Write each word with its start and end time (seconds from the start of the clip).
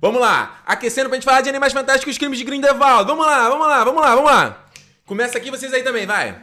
Vamos 0.00 0.20
lá, 0.20 0.62
aquecendo 0.66 1.08
pra 1.08 1.16
gente 1.16 1.24
falar 1.24 1.40
de 1.40 1.48
Animais 1.48 1.72
Fantásticos 1.72 2.18
Crimes 2.18 2.38
de 2.38 2.44
Grindelwald. 2.44 3.06
Vamos 3.06 3.26
lá, 3.26 3.48
vamos 3.48 3.66
lá, 3.66 3.84
vamos 3.84 4.02
lá, 4.02 4.14
vamos 4.14 4.30
lá. 4.30 4.66
Começa 5.06 5.38
aqui, 5.38 5.50
vocês 5.50 5.72
aí 5.72 5.82
também, 5.82 6.06
vai. 6.06 6.42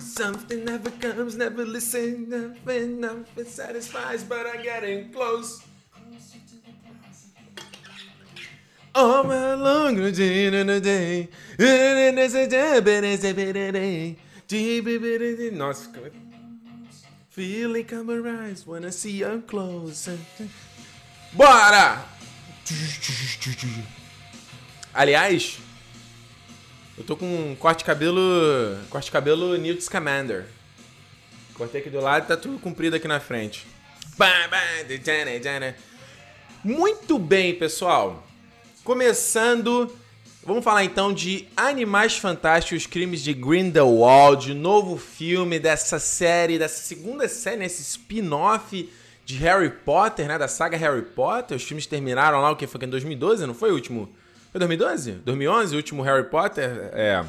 Something 0.00 0.64
never 0.64 0.92
comes, 1.00 1.36
never 1.36 1.64
listen, 1.64 2.26
never, 2.28 2.86
never 2.86 3.44
satisfies, 3.46 4.22
but 4.22 4.46
I'm 4.46 4.62
getting 4.62 5.10
close. 5.12 5.62
All 8.96 9.24
my 9.24 9.54
long 9.54 10.12
day 10.12 10.46
in 10.46 10.70
a 10.70 10.78
day. 10.78 11.28
Nossa, 15.52 15.90
feeling 17.34 17.82
come 17.82 18.10
arise 18.10 18.64
when 18.64 18.84
I 18.84 18.90
see 18.90 19.18
you 19.18 19.42
close. 19.48 20.08
Bora! 21.32 22.04
Aliás, 24.94 25.58
eu 26.96 27.02
tô 27.02 27.16
com 27.16 27.26
um 27.26 27.56
corte 27.56 27.78
de 27.78 27.84
cabelo. 27.86 28.20
Corte 28.88 29.06
de 29.06 29.10
cabelo 29.10 29.58
Newt 29.58 29.82
Scamander. 29.82 30.46
Cortei 31.54 31.80
aqui 31.80 31.90
do 31.90 32.00
lado 32.00 32.28
tá 32.28 32.36
tudo 32.36 32.58
comprido 32.60 32.94
aqui 32.94 33.08
na 33.08 33.18
frente. 33.18 33.66
Muito 36.62 37.18
bem, 37.18 37.52
pessoal. 37.54 38.24
Começando, 38.84 39.92
vamos 40.44 40.62
falar 40.62 40.84
então 40.84 41.12
de 41.12 41.48
Animais 41.56 42.16
Fantásticos, 42.18 42.86
Crimes 42.86 43.22
de 43.22 43.32
Grindelwald, 43.32 44.52
novo 44.52 44.98
filme 44.98 45.58
dessa 45.58 45.98
série, 45.98 46.58
dessa 46.58 46.82
segunda 46.82 47.26
série, 47.28 47.56
né, 47.56 47.66
spin-off 47.66 48.90
de 49.24 49.36
Harry 49.36 49.70
Potter, 49.70 50.28
né, 50.28 50.36
da 50.36 50.46
saga 50.46 50.76
Harry 50.76 51.02
Potter. 51.02 51.56
Os 51.56 51.62
filmes 51.64 51.86
terminaram 51.86 52.40
lá, 52.40 52.50
o 52.50 52.56
que 52.56 52.66
foi 52.66 52.84
em 52.84 52.90
2012, 52.90 53.46
não 53.46 53.54
foi 53.54 53.70
o 53.70 53.74
último? 53.74 54.08
Foi 54.52 54.58
2012? 54.58 55.12
2011, 55.12 55.74
o 55.74 55.76
último 55.78 56.02
Harry 56.02 56.24
Potter, 56.24 56.90
é 56.92 57.24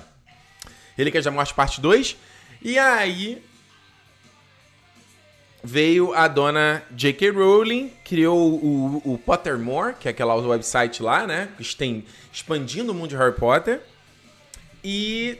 Relíquias 0.97 1.23
da 1.23 1.31
Morte 1.31 1.53
parte 1.53 1.79
2. 1.79 2.17
E 2.61 2.77
aí, 2.77 3.41
veio 5.65 6.13
a 6.13 6.27
dona 6.27 6.83
J.K. 6.91 7.31
Rowling, 7.31 7.91
criou 8.03 8.53
o, 8.53 9.01
o, 9.03 9.17
Pottermore, 9.17 9.95
que 9.99 10.07
é 10.07 10.11
aquela 10.11 10.35
website 10.35 11.01
lá, 11.01 11.25
né? 11.25 11.49
Que 11.57 11.75
tem 11.75 12.05
expandindo 12.31 12.91
o 12.91 12.95
mundo 12.95 13.09
de 13.09 13.17
Harry 13.17 13.33
Potter. 13.33 13.81
E 14.83 15.39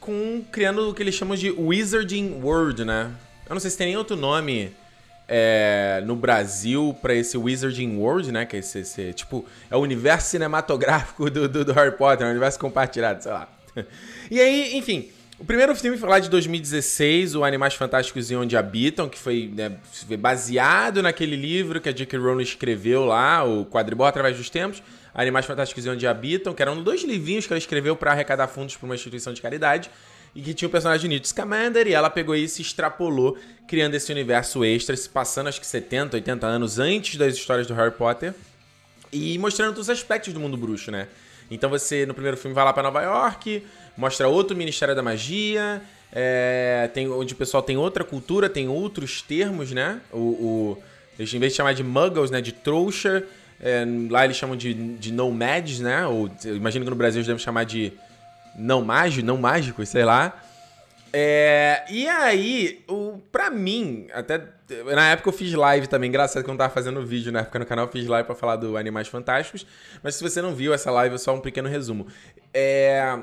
com 0.00 0.42
criando 0.50 0.88
o 0.88 0.94
que 0.94 1.02
eles 1.02 1.14
chamam 1.14 1.36
de 1.36 1.50
Wizarding 1.50 2.40
World, 2.42 2.84
né? 2.86 3.10
Eu 3.46 3.54
não 3.54 3.60
sei 3.60 3.70
se 3.70 3.76
tem 3.76 3.88
nem 3.88 3.96
outro 3.96 4.16
nome 4.16 4.72
é, 5.28 6.02
no 6.06 6.16
Brasil 6.16 6.96
para 7.02 7.14
esse 7.14 7.36
Wizarding 7.36 7.98
World, 7.98 8.32
né? 8.32 8.46
Que 8.46 8.56
é 8.56 8.58
esse, 8.60 8.78
esse, 8.78 9.12
tipo, 9.12 9.44
é 9.70 9.76
o 9.76 9.80
universo 9.80 10.30
cinematográfico 10.30 11.28
do, 11.28 11.46
do, 11.46 11.66
do 11.66 11.72
Harry 11.74 11.96
Potter, 11.96 12.24
é 12.24 12.28
um 12.28 12.30
universo 12.30 12.58
compartilhado, 12.58 13.22
sei 13.22 13.32
lá. 13.32 13.48
E 14.30 14.40
aí, 14.40 14.76
enfim, 14.76 15.10
o 15.40 15.44
primeiro 15.44 15.74
filme 15.74 15.96
foi 15.96 16.06
lá 16.06 16.18
de 16.18 16.28
2016, 16.28 17.34
o 17.34 17.44
Animais 17.44 17.72
Fantásticos 17.72 18.30
e 18.30 18.36
Onde 18.36 18.58
Habitam, 18.58 19.08
que 19.08 19.18
foi, 19.18 19.50
né, 19.50 19.72
baseado 20.18 21.02
naquele 21.02 21.34
livro 21.34 21.80
que 21.80 21.88
a 21.88 21.92
J.K. 21.92 22.18
Rowling 22.18 22.42
escreveu 22.42 23.06
lá, 23.06 23.42
o 23.42 23.64
Quadribol 23.64 24.06
através 24.06 24.36
dos 24.36 24.50
tempos, 24.50 24.82
Animais 25.14 25.46
Fantásticos 25.46 25.86
e 25.86 25.88
Onde 25.88 26.06
Habitam, 26.06 26.52
que 26.52 26.60
eram 26.60 26.82
dois 26.82 27.02
livrinhos 27.04 27.46
que 27.46 27.54
ela 27.54 27.58
escreveu 27.58 27.96
para 27.96 28.12
arrecadar 28.12 28.48
fundos 28.48 28.76
para 28.76 28.84
uma 28.84 28.94
instituição 28.94 29.32
de 29.32 29.40
caridade 29.40 29.90
e 30.34 30.42
que 30.42 30.52
tinha 30.52 30.68
o 30.68 30.70
personagem 30.70 31.08
Newt 31.08 31.26
Scamander 31.26 31.88
e 31.88 31.94
ela 31.94 32.10
pegou 32.10 32.36
isso 32.36 32.60
e 32.60 32.62
extrapolou, 32.62 33.38
criando 33.66 33.94
esse 33.94 34.12
universo 34.12 34.62
extra, 34.62 34.94
se 34.94 35.08
passando 35.08 35.48
acho 35.48 35.58
que 35.58 35.66
70, 35.66 36.18
80 36.18 36.46
anos 36.46 36.78
antes 36.78 37.16
das 37.16 37.34
histórias 37.34 37.66
do 37.66 37.72
Harry 37.72 37.92
Potter 37.92 38.34
e 39.10 39.38
mostrando 39.38 39.70
todos 39.70 39.88
os 39.88 39.90
aspectos 39.90 40.34
do 40.34 40.38
mundo 40.38 40.58
bruxo, 40.58 40.90
né? 40.90 41.08
Então 41.50 41.68
você, 41.68 42.06
no 42.06 42.14
primeiro 42.14 42.36
filme, 42.36 42.54
vai 42.54 42.64
lá 42.64 42.72
para 42.72 42.82
Nova 42.84 43.02
York, 43.02 43.64
mostra 43.96 44.28
outro 44.28 44.56
Ministério 44.56 44.94
da 44.94 45.02
Magia, 45.02 45.82
é, 46.12 46.90
tem, 46.92 47.08
onde 47.08 47.34
o 47.34 47.36
pessoal 47.36 47.62
tem 47.62 47.76
outra 47.76 48.04
cultura, 48.04 48.48
tem 48.48 48.68
outros 48.68 49.22
termos, 49.22 49.70
né? 49.72 50.00
O, 50.12 50.18
o, 50.18 50.82
eles, 51.18 51.32
em 51.32 51.38
vez 51.38 51.52
de 51.52 51.56
chamar 51.56 51.74
de 51.74 51.84
muggles, 51.84 52.30
né? 52.30 52.40
De 52.40 52.52
trouxa, 52.52 53.24
é, 53.60 53.84
lá 54.08 54.24
eles 54.24 54.36
chamam 54.36 54.56
de, 54.56 54.74
de 54.74 55.12
nomads, 55.12 55.80
né? 55.80 56.06
Ou 56.06 56.30
imagino 56.44 56.84
que 56.84 56.90
no 56.90 56.96
Brasil 56.96 57.18
eles 57.18 57.26
devem 57.26 57.42
chamar 57.42 57.64
de 57.64 57.92
não 58.56 58.82
mágico, 58.82 59.24
não 59.24 59.36
mágicos, 59.36 59.88
sei 59.88 60.04
lá. 60.04 60.42
É, 61.12 61.84
e 61.90 62.08
aí, 62.08 62.84
o, 62.88 63.20
pra 63.32 63.50
mim, 63.50 64.06
até 64.12 64.42
na 64.94 65.10
época 65.10 65.28
eu 65.28 65.32
fiz 65.32 65.52
live 65.52 65.88
também, 65.88 66.08
engraçado 66.08 66.44
que 66.44 66.48
eu 66.48 66.52
não 66.52 66.58
tava 66.58 66.72
fazendo 66.72 67.04
vídeo 67.04 67.32
na 67.32 67.40
época 67.40 67.58
no 67.58 67.66
canal, 67.66 67.86
eu 67.86 67.90
fiz 67.90 68.06
live 68.06 68.26
pra 68.26 68.36
falar 68.36 68.56
do 68.56 68.76
Animais 68.76 69.08
Fantásticos. 69.08 69.66
Mas 70.02 70.14
se 70.14 70.22
você 70.22 70.40
não 70.40 70.54
viu 70.54 70.72
essa 70.72 70.90
live, 70.90 71.14
é 71.14 71.18
só 71.18 71.34
um 71.34 71.40
pequeno 71.40 71.68
resumo. 71.68 72.06
É. 72.54 73.18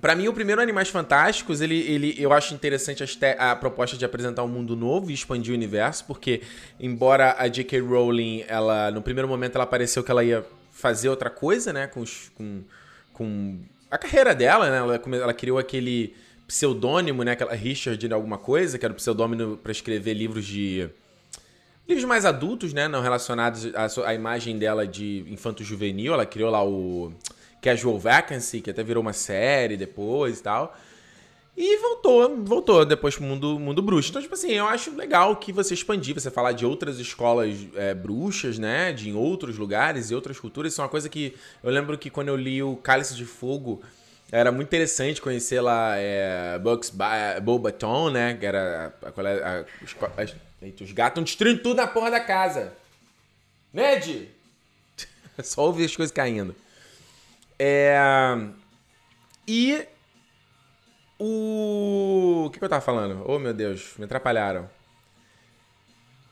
Pra 0.00 0.14
mim, 0.14 0.28
o 0.28 0.32
primeiro 0.32 0.60
Animais 0.60 0.88
Fantásticos, 0.88 1.60
ele, 1.60 1.78
ele, 1.78 2.14
eu 2.18 2.32
acho 2.32 2.54
interessante 2.54 3.02
a, 3.38 3.52
a 3.52 3.56
proposta 3.56 3.96
de 3.96 4.04
apresentar 4.04 4.44
um 4.44 4.48
mundo 4.48 4.76
novo 4.76 5.10
e 5.10 5.14
expandir 5.14 5.52
o 5.52 5.56
universo, 5.56 6.04
porque, 6.04 6.42
embora 6.78 7.34
a 7.38 7.48
J.K. 7.48 7.80
Rowling, 7.80 8.44
ela, 8.46 8.90
no 8.90 9.00
primeiro 9.00 9.26
momento, 9.26 9.56
ela 9.56 9.66
pareceu 9.66 10.04
que 10.04 10.10
ela 10.10 10.22
ia 10.22 10.44
fazer 10.70 11.08
outra 11.08 11.30
coisa, 11.30 11.72
né, 11.72 11.86
com, 11.86 12.04
com, 12.36 12.62
com 13.12 13.58
a 13.90 13.96
carreira 13.96 14.34
dela, 14.34 14.70
né, 14.70 14.76
ela, 14.76 15.00
ela 15.16 15.34
criou 15.34 15.58
aquele 15.58 16.14
pseudônimo, 16.46 17.22
né? 17.24 17.32
Aquela 17.32 17.54
Richard 17.54 18.12
alguma 18.12 18.38
coisa, 18.38 18.78
que 18.78 18.84
era 18.84 18.92
o 18.92 18.96
pseudônimo 18.96 19.56
para 19.56 19.72
escrever 19.72 20.14
livros 20.14 20.44
de. 20.44 20.88
Livros 21.88 22.04
mais 22.04 22.24
adultos, 22.24 22.72
né? 22.72 22.88
Não 22.88 23.00
relacionados 23.00 23.66
à, 23.74 24.08
à 24.08 24.14
imagem 24.14 24.58
dela 24.58 24.86
de 24.86 25.24
infanto-juvenil. 25.28 26.12
Ela 26.12 26.26
criou 26.26 26.50
lá 26.50 26.64
o 26.64 27.12
Casual 27.66 27.98
Vacancy, 27.98 28.60
que 28.60 28.70
até 28.70 28.84
virou 28.84 29.02
uma 29.02 29.12
série 29.12 29.76
depois 29.76 30.38
e 30.38 30.42
tal. 30.42 30.76
E 31.56 31.78
voltou, 31.78 32.44
voltou 32.44 32.84
depois 32.84 33.16
pro 33.16 33.24
mundo, 33.24 33.58
mundo 33.58 33.82
bruxo. 33.82 34.10
Então, 34.10 34.22
tipo 34.22 34.34
assim, 34.34 34.52
eu 34.52 34.66
acho 34.66 34.94
legal 34.94 35.34
que 35.36 35.50
você 35.50 35.74
expandir, 35.74 36.14
você 36.14 36.30
falar 36.30 36.52
de 36.52 36.64
outras 36.64 36.98
escolas 37.00 37.56
é, 37.74 37.92
bruxas, 37.94 38.58
né? 38.58 38.92
De 38.92 39.08
em 39.08 39.14
outros 39.14 39.56
lugares 39.56 40.10
e 40.10 40.14
outras 40.14 40.38
culturas. 40.38 40.72
Isso 40.72 40.80
é 40.80 40.84
uma 40.84 40.90
coisa 40.90 41.08
que 41.08 41.34
eu 41.64 41.70
lembro 41.70 41.98
que 41.98 42.10
quando 42.10 42.28
eu 42.28 42.36
li 42.36 42.62
o 42.62 42.76
Cálice 42.76 43.16
de 43.16 43.24
Fogo 43.24 43.82
era 44.30 44.52
muito 44.52 44.68
interessante 44.68 45.20
conhecer 45.20 45.60
lá 45.60 45.96
é, 45.96 46.58
Bugs 46.58 46.92
Bobaton, 47.42 48.10
né? 48.10 48.34
Que 48.34 48.46
era 48.46 48.94
a, 49.02 49.08
a, 49.08 49.60
a, 49.60 49.64
os, 49.82 49.96
eita, 50.62 50.84
os 50.84 50.92
gatos 50.92 51.12
estão 51.12 51.24
destruindo 51.24 51.62
tudo 51.62 51.78
na 51.78 51.86
porra 51.86 52.10
da 52.12 52.20
casa. 52.20 52.74
Ned! 53.72 54.28
Só 55.42 55.66
ouvir 55.66 55.86
as 55.86 55.96
coisas 55.96 56.12
caindo. 56.12 56.54
É... 57.58 57.98
E 59.46 59.86
o... 61.18 62.44
O 62.46 62.50
que, 62.50 62.62
eu 62.62 62.68
tava 62.68 62.82
falando? 62.82 63.24
Oh, 63.26 63.38
meu 63.38 63.54
Deus, 63.54 63.94
me 63.98 64.04
atrapalharam. 64.04 64.68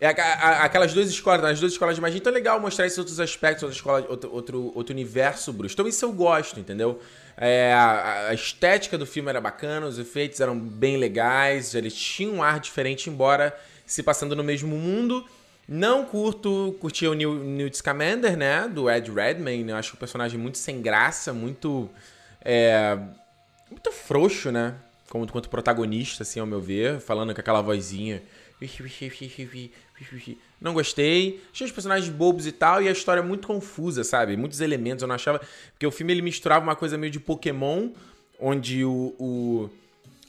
É, 0.00 0.08
aquelas 0.08 0.92
duas 0.92 1.08
escolas, 1.08 1.42
as 1.44 1.60
duas 1.60 1.72
escolas 1.72 1.94
de 1.94 2.00
magia, 2.02 2.18
então 2.18 2.30
é 2.30 2.34
legal 2.34 2.60
mostrar 2.60 2.84
esses 2.84 2.98
outros 2.98 3.18
aspectos, 3.20 3.62
outra 3.62 3.76
escola, 3.76 4.06
outro, 4.08 4.30
outro, 4.32 4.72
outro 4.74 4.92
universo 4.92 5.52
bruxo. 5.52 5.74
Então 5.74 5.88
isso 5.88 6.04
eu 6.04 6.12
gosto, 6.12 6.60
entendeu? 6.60 7.00
É, 7.36 7.72
a, 7.72 8.28
a, 8.28 8.34
estética 8.34 8.98
do 8.98 9.06
filme 9.06 9.30
era 9.30 9.40
bacana, 9.40 9.86
os 9.86 9.98
efeitos 9.98 10.40
eram 10.40 10.58
bem 10.58 10.98
legais, 10.98 11.74
eles 11.74 11.94
tinham 11.94 12.34
um 12.34 12.42
ar 12.42 12.60
diferente, 12.60 13.08
embora 13.08 13.56
se 13.86 14.02
passando 14.02 14.36
no 14.36 14.44
mesmo 14.44 14.76
mundo. 14.76 15.24
Não 15.66 16.04
curto, 16.04 16.76
curti 16.80 17.06
o 17.06 17.14
Newt 17.14 17.76
Scamander, 17.76 18.36
né, 18.36 18.68
do 18.68 18.90
Ed 18.90 19.10
Redmayne, 19.10 19.70
eu 19.70 19.76
acho 19.76 19.94
o 19.94 19.96
personagem 19.96 20.38
muito 20.38 20.58
sem 20.58 20.82
graça, 20.82 21.32
muito, 21.32 21.88
é, 22.42 22.98
muito 23.70 23.90
frouxo, 23.90 24.52
né, 24.52 24.74
como, 25.08 25.26
quanto 25.26 25.48
protagonista, 25.48 26.22
assim, 26.22 26.38
ao 26.38 26.46
meu 26.46 26.60
ver, 26.60 27.00
falando 27.00 27.34
com 27.34 27.40
aquela 27.40 27.62
vozinha 27.62 28.22
não 30.60 30.72
gostei. 30.72 31.42
Achei 31.52 31.66
os 31.66 31.72
personagens 31.72 32.08
bobos 32.08 32.46
e 32.46 32.52
tal, 32.52 32.82
e 32.82 32.88
a 32.88 32.92
história 32.92 33.20
é 33.20 33.22
muito 33.22 33.46
confusa, 33.46 34.04
sabe? 34.04 34.36
Muitos 34.36 34.60
elementos 34.60 35.02
eu 35.02 35.08
não 35.08 35.14
achava. 35.14 35.40
Porque 35.72 35.86
o 35.86 35.90
filme 35.90 36.12
ele 36.12 36.22
misturava 36.22 36.64
uma 36.64 36.76
coisa 36.76 36.96
meio 36.96 37.12
de 37.12 37.20
Pokémon, 37.20 37.90
onde 38.40 38.84
o, 38.84 39.14
o 39.18 39.70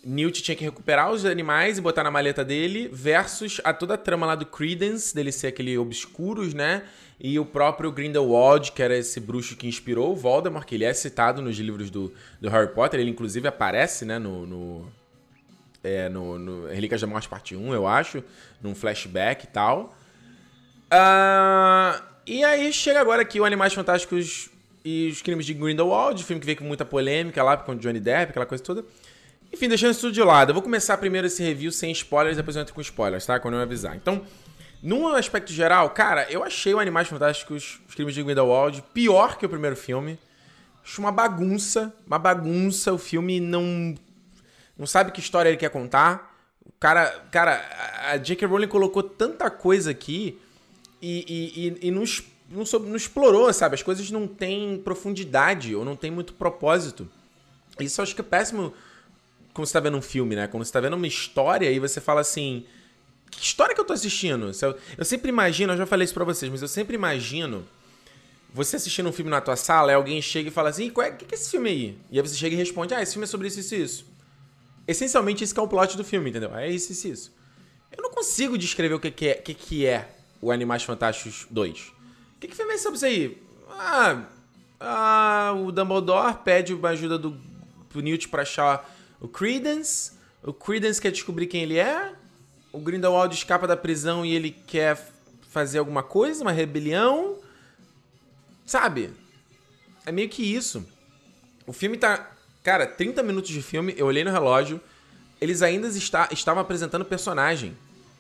Newt 0.06 0.44
tinha 0.44 0.56
que 0.56 0.64
recuperar 0.64 1.12
os 1.12 1.26
animais 1.26 1.80
e 1.80 1.82
botar 1.82 2.04
na 2.04 2.12
maleta 2.12 2.46
dele, 2.46 2.88
versus 2.94 3.60
a 3.64 3.74
toda 3.74 3.96
a 3.96 3.98
trama 3.98 4.28
lá 4.28 4.36
do 4.36 4.46
Credence, 4.46 5.16
dele 5.16 5.32
ser 5.32 5.48
aquele 5.48 5.76
obscuros, 5.80 6.54
né? 6.54 6.84
E 7.20 7.40
o 7.40 7.46
próprio 7.46 7.92
Grindelwald, 7.92 8.72
que 8.72 8.84
era 8.84 8.96
esse 8.96 9.20
bruxo 9.20 9.56
que 9.56 9.68
inspirou 9.68 10.12
o 10.12 10.16
Voldemort, 10.16 10.64
que 10.64 10.76
ele 10.76 10.84
é 10.84 10.94
citado 10.94 11.42
nos 11.42 11.58
livros 11.58 11.90
do, 11.90 12.14
do 12.40 12.50
Harry 12.50 12.72
Potter, 12.72 13.00
ele 13.00 13.10
inclusive 13.10 13.48
aparece, 13.48 14.06
né, 14.06 14.20
no, 14.20 14.46
no 14.46 14.92
é, 15.84 16.10
no, 16.10 16.38
no 16.38 16.68
Relíquias 16.68 17.02
da 17.02 17.08
Morte 17.08 17.28
Parte 17.28 17.56
1, 17.56 17.74
eu 17.74 17.88
acho, 17.88 18.24
num 18.62 18.76
flashback 18.76 19.46
e 19.46 19.48
tal. 19.48 19.98
Uh, 20.92 22.02
e 22.28 22.44
aí 22.44 22.72
chega 22.72 23.00
agora 23.00 23.22
aqui 23.22 23.40
o 23.40 23.46
Animais 23.46 23.74
Fantásticos 23.74 24.50
e 24.84 25.10
os 25.10 25.22
Crimes 25.22 25.46
de 25.46 25.54
Grindelwald, 25.54 26.24
filme 26.24 26.40
que 26.40 26.46
veio 26.46 26.58
com 26.58 26.64
muita 26.64 26.86
polêmica 26.86 27.42
lá, 27.42 27.58
com 27.58 27.76
Johnny 27.76 28.00
Depp, 28.00 28.30
aquela 28.32 28.46
coisa 28.46 28.64
toda. 28.64 28.86
Enfim, 29.56 29.70
deixando 29.70 29.92
isso 29.92 30.02
tudo 30.02 30.14
de 30.14 30.22
lado, 30.22 30.50
eu 30.50 30.54
vou 30.54 30.62
começar 30.62 30.98
primeiro 30.98 31.28
esse 31.28 31.42
review 31.42 31.72
sem 31.72 31.90
spoilers, 31.94 32.36
depois 32.36 32.58
eu 32.58 32.62
entro 32.62 32.74
com 32.74 32.82
spoilers, 32.82 33.26
tá? 33.26 33.40
Quando 33.40 33.54
eu 33.54 33.62
avisar. 33.62 33.96
Então, 33.96 34.22
Num 34.86 35.08
aspecto 35.08 35.52
geral, 35.52 35.90
cara, 35.90 36.32
eu 36.32 36.44
achei 36.44 36.72
o 36.72 36.80
Animais 36.80 37.08
Fantásticos, 37.08 37.82
Os 37.90 37.96
Crimes 37.96 38.14
de 38.14 38.22
Grindelwald, 38.22 38.84
pior 38.94 39.36
que 39.36 39.44
o 39.44 39.50
primeiro 39.50 39.76
filme. 39.76 40.20
Acho 40.84 41.02
uma 41.02 41.12
bagunça, 41.12 41.92
uma 42.06 42.20
bagunça. 42.20 42.94
O 42.94 42.98
filme 43.00 43.40
não 43.40 43.96
não 44.78 44.86
sabe 44.86 45.12
que 45.12 45.20
história 45.20 45.50
ele 45.50 45.58
quer 45.58 45.72
contar. 45.72 46.38
O 46.64 46.72
cara, 46.80 47.10
cara, 47.32 47.66
a 48.12 48.18
J.K. 48.18 48.48
Rowling 48.48 48.68
colocou 48.68 49.02
tanta 49.02 49.50
coisa 49.50 49.90
aqui 49.90 50.40
e, 51.02 51.26
e, 51.28 51.68
e, 51.68 51.88
e 51.88 51.92
não, 51.92 52.04
não, 52.52 52.80
não, 52.82 52.96
explorou, 52.96 53.52
sabe? 53.52 53.74
As 53.74 53.82
coisas 53.82 54.12
não 54.12 54.28
têm 54.28 54.78
profundidade 54.78 55.74
ou 55.74 55.84
não 55.84 55.96
tem 55.96 56.12
muito 56.12 56.36
propósito. 56.36 57.10
Isso 57.80 58.02
eu 58.02 58.04
acho 58.04 58.14
que 58.14 58.22
é 58.22 58.24
péssimo 58.24 58.72
quando 59.56 59.66
você 59.66 59.74
tá 59.74 59.80
vendo 59.80 59.98
um 59.98 60.02
filme, 60.02 60.36
né? 60.36 60.48
Quando 60.48 60.64
você 60.64 60.72
tá 60.72 60.80
vendo 60.80 60.96
uma 60.96 61.08
história 61.08 61.72
e 61.72 61.80
você 61.80 62.00
fala 62.00 62.22
assim 62.22 62.66
que 63.32 63.42
história 63.42 63.74
que 63.74 63.82
eu 63.82 63.86
tô 63.86 63.94
assistindo? 63.94 64.52
Eu 64.98 65.06
sempre 65.06 65.30
imagino, 65.30 65.74
eu 65.74 65.78
já 65.78 65.86
falei 65.86 66.06
isso 66.06 66.14
pra 66.14 66.24
vocês, 66.24 66.52
mas 66.52 66.62
eu 66.62 66.68
sempre 66.68 66.96
imagino 66.96 67.66
você 68.54 68.78
assistindo 68.78 69.10
um 69.10 69.12
filme 69.12 69.30
na 69.30 69.42
tua 69.42 69.58
sala, 69.58 69.92
e 69.92 69.96
alguém 69.96 70.22
chega 70.22 70.48
e 70.48 70.52
fala 70.52 70.70
assim, 70.70 70.90
qual 70.90 71.06
é, 71.06 71.12
que, 71.12 71.26
que 71.26 71.36
é 71.36 71.38
esse 71.38 71.52
filme 71.52 71.70
aí? 71.70 71.98
E 72.10 72.18
aí 72.18 72.26
você 72.26 72.36
chega 72.36 72.56
e 72.56 72.58
responde, 72.58 72.94
ah, 72.94 73.02
esse 73.02 73.14
filme 73.14 73.26
é 73.26 73.28
sobre 73.28 73.48
isso, 73.50 73.60
isso 73.60 73.76
isso. 73.76 74.06
Essencialmente, 74.88 75.44
esse 75.44 75.58
é 75.58 75.62
o 75.62 75.68
plot 75.68 75.98
do 75.98 76.04
filme, 76.06 76.30
entendeu? 76.30 76.56
É 76.56 76.70
isso, 76.70 76.94
isso, 76.94 77.08
isso. 77.08 77.36
Eu 77.92 78.02
não 78.02 78.12
consigo 78.12 78.58
descrever 78.58 78.94
o 78.94 79.00
que, 79.00 79.12
que, 79.12 79.28
é, 79.28 79.34
que, 79.34 79.54
que 79.54 79.86
é 79.86 80.10
o 80.42 80.52
Animais 80.52 80.84
Fantásticos 80.84 81.48
2. 81.50 81.80
O 81.80 82.40
que, 82.40 82.48
que 82.48 82.56
filme 82.56 82.74
é 82.74 82.78
sobre 82.78 82.96
isso 82.96 83.06
aí? 83.06 83.42
Ah, 83.72 84.24
ah, 84.80 85.54
o 85.58 85.72
Dumbledore 85.72 86.38
pede 86.44 86.74
uma 86.74 86.90
ajuda 86.90 87.18
do, 87.18 87.38
do 87.94 88.02
Newt 88.02 88.30
pra 88.30 88.44
achar 88.44 88.90
o 89.20 89.28
Credence. 89.28 90.14
O 90.44 90.54
Credence 90.54 91.02
quer 91.02 91.12
descobrir 91.12 91.48
quem 91.48 91.64
ele 91.64 91.78
é 91.78 92.14
o 92.76 92.80
Grindelwald 92.80 93.34
escapa 93.34 93.66
da 93.66 93.78
prisão 93.78 94.26
e 94.26 94.36
ele 94.36 94.52
quer 94.68 95.10
fazer 95.50 95.80
alguma 95.80 96.04
coisa, 96.04 96.42
uma 96.42 96.52
rebelião. 96.52 97.38
Sabe? 98.66 99.12
É 100.06 100.12
meio 100.12 100.28
que 100.28 100.44
isso. 100.44 100.86
O 101.66 101.72
filme 101.72 101.98
tá. 101.98 102.32
Cara, 102.64 102.86
30 102.86 103.24
minutos 103.24 103.52
de 103.52 103.62
filme, 103.62 103.94
eu 103.96 104.08
olhei 104.08 104.24
no 104.24 104.32
relógio, 104.32 104.82
eles 105.40 105.62
ainda 105.62 105.88
está, 105.88 106.28
estavam 106.32 106.62
apresentando 106.62 107.06
personagem. 107.06 107.78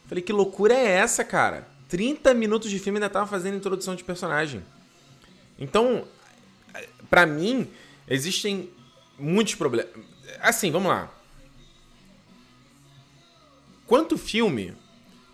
Falei, 0.07 0.23
que 0.23 0.31
loucura 0.31 0.73
é 0.73 0.87
essa, 0.87 1.23
cara? 1.23 1.67
30 1.89 2.33
minutos 2.35 2.69
de 2.69 2.77
filme 2.79 2.97
ainda 2.97 3.07
estavam 3.07 3.27
fazendo 3.27 3.57
introdução 3.57 3.95
de 3.95 4.03
personagem. 4.03 4.63
Então, 5.57 6.07
para 7.09 7.25
mim, 7.25 7.67
existem 8.07 8.69
muitos 9.17 9.55
problemas. 9.55 9.91
Assim, 10.41 10.71
vamos 10.71 10.89
lá. 10.89 11.11
Quanto 13.87 14.17
filme, 14.17 14.73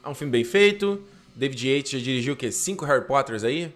é 0.04 0.10
um 0.10 0.16
filme 0.16 0.32
bem 0.32 0.44
feito. 0.44 1.02
David 1.36 1.70
Yates 1.70 1.92
já 1.92 2.00
dirigiu 2.00 2.34
o 2.34 2.38
quê? 2.38 2.52
Cinco 2.52 2.86
Harry 2.86 3.06
Potters 3.06 3.44
aí, 3.44 3.74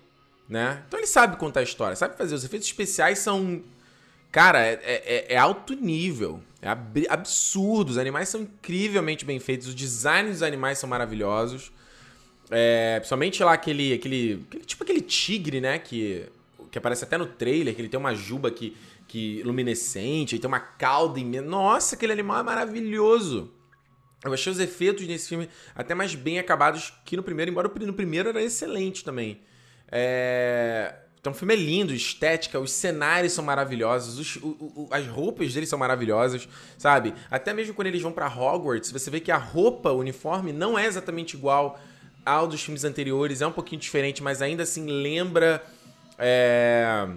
né? 0.49 0.83
Então 0.87 0.99
ele 0.99 1.07
sabe 1.07 1.37
contar 1.37 1.61
a 1.61 1.63
história, 1.63 1.95
sabe 1.95 2.17
fazer. 2.17 2.35
Os 2.35 2.43
efeitos 2.43 2.67
especiais 2.67 3.19
são. 3.19 3.61
Cara, 4.31 4.65
é, 4.65 4.79
é, 4.83 5.25
é 5.33 5.37
alto 5.37 5.73
nível. 5.73 6.41
É 6.61 6.69
absurdo. 7.09 7.91
Os 7.91 7.97
animais 7.97 8.27
são 8.27 8.41
incrivelmente 8.41 9.23
bem 9.23 9.39
feitos. 9.39 9.67
Os 9.67 9.75
designs 9.75 10.31
dos 10.31 10.43
animais 10.43 10.77
são 10.77 10.89
maravilhosos. 10.89 11.71
É, 12.51 12.99
principalmente 12.99 13.43
lá 13.43 13.53
aquele, 13.53 13.93
aquele, 13.93 14.45
aquele. 14.47 14.65
Tipo 14.65 14.83
aquele 14.83 15.01
tigre, 15.01 15.61
né? 15.61 15.79
Que, 15.79 16.25
que 16.69 16.77
aparece 16.77 17.05
até 17.05 17.17
no 17.17 17.25
trailer, 17.25 17.73
que 17.73 17.81
ele 17.81 17.87
tem 17.87 17.99
uma 17.99 18.13
juba 18.13 18.51
que, 18.51 18.75
que 19.15 19.41
luminescente, 19.43 20.35
e 20.35 20.39
tem 20.39 20.45
uma 20.45 20.59
cauda 20.59 21.17
imensa. 21.17 21.45
Nossa, 21.45 21.95
aquele 21.95 22.11
animal 22.11 22.41
é 22.41 22.43
maravilhoso. 22.43 23.49
Eu 24.21 24.33
achei 24.33 24.51
os 24.51 24.59
efeitos 24.59 25.07
nesse 25.07 25.29
filme 25.29 25.47
até 25.73 25.95
mais 25.95 26.13
bem 26.13 26.37
acabados 26.37 26.93
que 27.05 27.15
no 27.15 27.23
primeiro, 27.23 27.49
embora 27.49 27.71
no 27.73 27.93
primeiro 27.93 28.27
era 28.27 28.43
excelente 28.43 29.05
também. 29.05 29.39
É... 29.89 30.95
Então 31.17 31.31
o 31.31 31.35
filme 31.35 31.53
é 31.53 31.57
lindo, 31.57 31.93
estética, 31.93 32.59
os 32.59 32.71
cenários 32.71 33.31
são 33.31 33.45
maravilhosos, 33.45 34.19
os, 34.19 34.35
o, 34.43 34.47
o, 34.49 34.87
as 34.91 35.07
roupas 35.07 35.53
deles 35.53 35.69
são 35.69 35.79
maravilhosas, 35.79 36.45
sabe? 36.77 37.13
Até 37.31 37.53
mesmo 37.53 37.73
quando 37.73 37.87
eles 37.87 38.01
vão 38.01 38.11
para 38.11 38.27
Hogwarts, 38.27 38.91
você 38.91 39.09
vê 39.09 39.21
que 39.21 39.31
a 39.31 39.37
roupa, 39.37 39.91
o 39.91 39.99
uniforme, 39.99 40.51
não 40.51 40.77
é 40.77 40.85
exatamente 40.85 41.37
igual 41.37 41.79
ao 42.25 42.47
dos 42.47 42.61
filmes 42.61 42.83
anteriores, 42.83 43.41
é 43.41 43.47
um 43.47 43.53
pouquinho 43.53 43.79
diferente, 43.79 44.21
mas 44.21 44.41
ainda 44.41 44.63
assim 44.63 44.85
lembra. 44.87 45.63
É... 46.19 47.07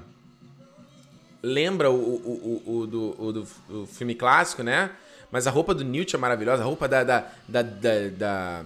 Lembra 1.42 1.90
o, 1.90 1.94
o, 1.94 2.62
o, 2.66 2.78
o 2.78 2.86
do, 2.86 3.16
o 3.18 3.32
do 3.32 3.86
filme 3.86 4.14
clássico, 4.14 4.62
né? 4.62 4.90
Mas 5.30 5.46
a 5.46 5.50
roupa 5.50 5.74
do 5.74 5.84
Newt 5.84 6.14
é 6.14 6.18
maravilhosa. 6.18 6.62
A 6.62 6.66
roupa 6.66 6.88
da. 6.88 7.04
da, 7.04 7.30
da, 7.46 7.62
da, 7.62 8.08
da... 8.16 8.64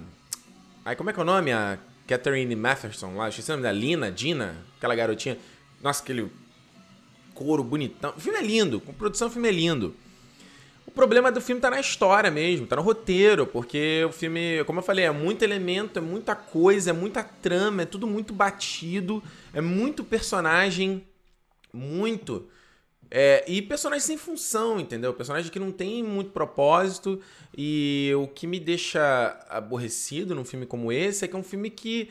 Ai, 0.85 0.97
como 0.97 1.11
é 1.11 1.13
que 1.13 1.19
é 1.19 1.23
o 1.23 1.27
nome? 1.27 1.53
A 1.53 1.79
Catherine 2.07 2.55
Matheson 2.57 3.17
lá. 3.17 3.29
Esqueci 3.29 3.51
o 3.51 3.55
nome 3.55 3.63
da 3.63 3.73
Lina, 3.73 4.11
Dina, 4.11 4.57
aquela 4.79 4.95
garotinha. 4.95 5.39
Nossa, 5.83 6.03
aquele 6.03 6.31
couro 7.35 7.63
bonitão. 7.65 8.15
O 8.17 8.21
filme 8.21 8.39
é 8.39 8.43
lindo. 8.43 8.81
Com 8.81 8.93
produção, 8.93 9.29
o 9.29 9.31
filme 9.31 9.49
é 9.49 9.53
lindo. 9.53 9.95
O 10.87 10.91
problema 10.91 11.33
do 11.33 11.41
filme 11.41 11.61
tá 11.61 11.71
na 11.71 11.81
história 11.81 12.31
mesmo, 12.31 12.67
tá 12.67 12.77
no 12.77 12.83
roteiro, 12.83 13.47
porque 13.47 14.05
o 14.07 14.13
filme, 14.13 14.63
como 14.65 14.81
eu 14.81 14.83
falei, 14.83 15.07
é 15.07 15.11
muito 15.11 15.43
elemento, 15.43 15.99
é 15.99 16.03
muita 16.03 16.35
coisa, 16.35 16.91
é 16.91 16.93
muita 16.93 17.23
trama, 17.23 17.83
é 17.83 17.87
tudo 17.87 18.07
muito 18.07 18.35
batido, 18.35 19.23
é 19.55 19.61
muito 19.61 20.05
personagem, 20.05 21.03
muito. 21.73 22.47
É, 23.15 23.45
e 23.47 23.61
personagens 23.61 24.05
sem 24.05 24.17
função, 24.17 24.81
entendeu? 24.81 25.13
Personagem 25.13 25.53
que 25.53 25.59
não 25.59 25.71
tem 25.71 26.03
muito 26.03 26.31
propósito. 26.31 27.21
E 27.55 28.11
o 28.17 28.27
que 28.27 28.47
me 28.47 28.59
deixa 28.59 29.39
aborrecido 29.51 30.35
num 30.35 30.47
filme 30.47 30.65
como 30.65 30.91
esse 30.91 31.23
é 31.23 31.29
que 31.29 31.37
é 31.37 31.39
um 31.39 31.43
filme 31.43 31.69
que 31.69 32.11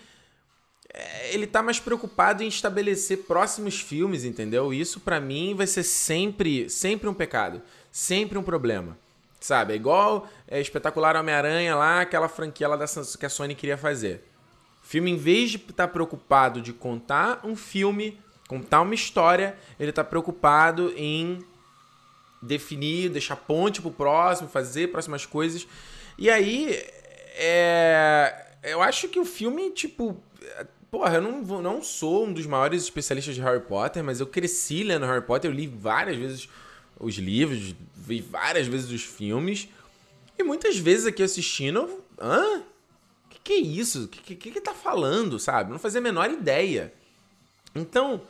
é, 0.94 1.33
ele 1.33 1.48
tá 1.48 1.63
mais 1.63 1.80
preocupado 1.80 2.44
em 2.44 2.48
estabelecer 2.48 3.24
próximos 3.24 3.81
filmes, 3.81 4.24
entendeu? 4.24 4.71
Isso 4.71 5.00
para 5.00 5.19
mim 5.19 5.56
vai 5.56 5.65
ser 5.65 5.81
sempre, 5.81 6.69
sempre 6.69 7.09
um 7.09 7.15
pecado, 7.15 7.63
sempre 7.92 8.38
um 8.38 8.44
problema. 8.44 8.95
Sabe? 9.39 9.74
É 9.74 9.75
igual 9.77 10.30
é, 10.47 10.62
Espetacular 10.62 11.15
Homem-Aranha 11.15 11.75
lá, 11.75 12.01
aquela 12.01 12.30
franquia 12.30 12.68
lá 12.68 12.75
da, 12.75 12.86
que 13.18 13.25
a 13.25 13.30
Sony 13.30 13.56
queria 13.56 13.75
fazer. 13.75 14.24
O 14.83 14.86
filme, 14.86 15.09
em 15.09 15.18
vez 15.18 15.50
de 15.50 15.57
estar 15.57 15.74
tá 15.74 15.88
preocupado 15.88 16.62
de 16.62 16.71
contar 16.71 17.42
um 17.44 17.56
filme 17.56 18.19
contar 18.51 18.81
uma 18.81 18.94
história, 18.94 19.56
ele 19.80 19.94
tá 19.94 20.03
preocupado 20.03 20.94
em 20.98 21.39
definir, 22.42 23.07
deixar 23.07 23.38
ponte 23.38 23.81
pro 23.81 23.89
próximo, 23.89 24.50
fazer 24.50 24.92
próximas 24.92 25.25
coisas. 25.25 25.65
E 26.18 26.30
aí, 26.30 26.77
é... 27.36 28.48
eu 28.63 28.81
acho 28.81 29.07
que 29.07 29.18
o 29.18 29.24
filme, 29.24 29.71
tipo. 29.71 30.21
Porra, 30.89 31.15
eu 31.15 31.21
não, 31.21 31.62
não 31.62 31.81
sou 31.81 32.25
um 32.25 32.33
dos 32.33 32.45
maiores 32.45 32.83
especialistas 32.83 33.35
de 33.35 33.40
Harry 33.40 33.61
Potter, 33.61 34.04
mas 34.04 34.19
eu 34.19 34.28
cresci 34.28 34.83
lendo 34.83 35.06
Harry 35.06 35.25
Potter, 35.25 35.49
eu 35.49 35.56
li 35.56 35.66
várias 35.66 36.18
vezes 36.18 36.49
os 36.99 37.16
livros, 37.16 37.73
vi 37.95 38.19
várias 38.19 38.68
vezes 38.68 38.92
os 38.92 39.04
filmes. 39.04 39.69
E 40.37 40.44
muitas 40.44 40.78
vezes 40.78 41.06
aqui 41.06 41.23
assistindo, 41.23 42.04
hã? 42.19 42.59
O 42.59 43.30
que, 43.30 43.40
que 43.42 43.54
é 43.54 43.59
isso? 43.59 44.09
Que, 44.09 44.35
que, 44.35 44.52
que 44.52 44.59
tá 44.59 44.73
falando, 44.73 45.40
sabe? 45.40 45.71
Não 45.71 45.80
fazia 45.80 46.02
a 46.02 46.04
menor 46.04 46.30
ideia. 46.30 46.94
Então, 47.73 48.21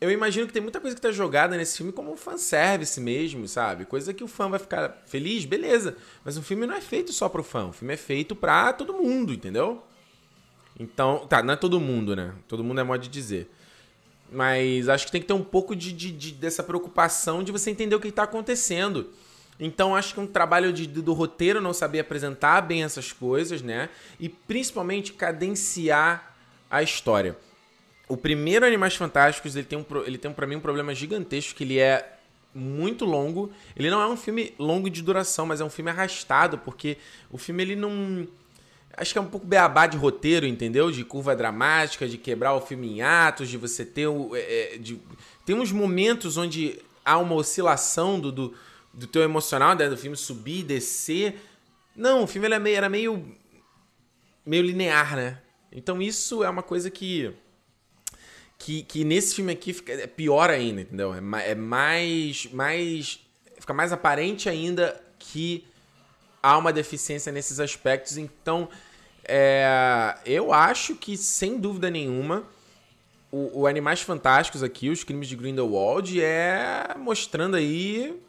eu 0.00 0.10
imagino 0.10 0.46
que 0.46 0.52
tem 0.52 0.62
muita 0.62 0.80
coisa 0.80 0.96
que 0.96 1.02
tá 1.02 1.12
jogada 1.12 1.56
nesse 1.56 1.76
filme 1.76 1.92
como 1.92 2.16
fanservice 2.16 2.98
mesmo, 3.00 3.46
sabe? 3.46 3.84
Coisa 3.84 4.14
que 4.14 4.24
o 4.24 4.28
fã 4.28 4.48
vai 4.48 4.58
ficar 4.58 5.02
feliz, 5.06 5.44
beleza. 5.44 5.96
Mas 6.24 6.38
o 6.38 6.42
filme 6.42 6.66
não 6.66 6.74
é 6.74 6.80
feito 6.80 7.12
só 7.12 7.28
pro 7.28 7.42
fã, 7.42 7.66
o 7.66 7.72
filme 7.72 7.92
é 7.92 7.96
feito 7.98 8.34
pra 8.34 8.72
todo 8.72 8.94
mundo, 8.94 9.32
entendeu? 9.32 9.82
Então, 10.78 11.26
tá, 11.28 11.42
não 11.42 11.52
é 11.52 11.56
todo 11.56 11.78
mundo, 11.78 12.16
né? 12.16 12.32
Todo 12.48 12.64
mundo 12.64 12.80
é 12.80 12.84
modo 12.84 13.02
de 13.02 13.10
dizer. 13.10 13.50
Mas 14.32 14.88
acho 14.88 15.04
que 15.04 15.12
tem 15.12 15.20
que 15.20 15.26
ter 15.26 15.34
um 15.34 15.44
pouco 15.44 15.76
de, 15.76 15.92
de, 15.92 16.10
de 16.10 16.32
dessa 16.32 16.62
preocupação 16.62 17.42
de 17.42 17.52
você 17.52 17.70
entender 17.70 17.94
o 17.94 18.00
que 18.00 18.10
tá 18.10 18.22
acontecendo. 18.22 19.10
Então 19.58 19.94
acho 19.94 20.14
que 20.14 20.20
um 20.20 20.26
trabalho 20.26 20.72
de, 20.72 20.86
do 20.86 21.12
roteiro 21.12 21.60
não 21.60 21.74
saber 21.74 22.00
apresentar 22.00 22.62
bem 22.62 22.82
essas 22.82 23.12
coisas, 23.12 23.60
né? 23.60 23.90
E 24.18 24.30
principalmente 24.30 25.12
cadenciar 25.12 26.34
a 26.70 26.82
história. 26.82 27.36
O 28.10 28.16
primeiro 28.16 28.66
Animais 28.66 28.96
Fantásticos, 28.96 29.54
ele 29.54 29.66
tem, 29.66 29.78
um, 29.78 29.84
ele 30.04 30.18
tem 30.18 30.32
para 30.32 30.44
mim 30.44 30.56
um 30.56 30.60
problema 30.60 30.92
gigantesco, 30.92 31.54
que 31.54 31.62
ele 31.62 31.78
é 31.78 32.18
muito 32.52 33.04
longo. 33.04 33.52
Ele 33.76 33.88
não 33.88 34.02
é 34.02 34.08
um 34.08 34.16
filme 34.16 34.52
longo 34.58 34.90
de 34.90 35.00
duração, 35.00 35.46
mas 35.46 35.60
é 35.60 35.64
um 35.64 35.70
filme 35.70 35.92
arrastado, 35.92 36.58
porque 36.58 36.96
o 37.30 37.38
filme 37.38 37.62
ele 37.62 37.76
não... 37.76 38.26
Acho 38.96 39.12
que 39.12 39.18
é 39.18 39.22
um 39.22 39.28
pouco 39.28 39.46
beabá 39.46 39.86
de 39.86 39.96
roteiro, 39.96 40.44
entendeu? 40.44 40.90
De 40.90 41.04
curva 41.04 41.36
dramática, 41.36 42.08
de 42.08 42.18
quebrar 42.18 42.52
o 42.54 42.60
filme 42.60 42.96
em 42.96 43.00
atos, 43.00 43.48
de 43.48 43.56
você 43.56 43.84
ter... 43.86 44.08
O, 44.08 44.34
é, 44.34 44.74
é 44.74 44.76
de... 44.76 45.00
Tem 45.46 45.54
uns 45.54 45.70
momentos 45.70 46.36
onde 46.36 46.80
há 47.04 47.16
uma 47.16 47.36
oscilação 47.36 48.18
do, 48.18 48.32
do, 48.32 48.54
do 48.92 49.06
teu 49.06 49.22
emocional, 49.22 49.76
né? 49.76 49.88
do 49.88 49.96
filme 49.96 50.16
subir 50.16 50.64
descer. 50.64 51.40
Não, 51.94 52.24
o 52.24 52.26
filme 52.26 52.48
era 52.48 52.58
meio, 52.58 52.76
era 52.76 52.88
meio, 52.88 53.24
meio 54.44 54.64
linear, 54.64 55.14
né? 55.14 55.38
Então 55.70 56.02
isso 56.02 56.42
é 56.42 56.50
uma 56.50 56.64
coisa 56.64 56.90
que 56.90 57.32
que, 58.60 58.82
que 58.82 59.04
nesse 59.04 59.34
filme 59.34 59.52
aqui 59.52 59.72
fica, 59.72 59.92
é 59.94 60.06
pior 60.06 60.50
ainda, 60.50 60.82
entendeu? 60.82 61.12
É, 61.14 61.50
é 61.50 61.54
mais, 61.54 62.46
mais. 62.52 63.18
Fica 63.58 63.72
mais 63.72 63.92
aparente 63.92 64.48
ainda 64.48 65.02
que 65.18 65.64
há 66.42 66.56
uma 66.58 66.72
deficiência 66.72 67.32
nesses 67.32 67.58
aspectos. 67.58 68.16
Então, 68.16 68.68
É, 69.32 70.16
eu 70.24 70.52
acho 70.52 70.96
que, 70.96 71.16
sem 71.16 71.58
dúvida 71.58 71.88
nenhuma, 71.90 72.42
o, 73.30 73.60
o 73.60 73.66
Animais 73.66 74.00
Fantásticos 74.00 74.62
aqui, 74.62 74.88
os 74.90 75.04
crimes 75.04 75.28
de 75.28 75.36
Grindelwald, 75.36 76.20
é 76.20 76.94
mostrando 76.98 77.56
aí 77.56 78.20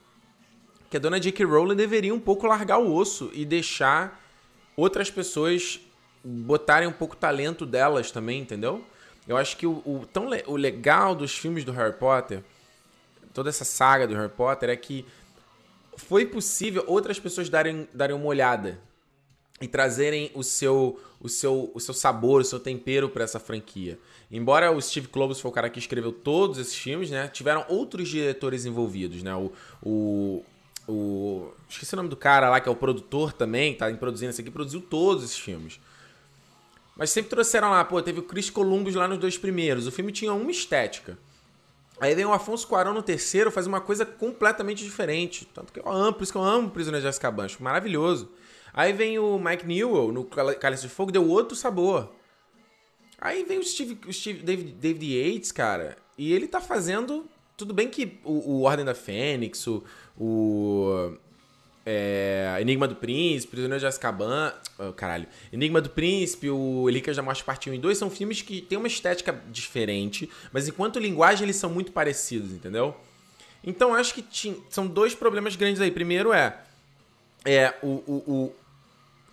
que 0.90 0.98
a 0.98 1.00
dona 1.00 1.20
J.K. 1.20 1.44
Rowling 1.46 1.76
deveria 1.76 2.14
um 2.14 2.20
pouco 2.20 2.46
largar 2.46 2.78
o 2.78 2.94
osso 2.94 3.32
e 3.34 3.46
deixar 3.46 4.22
outras 4.76 5.10
pessoas 5.10 5.80
botarem 6.24 6.88
um 6.88 6.94
pouco 6.94 7.16
o 7.16 7.18
talento 7.18 7.66
delas 7.66 8.12
também, 8.12 8.42
entendeu? 8.42 8.84
Eu 9.28 9.38
acho 9.38 9.56
que 9.58 9.68
o, 9.68 9.82
o, 9.86 10.06
tão 10.12 10.30
le 10.30 10.44
o 10.48 10.56
legal 10.56 11.16
dos 11.16 11.38
filmes 11.38 11.64
do 11.64 11.72
Harry 11.72 11.94
Potter, 11.94 12.44
toda 13.34 13.50
essa 13.50 13.64
saga 13.64 14.08
do 14.08 14.16
Harry 14.16 14.30
Potter, 14.30 14.70
é 14.70 14.76
que 14.76 15.06
foi 15.96 16.26
possível 16.26 16.84
outras 16.88 17.20
pessoas 17.20 17.50
darem, 17.50 17.88
darem 17.94 18.16
uma 18.16 18.26
olhada 18.26 18.80
e 19.62 19.68
trazerem 19.68 20.32
o 20.34 20.44
seu, 20.44 21.00
o 21.20 21.30
seu, 21.30 21.72
o 21.74 21.80
seu 21.80 21.94
sabor, 21.94 22.42
o 22.42 22.46
seu 22.46 22.60
tempero 22.60 23.10
para 23.10 23.24
essa 23.24 23.40
franquia. 23.40 24.00
Embora 24.32 24.72
o 24.72 24.82
Steve 24.82 25.08
Kloves 25.08 25.40
foi 25.40 25.52
o 25.52 25.54
cara 25.54 25.70
que 25.70 25.78
escreveu 25.78 26.12
todos 26.12 26.58
esses 26.58 26.76
filmes, 26.76 27.12
né? 27.12 27.28
Tiveram 27.28 27.66
outros 27.70 28.10
diretores 28.10 28.66
envolvidos, 28.66 29.22
né? 29.22 29.36
O, 29.36 29.52
o, 29.84 30.44
o 30.88 31.54
esqueci 31.70 31.94
o 31.94 31.98
nome 31.98 32.10
do 32.10 32.18
cara 32.18 32.50
lá 32.50 32.60
que 32.60 32.68
é 32.68 32.72
o 32.72 32.76
produtor 32.76 33.34
também, 33.34 33.76
tá 33.76 33.92
produzindo 33.94 34.32
esse 34.32 34.42
aqui, 34.42 34.50
produziu 34.50 34.82
todos 34.82 35.24
esses 35.24 35.38
filmes. 35.38 35.80
Mas 37.02 37.10
sempre 37.10 37.32
trouxeram 37.32 37.72
lá, 37.72 37.84
pô, 37.84 38.00
teve 38.00 38.20
o 38.20 38.22
Chris 38.22 38.52
Columbus 38.52 38.94
lá 38.94 39.08
nos 39.08 39.18
dois 39.18 39.36
primeiros. 39.36 39.88
O 39.88 39.92
filme 39.92 40.12
tinha 40.12 40.32
uma 40.32 40.52
estética. 40.52 41.18
Aí 42.00 42.14
vem 42.14 42.26
o 42.26 42.32
Afonso 42.32 42.68
Cuarón 42.68 42.94
no 42.94 43.02
terceiro, 43.02 43.50
faz 43.50 43.66
uma 43.66 43.82
coisa 43.82 44.06
completamente 44.06 44.84
diferente. 44.84 45.50
Tanto 45.52 45.74
que 45.74 45.80
eu 45.80 45.92
amo, 45.92 46.14
por 46.14 46.22
isso 46.22 46.32
que 46.32 46.38
eu 46.38 46.44
amo 46.44 46.70
Prisioneiro 46.70 47.02
de 47.02 47.08
Azkaban, 47.08 47.46
acho 47.46 47.64
maravilhoso. 47.64 48.30
Aí 48.72 48.94
vem 48.94 49.18
o 49.18 49.40
Mike 49.40 49.66
Newell 49.66 50.12
no 50.12 50.26
Cálice 50.26 50.84
de 50.84 50.90
Fogo, 50.90 51.12
deu 51.12 51.28
outro 51.28 51.56
sabor. 51.56 52.14
Aí 53.20 53.46
vem 53.46 53.58
o 53.58 53.64
Steve, 53.64 53.98
o 54.08 54.14
Steve 54.14 54.44
David, 54.44 54.72
David 54.74 55.34
Yates, 55.34 55.52
cara, 55.52 55.98
e 56.16 56.32
ele 56.32 56.48
tá 56.48 56.62
fazendo. 56.62 57.26
Tudo 57.58 57.74
bem 57.74 57.90
que 57.90 58.20
o, 58.24 58.58
o 58.58 58.62
Ordem 58.62 58.86
da 58.86 58.94
Fênix, 58.94 59.66
o, 59.66 59.84
o 60.16 61.18
é, 61.86 62.58
Enigma 62.60 62.88
do 62.88 62.96
Príncipe, 62.96 63.52
Prisioneiro 63.52 63.80
de 63.80 63.88
Azkaban, 63.88 64.54
oh, 64.78 64.94
caralho, 64.94 65.28
Enigma 65.52 65.82
do 65.82 65.90
Príncipe, 65.90 66.50
o 66.50 66.86
Relíquias 66.86 67.16
da 67.16 67.24
Morte 67.24 67.44
Parte 67.44 67.70
1 67.70 67.74
e 67.74 67.78
2 67.80 67.98
são 67.98 68.10
filmes 68.10 68.42
que 68.42 68.62
têm 68.62 68.78
uma 68.78 68.88
estética 68.88 69.40
diferente, 69.50 70.30
mas 70.52 70.68
enquanto 70.68 71.00
linguagem 71.00 71.44
eles 71.44 71.56
são 71.56 71.70
muito 71.70 71.92
parecidos, 71.92 72.52
entendeu? 72.52 72.96
Então 73.64 73.94
acho 73.94 74.14
que 74.14 74.26
são 74.70 74.88
dois 74.88 75.14
problemas 75.14 75.56
grandes 75.56 75.82
aí. 75.82 75.92
Primeiro 75.92 76.34
é, 76.34 76.58
é 77.46 77.76
o, 77.82 77.88
o, 77.88 78.24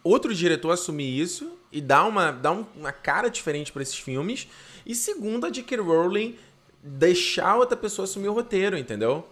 o 0.04 0.10
outro 0.10 0.34
diretor 0.34 0.70
assumir 0.72 1.18
isso 1.18 1.58
e 1.72 1.80
dar 1.80 2.04
uma, 2.04 2.30
dar 2.30 2.52
uma 2.52 2.92
cara 2.92 3.28
diferente 3.28 3.72
para 3.72 3.82
esses 3.82 3.98
filmes. 3.98 4.48
E 4.84 4.94
segundo, 4.94 5.46
a 5.46 5.50
J.K. 5.50 5.78
Rowling 5.78 6.36
deixar 6.82 7.56
outra 7.56 7.76
pessoa 7.76 8.04
assumir 8.04 8.28
o 8.28 8.32
roteiro, 8.32 8.76
entendeu? 8.76 9.26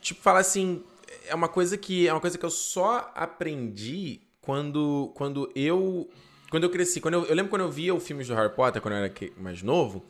Tipo, 0.00 0.20
falar 0.20 0.40
assim, 0.40 0.82
é 1.28 1.34
uma 1.34 1.48
coisa 1.48 1.76
que 1.76 2.08
é 2.08 2.12
uma 2.12 2.20
coisa 2.20 2.38
que 2.38 2.44
eu 2.44 2.50
só 2.50 3.10
aprendi 3.14 4.20
quando 4.40 5.10
quando 5.14 5.50
eu 5.54 6.08
quando 6.50 6.64
eu 6.64 6.70
cresci, 6.70 7.00
quando 7.00 7.14
eu, 7.14 7.24
eu 7.24 7.34
lembro 7.34 7.50
quando 7.50 7.62
eu 7.62 7.70
via 7.70 7.94
os 7.94 8.04
filmes 8.04 8.28
do 8.28 8.34
Harry 8.34 8.54
Potter 8.54 8.82
quando 8.82 8.94
eu 8.94 9.04
era 9.04 9.12
mais 9.38 9.62
novo, 9.62 10.04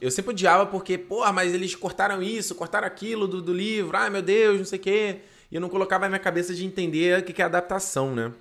eu 0.00 0.10
sempre 0.10 0.32
odiava 0.32 0.66
porque, 0.66 0.98
porra, 0.98 1.32
mas 1.32 1.54
eles 1.54 1.74
cortaram 1.74 2.22
isso, 2.22 2.54
cortaram 2.54 2.86
aquilo 2.86 3.28
do, 3.28 3.40
do 3.40 3.52
livro, 3.52 3.96
ai 3.96 4.10
meu 4.10 4.22
Deus, 4.22 4.58
não 4.58 4.64
sei 4.64 4.78
o 4.78 4.82
quê. 4.82 5.20
E 5.50 5.54
eu 5.54 5.60
não 5.60 5.68
colocava 5.68 6.06
na 6.06 6.08
minha 6.08 6.18
cabeça 6.18 6.54
de 6.54 6.64
entender 6.64 7.20
o 7.20 7.22
que 7.22 7.40
é 7.40 7.44
adaptação, 7.44 8.14
né? 8.14 8.32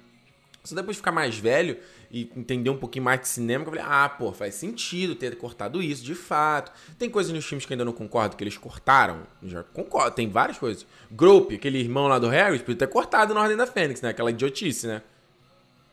Só 0.63 0.75
depois 0.75 0.95
de 0.95 1.01
ficar 1.01 1.11
mais 1.11 1.37
velho 1.37 1.77
e 2.11 2.31
entender 2.35 2.69
um 2.69 2.77
pouquinho 2.77 3.05
mais 3.05 3.21
de 3.21 3.27
cinema, 3.27 3.63
eu 3.63 3.69
falei, 3.69 3.83
ah, 3.83 4.07
pô, 4.07 4.31
faz 4.31 4.53
sentido 4.55 5.15
ter 5.15 5.35
cortado 5.37 5.81
isso, 5.81 6.03
de 6.03 6.13
fato. 6.13 6.71
Tem 6.99 7.09
coisas 7.09 7.33
nos 7.33 7.43
filmes 7.45 7.65
que 7.65 7.73
ainda 7.73 7.85
não 7.85 7.93
concordo 7.93 8.35
que 8.35 8.43
eles 8.43 8.57
cortaram. 8.57 9.23
Já 9.41 9.63
concordo, 9.63 10.15
tem 10.15 10.29
várias 10.29 10.59
coisas. 10.59 10.85
Grope, 11.09 11.55
aquele 11.55 11.79
irmão 11.79 12.07
lá 12.07 12.19
do 12.19 12.27
Harry, 12.27 12.59
podia 12.59 12.75
ter 12.75 12.87
cortado 12.87 13.33
na 13.33 13.41
Ordem 13.41 13.57
da 13.57 13.65
Fênix, 13.65 14.01
né? 14.01 14.09
Aquela 14.09 14.29
idiotice, 14.29 14.85
né? 14.85 15.01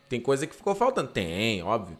Tem 0.09 0.21
coisa 0.21 0.47
que 0.47 0.55
ficou 0.55 0.75
faltando. 0.75 1.09
Tem, 1.09 1.63
óbvio. 1.63 1.97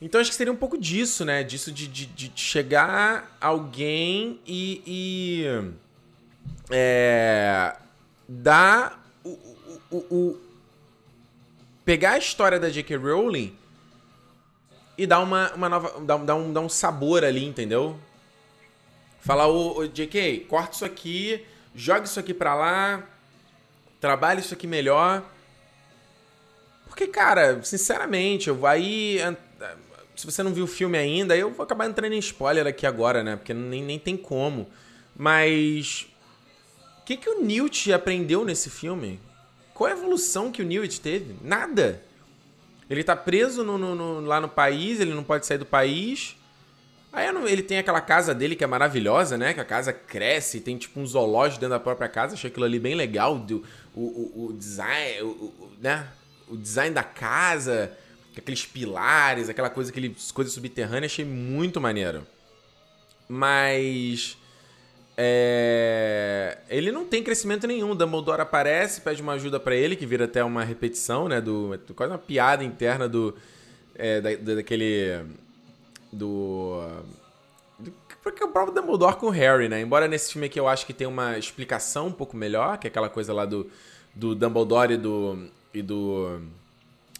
Então 0.00 0.20
acho 0.20 0.30
que 0.30 0.36
seria 0.36 0.52
um 0.52 0.56
pouco 0.56 0.76
disso, 0.76 1.24
né? 1.24 1.42
Disso 1.42 1.70
de, 1.70 1.86
de, 1.86 2.06
de 2.06 2.32
chegar 2.34 3.36
alguém 3.40 4.40
e. 4.46 4.82
e 4.86 5.74
é, 6.70 7.76
dar 8.28 9.02
o, 9.24 9.38
o, 9.90 9.96
o, 10.10 10.40
pegar 11.84 12.12
a 12.12 12.18
história 12.18 12.58
da 12.58 12.68
J.K. 12.68 12.96
Rowling 12.96 13.56
e 14.96 15.06
dar 15.06 15.20
uma, 15.20 15.52
uma 15.52 15.68
nova. 15.68 16.00
Dar, 16.00 16.18
dar, 16.18 16.34
um, 16.34 16.52
dar 16.52 16.60
um 16.60 16.68
sabor 16.68 17.24
ali, 17.24 17.44
entendeu? 17.44 17.98
Falar, 19.20 19.48
ô, 19.48 19.78
ô 19.78 19.86
J.K., 19.86 20.40
corta 20.48 20.74
isso 20.74 20.84
aqui, 20.84 21.44
joga 21.74 22.04
isso 22.04 22.20
aqui 22.20 22.34
pra 22.34 22.54
lá, 22.54 23.02
trabalha 24.00 24.40
isso 24.40 24.54
aqui 24.54 24.66
melhor. 24.66 25.22
Porque, 26.86 27.06
cara, 27.06 27.62
sinceramente, 27.62 28.48
eu 28.48 28.54
vou 28.54 28.68
aí. 28.68 29.18
Se 30.14 30.26
você 30.26 30.42
não 30.44 30.54
viu 30.54 30.64
o 30.64 30.68
filme 30.68 30.96
ainda, 30.96 31.36
eu 31.36 31.50
vou 31.50 31.64
acabar 31.64 31.86
entrando 31.86 32.12
em 32.12 32.18
spoiler 32.18 32.66
aqui 32.66 32.86
agora, 32.86 33.24
né? 33.24 33.34
Porque 33.34 33.52
nem, 33.52 33.82
nem 33.82 33.98
tem 33.98 34.16
como. 34.16 34.68
Mas. 35.16 36.06
O 37.00 37.04
que, 37.04 37.16
que 37.16 37.28
o 37.28 37.42
Newt 37.42 37.92
aprendeu 37.92 38.44
nesse 38.44 38.70
filme? 38.70 39.20
Qual 39.74 39.90
a 39.90 39.92
evolução 39.92 40.52
que 40.52 40.62
o 40.62 40.64
Newt 40.64 41.00
teve? 41.00 41.34
Nada. 41.42 42.00
Ele 42.88 43.02
tá 43.02 43.16
preso 43.16 43.64
no, 43.64 43.76
no, 43.76 43.94
no, 43.94 44.20
lá 44.20 44.40
no 44.40 44.48
país, 44.48 45.00
ele 45.00 45.12
não 45.12 45.24
pode 45.24 45.46
sair 45.46 45.58
do 45.58 45.66
país. 45.66 46.36
Aí 47.12 47.28
ele 47.46 47.62
tem 47.62 47.78
aquela 47.78 48.00
casa 48.00 48.34
dele 48.34 48.56
que 48.56 48.64
é 48.64 48.66
maravilhosa, 48.66 49.36
né? 49.36 49.54
Que 49.54 49.60
a 49.60 49.64
casa 49.64 49.92
cresce, 49.92 50.60
tem 50.60 50.76
tipo 50.76 50.98
um 50.98 51.06
zoológico 51.06 51.60
dentro 51.60 51.74
da 51.76 51.80
própria 51.80 52.08
casa. 52.08 52.34
Achei 52.34 52.50
aquilo 52.50 52.64
ali 52.64 52.78
bem 52.78 52.94
legal. 52.94 53.36
O, 53.36 54.00
o, 54.00 54.46
o 54.48 54.52
design, 54.52 55.22
o, 55.22 55.26
o, 55.26 55.72
né? 55.80 56.08
O 56.48 56.56
design 56.56 56.94
da 56.94 57.04
casa, 57.04 57.96
aqueles 58.36 58.66
pilares, 58.66 59.48
aquela 59.48 59.70
coisa, 59.70 59.90
aquelas 59.90 60.30
coisas 60.30 60.52
subterrâneas, 60.52 61.12
achei 61.12 61.24
muito 61.24 61.80
maneiro. 61.80 62.26
Mas 63.28 64.36
é... 65.16 66.58
Ele 66.68 66.90
não 66.90 67.04
tem 67.04 67.22
crescimento 67.22 67.66
nenhum. 67.66 67.94
Dumbledore 67.94 68.40
aparece, 68.40 69.00
pede 69.00 69.22
uma 69.22 69.34
ajuda 69.34 69.60
para 69.60 69.74
ele, 69.74 69.96
que 69.96 70.06
vira 70.06 70.24
até 70.24 70.42
uma 70.42 70.64
repetição, 70.64 71.28
né? 71.28 71.40
Do, 71.40 71.78
quase 71.94 72.12
uma 72.12 72.18
piada 72.18 72.64
interna 72.64 73.08
do. 73.08 73.34
É, 73.94 74.20
da, 74.20 74.54
daquele. 74.54 75.24
Do. 76.12 76.80
Porque 78.22 78.42
o 78.42 78.48
próprio 78.48 78.74
Dumbledore 78.74 79.16
com 79.16 79.26
o 79.26 79.30
Harry, 79.30 79.68
né? 79.68 79.80
Embora 79.80 80.08
nesse 80.08 80.32
filme 80.32 80.46
aqui 80.46 80.58
eu 80.58 80.66
acho 80.66 80.86
que 80.86 80.94
tem 80.94 81.06
uma 81.06 81.38
explicação 81.38 82.06
um 82.06 82.12
pouco 82.12 82.36
melhor, 82.36 82.78
que 82.78 82.86
é 82.86 82.90
aquela 82.90 83.08
coisa 83.08 83.32
lá 83.34 83.44
do, 83.44 83.70
do 84.14 84.34
Dumbledore 84.34 84.94
e 84.94 84.96
do. 84.96 85.48
e 85.72 85.82
do. 85.82 86.40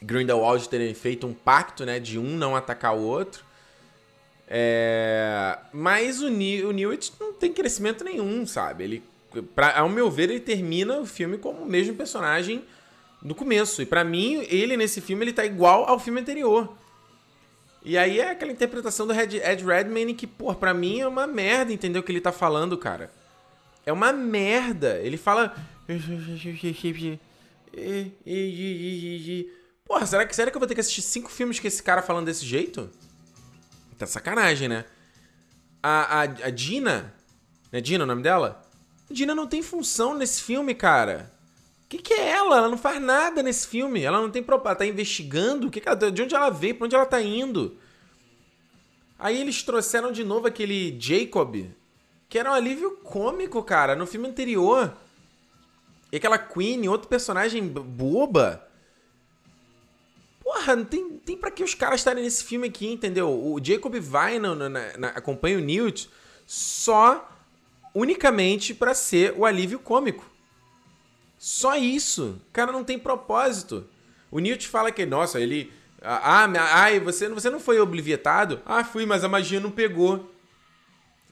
Grindelwald 0.02 0.68
terem 0.68 0.92
feito 0.92 1.26
um 1.26 1.32
pacto, 1.32 1.86
né? 1.86 2.00
De 2.00 2.18
um 2.18 2.36
não 2.36 2.56
atacar 2.56 2.94
o 2.96 3.02
outro. 3.02 3.44
É... 4.48 5.58
Mas 5.72 6.20
o, 6.20 6.28
New, 6.28 6.68
o 6.68 6.72
Newt 6.72 7.12
não 7.18 7.32
tem 7.32 7.52
crescimento 7.52 8.04
nenhum, 8.04 8.46
sabe? 8.46 8.84
Ele, 8.84 9.02
pra, 9.54 9.78
ao 9.78 9.88
meu 9.88 10.10
ver, 10.10 10.30
ele 10.30 10.40
termina 10.40 10.98
o 10.98 11.06
filme 11.06 11.38
como 11.38 11.62
o 11.62 11.66
mesmo 11.66 11.94
personagem 11.94 12.64
no 13.22 13.34
começo. 13.34 13.80
E 13.82 13.86
para 13.86 14.04
mim, 14.04 14.46
ele 14.48 14.76
nesse 14.76 15.00
filme 15.00 15.24
ele 15.24 15.32
tá 15.32 15.44
igual 15.44 15.88
ao 15.88 15.98
filme 15.98 16.20
anterior. 16.20 16.76
E 17.84 17.98
aí 17.98 18.18
é 18.18 18.30
aquela 18.30 18.52
interpretação 18.52 19.06
do 19.06 19.12
Ed, 19.12 19.36
Ed 19.36 19.64
Redmayne 19.64 20.14
que, 20.14 20.26
pô, 20.26 20.54
pra 20.54 20.72
mim 20.72 21.00
é 21.00 21.08
uma 21.08 21.26
merda, 21.26 21.72
entendeu? 21.72 22.00
O 22.00 22.04
que 22.04 22.12
ele 22.12 22.20
tá 22.20 22.32
falando, 22.32 22.78
cara. 22.78 23.10
É 23.84 23.92
uma 23.92 24.12
merda. 24.12 24.98
Ele 25.00 25.18
fala. 25.18 25.54
Porra, 29.84 30.06
será 30.06 30.24
que, 30.24 30.34
será 30.34 30.50
que 30.50 30.56
eu 30.56 30.60
vou 30.60 30.66
ter 30.66 30.74
que 30.74 30.80
assistir 30.80 31.02
cinco 31.02 31.30
filmes 31.30 31.60
com 31.60 31.66
esse 31.66 31.82
cara 31.82 32.00
falando 32.00 32.24
desse 32.24 32.44
jeito? 32.46 32.90
Tá 33.98 34.06
sacanagem, 34.06 34.68
né? 34.68 34.84
A, 35.82 36.20
a, 36.20 36.22
a 36.22 36.50
Dina. 36.50 37.14
É 37.70 37.80
Dina 37.80 38.04
o 38.04 38.06
nome 38.06 38.22
dela? 38.22 38.62
A 39.10 39.12
Dina 39.14 39.34
não 39.34 39.46
tem 39.46 39.62
função 39.62 40.14
nesse 40.14 40.42
filme, 40.42 40.74
cara. 40.74 41.32
O 41.84 41.88
que, 41.88 41.98
que 41.98 42.14
é 42.14 42.30
ela? 42.30 42.56
Ela 42.56 42.68
não 42.68 42.78
faz 42.78 43.00
nada 43.00 43.42
nesse 43.42 43.66
filme. 43.66 44.02
Ela 44.02 44.20
não 44.20 44.30
tem 44.30 44.42
propósito. 44.42 44.68
Ela 44.68 44.76
tá 44.76 44.86
investigando. 44.86 45.68
O 45.68 45.70
que, 45.70 45.80
que 45.80 45.88
ela, 45.88 46.10
de 46.10 46.22
onde 46.22 46.34
ela 46.34 46.50
veio? 46.50 46.74
Pra 46.74 46.86
onde 46.86 46.94
ela 46.94 47.06
tá 47.06 47.20
indo? 47.20 47.76
Aí 49.18 49.40
eles 49.40 49.62
trouxeram 49.62 50.10
de 50.10 50.24
novo 50.24 50.46
aquele 50.46 50.98
Jacob, 51.00 51.70
que 52.28 52.38
era 52.38 52.50
um 52.50 52.54
alívio 52.54 52.98
cômico, 53.02 53.62
cara, 53.62 53.94
no 53.94 54.06
filme 54.06 54.28
anterior. 54.28 54.96
E 56.10 56.16
aquela 56.16 56.38
Queen, 56.38 56.88
outro 56.88 57.08
personagem 57.08 57.66
boba. 57.66 58.66
Porra, 60.64 60.76
não 60.76 60.84
tem, 60.84 61.18
tem 61.18 61.36
pra 61.36 61.50
que 61.50 61.62
os 61.62 61.74
caras 61.74 62.00
estarem 62.00 62.24
nesse 62.24 62.42
filme 62.42 62.68
aqui, 62.68 62.90
entendeu? 62.90 63.28
O 63.28 63.60
Jacob 63.62 63.94
vai, 64.00 64.38
na, 64.38 64.54
na, 64.54 65.08
acompanha 65.08 65.58
o 65.58 65.60
Newt 65.60 66.08
só 66.46 67.30
unicamente 67.94 68.72
para 68.72 68.94
ser 68.94 69.34
o 69.36 69.44
alívio 69.44 69.78
cômico. 69.78 70.24
Só 71.38 71.76
isso. 71.76 72.40
O 72.48 72.52
cara 72.52 72.72
não 72.72 72.82
tem 72.82 72.98
propósito. 72.98 73.86
O 74.30 74.38
Newt 74.38 74.66
fala 74.66 74.90
que, 74.90 75.04
nossa, 75.04 75.38
ele 75.38 75.70
Ah, 76.00 76.48
ai, 76.72 76.98
você, 76.98 77.28
você 77.28 77.50
não 77.50 77.60
foi 77.60 77.78
oblivietado? 77.78 78.62
Ah, 78.64 78.82
fui, 78.82 79.04
mas 79.04 79.22
a 79.22 79.28
magia 79.28 79.60
não 79.60 79.70
pegou. 79.70 80.32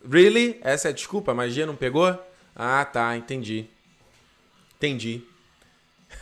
Really? 0.06 0.58
Essa 0.60 0.88
é 0.88 0.90
a 0.90 0.94
desculpa? 0.94 1.32
A 1.32 1.34
magia 1.34 1.64
não 1.64 1.74
pegou? 1.74 2.22
Ah, 2.54 2.84
tá, 2.84 3.16
entendi. 3.16 3.66
Entendi. 4.76 5.22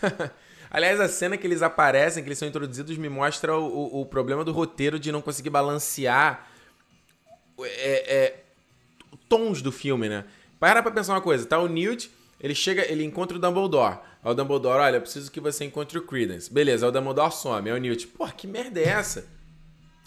Aliás, 0.71 1.01
a 1.01 1.09
cena 1.09 1.37
que 1.37 1.47
eles 1.47 1.63
aparecem, 1.63 2.23
que 2.23 2.29
eles 2.29 2.39
são 2.39 2.47
introduzidos, 2.47 2.97
me 2.97 3.09
mostra 3.09 3.57
o, 3.57 4.01
o, 4.01 4.07
problema 4.07 4.45
do 4.45 4.53
roteiro 4.53 5.01
de 5.01 5.11
não 5.11 5.21
conseguir 5.21 5.51
balancear 5.51 6.49
é, 7.59 8.17
é, 8.17 8.45
tons 9.29 9.61
do 9.61 9.73
filme, 9.73 10.09
né? 10.09 10.25
Para 10.61 10.83
pra 10.83 10.93
pensar 10.93 11.15
uma 11.15 11.21
coisa, 11.21 11.45
tá 11.45 11.59
o 11.59 11.67
Newt, 11.67 12.11
ele 12.41 12.55
chega, 12.55 12.91
ele 12.91 13.03
encontra 13.03 13.37
o 13.37 13.41
Dumbledore. 13.41 13.99
Aí 14.23 14.31
o 14.31 14.35
Dumbledore, 14.35 14.81
olha, 14.81 14.97
eu 14.97 15.01
preciso 15.01 15.31
que 15.31 15.41
você 15.41 15.65
encontre 15.65 15.99
o 15.99 16.03
Credence. 16.03 16.53
Beleza, 16.53 16.87
aí 16.87 16.91
o 16.91 16.93
Dumbledore 16.93 17.33
some. 17.33 17.69
Aí 17.69 17.77
o 17.77 17.81
Newt, 17.81 18.07
porra, 18.09 18.33
que 18.33 18.47
merda 18.47 18.79
é 18.79 18.85
essa? 18.85 19.27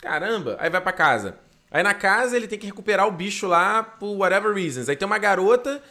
Caramba. 0.01 0.55
Aí 0.59 0.69
vai 0.69 0.79
pra 0.79 0.93
casa. 0.93 1.37
Aí 1.69 1.83
na 1.83 1.93
casa 1.93 2.37
ele 2.37 2.47
tem 2.47 2.59
que 2.59 2.67
recuperar 2.67 3.07
o 3.07 3.11
bicho 3.11 3.47
lá 3.47 3.83
por 3.83 4.15
whatever 4.15 4.53
reasons. 4.53 4.87
Aí 4.87 4.95
tem 4.95 5.05
uma 5.05 5.17
garota 5.17 5.81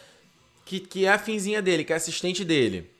que, 0.65 0.79
que 0.79 1.05
é 1.05 1.11
a 1.11 1.19
finzinha 1.19 1.61
dele, 1.61 1.83
que 1.83 1.91
é 1.91 1.95
assistente 1.95 2.45
dele. 2.45 2.92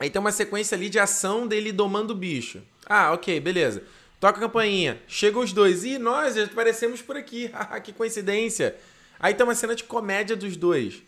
Aí 0.00 0.08
tem 0.08 0.20
uma 0.20 0.32
sequência 0.32 0.76
ali 0.76 0.88
de 0.88 0.98
ação 0.98 1.46
dele 1.46 1.72
domando 1.72 2.12
o 2.12 2.16
bicho. 2.16 2.62
Ah, 2.86 3.12
ok, 3.12 3.40
beleza. 3.40 3.82
Toca 4.20 4.38
a 4.38 4.40
campainha. 4.40 5.00
Chegam 5.06 5.42
os 5.42 5.52
dois. 5.52 5.84
Ih, 5.84 5.98
nós 5.98 6.34
já 6.34 6.44
aparecemos 6.44 7.02
por 7.02 7.16
aqui. 7.16 7.50
que 7.82 7.92
coincidência. 7.92 8.76
Aí 9.18 9.34
tem 9.34 9.44
uma 9.44 9.54
cena 9.54 9.74
de 9.74 9.84
comédia 9.84 10.36
dos 10.36 10.56
dois. 10.56 11.02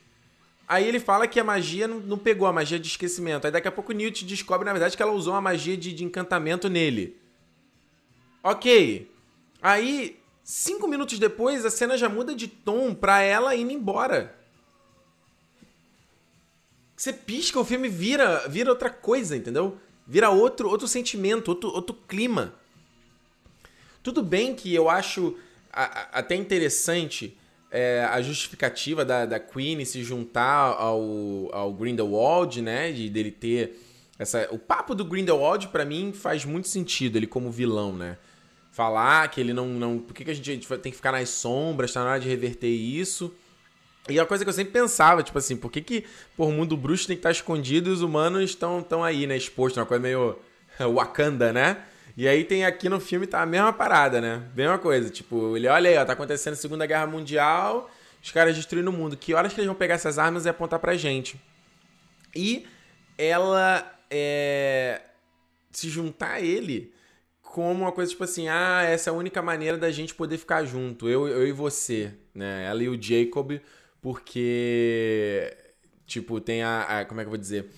Aí 0.67 0.87
ele 0.87 1.01
fala 1.01 1.27
que 1.27 1.41
a 1.41 1.45
magia 1.45 1.89
não, 1.89 1.99
não, 1.99 2.19
pegou, 2.19 2.47
a 2.47 2.53
magia 2.53 2.79
de 2.79 2.87
esquecimento. 2.87 3.45
Aí 3.45 3.53
daqui 3.53 3.67
a 3.67 3.73
pouco 3.73 3.93
Newt 3.93 4.25
descobre, 4.25 4.65
na 4.65 4.73
verdade, 4.73 4.97
que 4.97 5.03
ela 5.03 5.13
usou 5.13 5.35
uma 5.35 5.41
magia 5.41 5.77
de, 5.77 5.93
de 5.93 6.05
encantamento 6.05 6.69
nele. 6.69 7.17
Ok. 8.43 9.11
Aí, 9.61 10.21
cinco 10.45 10.87
minutos 10.87 11.19
depois, 11.19 11.65
a 11.65 11.71
cena 11.71 11.99
já 11.99 12.09
muda 12.09 12.35
de 12.35 12.47
tom 12.47 12.95
pra 12.95 13.21
ela 13.21 13.55
indo 13.55 13.73
embora. 13.73 14.40
Você 17.01 17.15
pisca, 17.15 17.59
o 17.59 17.65
filme 17.65 17.89
vira, 17.89 18.47
vira 18.47 18.69
outra 18.69 18.91
coisa, 18.91 19.35
entendeu? 19.35 19.79
Vira 20.07 20.29
outro, 20.29 20.69
outro 20.69 20.87
sentimento, 20.87 21.49
outro, 21.49 21.71
outro 21.71 21.97
clima. 22.07 22.53
Tudo 24.03 24.23
bem 24.23 24.55
que 24.55 24.75
eu 24.75 24.91
acho 24.91 25.35
a, 25.73 25.85
a, 25.85 26.19
até 26.19 26.35
interessante 26.35 27.35
é, 27.71 28.07
a 28.13 28.21
justificativa 28.21 29.03
da, 29.03 29.25
da 29.25 29.41
Queen 29.41 29.83
se 29.87 30.05
juntar 30.05 30.75
ao, 30.75 31.49
ao 31.53 31.73
Grindelwald, 31.73 32.61
né? 32.61 32.93
De 32.93 33.09
dele 33.09 33.31
ter 33.31 33.81
essa. 34.19 34.47
O 34.51 34.59
papo 34.59 34.95
do 34.95 35.03
Grindelwald, 35.03 35.69
para 35.69 35.87
mim, 35.87 36.13
faz 36.13 36.45
muito 36.45 36.69
sentido, 36.69 37.17
ele 37.17 37.27
como 37.27 37.51
vilão, 37.51 37.97
né? 37.97 38.19
Falar 38.71 39.27
que 39.31 39.41
ele 39.41 39.55
não. 39.55 39.69
não 39.69 39.99
por 39.99 40.13
que, 40.13 40.23
que 40.23 40.31
a 40.33 40.35
gente 40.35 40.69
tem 40.69 40.93
que 40.93 40.97
ficar 40.97 41.13
nas 41.13 41.31
sombras? 41.31 41.95
Tá 41.95 42.05
na 42.05 42.11
hora 42.11 42.21
de 42.21 42.29
reverter 42.29 42.69
isso. 42.69 43.35
E 44.09 44.19
é 44.19 44.21
uma 44.21 44.27
coisa 44.27 44.45
que 44.45 44.49
eu 44.49 44.55
sempre 44.55 44.73
pensava, 44.73 45.23
tipo 45.23 45.39
assim, 45.39 45.57
por 45.57 45.71
que, 45.71 45.81
que 45.81 46.05
por 46.37 46.49
o 46.49 46.53
mundo 46.53 46.77
bruxo 46.77 47.07
tem 47.07 47.17
que 47.17 47.21
estar 47.21 47.31
escondido 47.31 47.91
e 47.91 47.93
os 47.93 48.03
humanos 48.03 48.43
estão 48.43 48.83
tão 48.83 49.05
aí, 49.05 49.27
né, 49.27 49.37
expostos, 49.37 49.79
uma 49.79 49.87
coisa 49.87 50.03
meio 50.03 50.39
Wakanda, 50.81 51.53
né? 51.53 51.85
E 52.17 52.27
aí 52.27 52.45
tem 52.45 52.65
aqui 52.65 52.89
no 52.89 52.99
filme 52.99 53.27
tá 53.27 53.41
a 53.41 53.47
mesma 53.47 53.73
parada, 53.73 54.21
né? 54.21 54.43
Mesma 54.55 54.79
coisa, 54.79 55.11
tipo, 55.11 55.57
ele 55.57 55.69
olha 55.69 55.91
aí, 55.91 55.97
ó, 55.97 56.05
tá 56.05 56.13
acontecendo 56.13 56.55
a 56.55 56.57
Segunda 56.57 56.87
Guerra 56.87 57.07
Mundial, 57.07 57.91
os 58.23 58.31
caras 58.31 58.57
destruindo 58.57 58.91
o 58.91 58.93
mundo. 58.93 59.17
Que 59.17 59.33
horas 59.33 59.53
que 59.53 59.61
eles 59.61 59.67
vão 59.67 59.77
pegar 59.77 59.95
essas 59.95 60.19
armas 60.19 60.45
e 60.45 60.49
apontar 60.49 60.79
pra 60.81 60.97
gente? 60.97 61.41
E 62.35 62.67
ela 63.17 63.99
é, 64.11 65.01
se 65.71 65.89
juntar 65.89 66.33
a 66.33 66.41
ele 66.41 66.93
como 67.43 67.83
uma 67.83 67.93
coisa 67.93 68.11
tipo 68.11 68.23
assim, 68.23 68.49
ah, 68.49 68.83
essa 68.83 69.11
é 69.11 69.13
a 69.13 69.17
única 69.17 69.43
maneira 69.43 69.77
da 69.77 69.91
gente 69.91 70.15
poder 70.15 70.39
ficar 70.39 70.65
junto, 70.65 71.09
eu, 71.09 71.27
eu 71.27 71.47
e 71.47 71.53
você, 71.53 72.13
né? 72.35 72.67
Ela 72.67 72.83
e 72.83 72.89
o 72.89 73.01
Jacob 73.01 73.61
porque, 74.01 75.57
tipo, 76.07 76.41
tem 76.41 76.63
a, 76.63 77.01
a 77.01 77.05
como 77.05 77.21
é 77.21 77.25
que 77.25 77.29
eu 77.29 77.33
vou 77.33 77.39
dizer? 77.39 77.71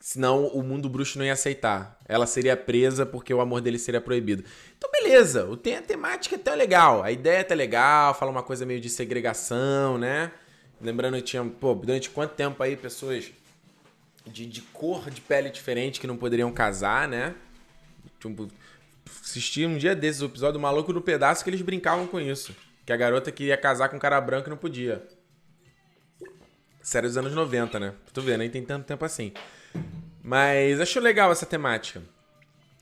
Senão 0.00 0.48
o 0.48 0.62
mundo 0.62 0.88
bruxo 0.88 1.18
não 1.18 1.24
ia 1.24 1.32
aceitar. 1.32 1.98
Ela 2.06 2.26
seria 2.26 2.56
presa 2.56 3.06
porque 3.06 3.32
o 3.32 3.40
amor 3.40 3.60
dele 3.60 3.78
seria 3.78 4.00
proibido. 4.00 4.44
Então, 4.76 4.90
beleza. 4.90 5.46
O 5.46 5.56
tem 5.56 5.76
a 5.76 5.82
temática 5.82 6.34
é 6.34 6.38
até 6.38 6.54
legal. 6.54 7.02
A 7.02 7.12
ideia 7.12 7.38
é 7.38 7.40
até 7.40 7.54
legal. 7.54 8.14
Fala 8.14 8.30
uma 8.32 8.42
coisa 8.42 8.66
meio 8.66 8.80
de 8.80 8.90
segregação, 8.90 9.96
né? 9.96 10.32
Lembrando 10.80 11.16
que 11.16 11.22
tinha, 11.22 11.44
pô, 11.44 11.74
durante 11.74 12.10
quanto 12.10 12.34
tempo 12.34 12.60
aí 12.62 12.76
pessoas 12.76 13.30
de, 14.26 14.46
de 14.46 14.60
cor 14.60 15.08
de 15.08 15.20
pele 15.20 15.50
diferente 15.50 16.00
que 16.00 16.06
não 16.06 16.16
poderiam 16.16 16.50
casar, 16.50 17.06
né? 17.06 17.34
Tipo, 18.18 18.48
assisti 19.22 19.64
um 19.66 19.76
dia 19.76 19.94
desses 19.94 20.22
o 20.22 20.26
episódio 20.26 20.54
do 20.54 20.60
Maluco 20.60 20.92
no 20.92 21.00
Pedaço 21.00 21.44
que 21.44 21.50
eles 21.50 21.62
brincavam 21.62 22.06
com 22.06 22.20
isso. 22.20 22.54
Que 22.84 22.92
a 22.92 22.96
garota 22.96 23.32
queria 23.32 23.56
casar 23.56 23.88
com 23.88 23.96
um 23.96 24.00
cara 24.00 24.20
branco 24.20 24.48
e 24.48 24.50
não 24.50 24.56
podia. 24.56 25.06
Série 26.82 27.06
dos 27.06 27.16
anos 27.16 27.32
90, 27.32 27.80
né? 27.80 27.94
Tu 28.12 28.20
vê, 28.20 28.36
nem 28.36 28.50
tem 28.50 28.64
tanto 28.64 28.84
tempo 28.84 29.04
assim. 29.04 29.32
Mas 30.22 30.80
acho 30.80 31.00
legal 31.00 31.32
essa 31.32 31.46
temática. 31.46 32.02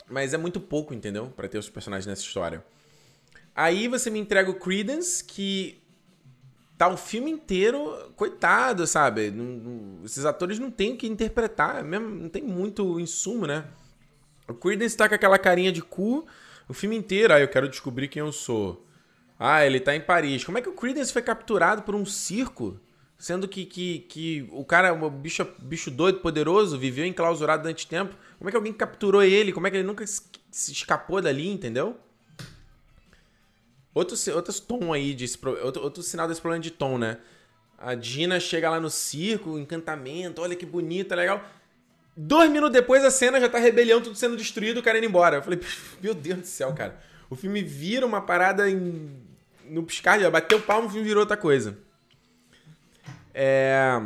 Mas 0.08 0.34
é 0.34 0.36
muito 0.36 0.60
pouco, 0.60 0.92
entendeu? 0.92 1.28
para 1.36 1.48
ter 1.48 1.58
os 1.58 1.70
personagens 1.70 2.06
nessa 2.06 2.22
história. 2.22 2.64
Aí 3.54 3.86
você 3.86 4.10
me 4.10 4.18
entrega 4.18 4.50
o 4.50 4.54
Credence, 4.54 5.22
que 5.22 5.80
tá 6.76 6.88
o 6.88 6.96
filme 6.96 7.30
inteiro, 7.30 8.12
coitado, 8.16 8.86
sabe? 8.86 9.30
Não, 9.30 9.44
não, 9.44 10.04
esses 10.04 10.24
atores 10.24 10.58
não 10.58 10.70
têm 10.70 10.94
o 10.94 10.96
que 10.96 11.06
interpretar, 11.06 11.84
mesmo, 11.84 12.08
não 12.08 12.28
tem 12.28 12.42
muito 12.42 12.98
insumo, 12.98 13.46
né? 13.46 13.64
O 14.48 14.54
Credence 14.54 14.96
tá 14.96 15.08
com 15.08 15.14
aquela 15.14 15.38
carinha 15.38 15.70
de 15.70 15.80
cu 15.80 16.26
o 16.68 16.74
filme 16.74 16.96
inteiro. 16.96 17.32
Ah, 17.32 17.40
eu 17.40 17.48
quero 17.48 17.68
descobrir 17.68 18.08
quem 18.08 18.20
eu 18.20 18.32
sou. 18.32 18.84
Ah, 19.44 19.66
ele 19.66 19.80
tá 19.80 19.92
em 19.96 20.00
Paris. 20.00 20.44
Como 20.44 20.56
é 20.56 20.62
que 20.62 20.68
o 20.68 20.72
Credence 20.72 21.12
foi 21.12 21.20
capturado 21.20 21.82
por 21.82 21.96
um 21.96 22.06
circo? 22.06 22.78
Sendo 23.18 23.48
que, 23.48 23.66
que, 23.66 23.98
que 24.08 24.48
o 24.52 24.64
cara, 24.64 24.94
um 24.94 25.10
bicho, 25.10 25.44
bicho 25.58 25.90
doido, 25.90 26.20
poderoso, 26.20 26.78
viveu 26.78 27.04
enclausurado 27.04 27.64
durante 27.64 27.88
tempo. 27.88 28.14
Como 28.38 28.48
é 28.48 28.52
que 28.52 28.56
alguém 28.56 28.72
capturou 28.72 29.20
ele? 29.20 29.52
Como 29.52 29.66
é 29.66 29.70
que 29.72 29.78
ele 29.78 29.86
nunca 29.86 30.06
se 30.06 30.70
escapou 30.70 31.20
dali, 31.20 31.48
entendeu? 31.48 31.98
Outro, 33.92 34.16
outro 34.32 34.60
tom 34.60 34.92
aí, 34.92 35.12
de, 35.12 35.26
outro, 35.64 35.82
outro 35.82 36.04
sinal 36.04 36.28
desse 36.28 36.40
problema 36.40 36.62
de 36.62 36.70
tom, 36.70 36.96
né? 36.96 37.18
A 37.76 37.96
Dina 37.96 38.38
chega 38.38 38.70
lá 38.70 38.78
no 38.78 38.90
circo, 38.90 39.58
encantamento, 39.58 40.40
olha 40.40 40.54
que 40.54 40.64
bonita, 40.64 41.16
legal. 41.16 41.44
Dois 42.16 42.48
minutos 42.48 42.74
depois 42.74 43.04
a 43.04 43.10
cena 43.10 43.40
já 43.40 43.48
tá 43.48 43.58
rebelião, 43.58 44.00
tudo 44.00 44.14
sendo 44.14 44.36
destruído, 44.36 44.78
o 44.78 44.82
cara 44.84 44.98
indo 44.98 45.08
embora. 45.08 45.38
Eu 45.38 45.42
falei, 45.42 45.58
meu 46.00 46.14
Deus 46.14 46.38
do 46.38 46.46
céu, 46.46 46.72
cara. 46.72 47.00
O 47.28 47.34
filme 47.34 47.60
vira 47.60 48.06
uma 48.06 48.20
parada 48.20 48.70
em 48.70 49.31
no 49.66 49.82
piscar 49.82 50.18
de 50.18 50.28
bateu 50.28 50.58
o 50.58 50.62
palmo, 50.62 50.88
filme 50.88 51.06
virou 51.06 51.20
outra 51.20 51.36
coisa. 51.36 51.78
É... 53.34 54.00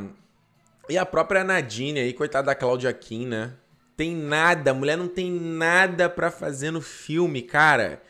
E 0.88 0.97
a 0.97 1.05
própria 1.05 1.42
Nadine 1.42 1.99
aí, 1.99 2.12
coitada 2.12 2.47
da 2.47 2.55
Claudia 2.55 2.92
Kim, 2.92 3.27
né? 3.27 3.53
Tem 3.97 4.14
nada, 4.14 4.71
a 4.71 4.75
mulher 4.75 4.97
não 4.97 5.09
tem 5.09 5.31
nada 5.31 6.09
para 6.09 6.31
fazer 6.31 6.71
no 6.71 6.81
filme, 6.81 7.42
cara. 7.42 8.03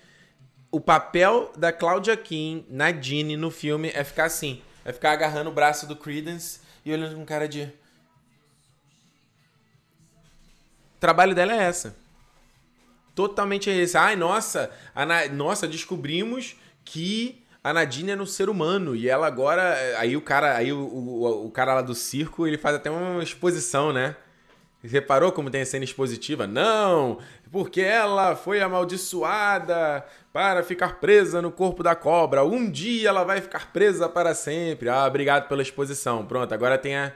O 0.70 0.80
papel 0.80 1.52
da 1.56 1.72
Claudia 1.72 2.16
Kim, 2.16 2.66
Nadine, 2.68 3.36
no 3.36 3.50
filme 3.50 3.90
é 3.94 4.04
ficar 4.04 4.24
assim. 4.24 4.62
É 4.84 4.92
ficar 4.92 5.12
agarrando 5.12 5.48
o 5.48 5.52
braço 5.52 5.86
do 5.86 5.96
Credence 5.96 6.60
e 6.84 6.92
olhando 6.92 7.16
com 7.16 7.24
cara 7.24 7.48
de... 7.48 7.62
O 10.96 11.00
trabalho 11.00 11.34
dela 11.34 11.54
é 11.54 11.62
essa. 11.62 11.96
Totalmente 13.14 13.70
esse. 13.70 13.96
Ai, 13.96 14.16
nossa, 14.16 14.70
Na... 14.94 15.26
nossa, 15.28 15.66
descobrimos 15.66 16.56
que 16.86 17.44
a 17.62 17.74
Nadine 17.74 18.12
era 18.12 18.22
um 18.22 18.26
ser 18.26 18.48
humano 18.48 18.94
e 18.94 19.08
ela 19.08 19.26
agora. 19.26 19.76
Aí 19.98 20.16
o 20.16 20.20
cara, 20.22 20.56
aí 20.56 20.72
o, 20.72 20.78
o, 20.78 21.46
o 21.46 21.50
cara 21.50 21.74
lá 21.74 21.82
do 21.82 21.96
circo, 21.96 22.46
ele 22.46 22.56
faz 22.56 22.76
até 22.76 22.88
uma 22.88 23.22
exposição, 23.22 23.92
né? 23.92 24.14
Reparou 24.84 25.32
como 25.32 25.50
tem 25.50 25.62
a 25.62 25.66
cena 25.66 25.84
expositiva? 25.84 26.46
Não! 26.46 27.18
Porque 27.50 27.80
ela 27.80 28.36
foi 28.36 28.60
amaldiçoada 28.60 30.06
para 30.32 30.62
ficar 30.62 31.00
presa 31.00 31.42
no 31.42 31.50
corpo 31.50 31.82
da 31.82 31.96
cobra. 31.96 32.44
Um 32.44 32.70
dia 32.70 33.08
ela 33.08 33.24
vai 33.24 33.40
ficar 33.40 33.72
presa 33.72 34.08
para 34.08 34.32
sempre. 34.32 34.88
Ah, 34.88 35.04
obrigado 35.04 35.48
pela 35.48 35.62
exposição. 35.62 36.24
Pronto, 36.24 36.52
agora 36.54 36.78
tem 36.78 36.96
a. 36.96 37.12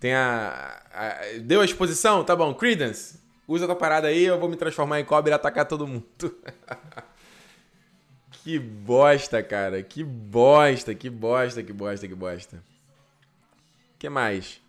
Tem 0.00 0.14
a. 0.14 0.82
a 0.92 1.38
deu 1.40 1.60
a 1.60 1.64
exposição? 1.64 2.24
Tá 2.24 2.34
bom. 2.34 2.52
Credence, 2.54 3.20
usa 3.46 3.66
tua 3.66 3.76
parada 3.76 4.08
aí, 4.08 4.24
eu 4.24 4.40
vou 4.40 4.48
me 4.48 4.56
transformar 4.56 4.98
em 4.98 5.04
cobra 5.04 5.30
e 5.30 5.34
atacar 5.34 5.64
todo 5.64 5.86
mundo. 5.86 6.04
Que 8.42 8.58
bosta, 8.58 9.42
cara. 9.42 9.82
Que 9.82 10.02
bosta, 10.02 10.94
que 10.94 11.08
bosta, 11.08 11.62
que 11.62 11.72
bosta, 11.72 12.08
que 12.08 12.14
bosta. 12.14 12.62
Que 13.98 14.08
mais? 14.08 14.60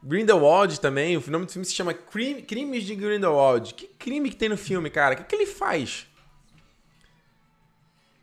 Grindelwald 0.00 0.80
também, 0.80 1.16
o 1.16 1.30
nome 1.30 1.46
do 1.46 1.52
filme 1.52 1.66
se 1.66 1.74
chama 1.74 1.92
Crimes 1.92 2.84
de 2.84 2.94
Grindelwald. 2.94 3.74
Que 3.74 3.88
crime 3.88 4.30
que 4.30 4.36
tem 4.36 4.48
no 4.48 4.56
filme, 4.56 4.88
cara? 4.90 5.14
O 5.14 5.18
que, 5.18 5.24
que 5.24 5.34
ele 5.34 5.46
faz? 5.46 6.06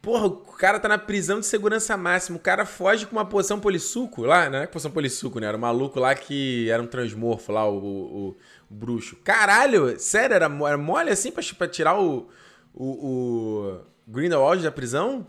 Porra, 0.01 0.27
o 0.27 0.37
cara 0.37 0.79
tá 0.79 0.87
na 0.87 0.97
prisão 0.97 1.41
de 1.41 1.45
segurança 1.47 1.97
máxima. 1.97 2.37
O 2.37 2.39
cara 2.39 2.65
foge 2.65 3.05
com 3.05 3.17
uma 3.17 3.25
poção 3.25 3.59
polissuco 3.59 4.21
lá, 4.21 4.49
né? 4.49 4.67
Poção 4.67 4.89
polissuco, 4.89 5.39
né? 5.39 5.47
Era 5.47 5.57
o 5.57 5.59
maluco 5.59 5.99
lá 5.99 6.15
que 6.15 6.69
era 6.69 6.81
um 6.81 6.87
transmorfo 6.87 7.51
lá, 7.51 7.67
o, 7.67 7.77
o, 7.77 8.37
o 8.69 8.73
bruxo. 8.73 9.17
Caralho, 9.17 9.99
sério, 9.99 10.35
era, 10.35 10.45
era 10.45 10.77
mole 10.77 11.09
assim 11.09 11.29
pra, 11.29 11.43
pra 11.57 11.67
tirar 11.67 11.99
o, 11.99 12.29
o, 12.73 12.85
o 12.85 13.81
Grindelwald 14.07 14.63
da 14.63 14.71
prisão? 14.71 15.27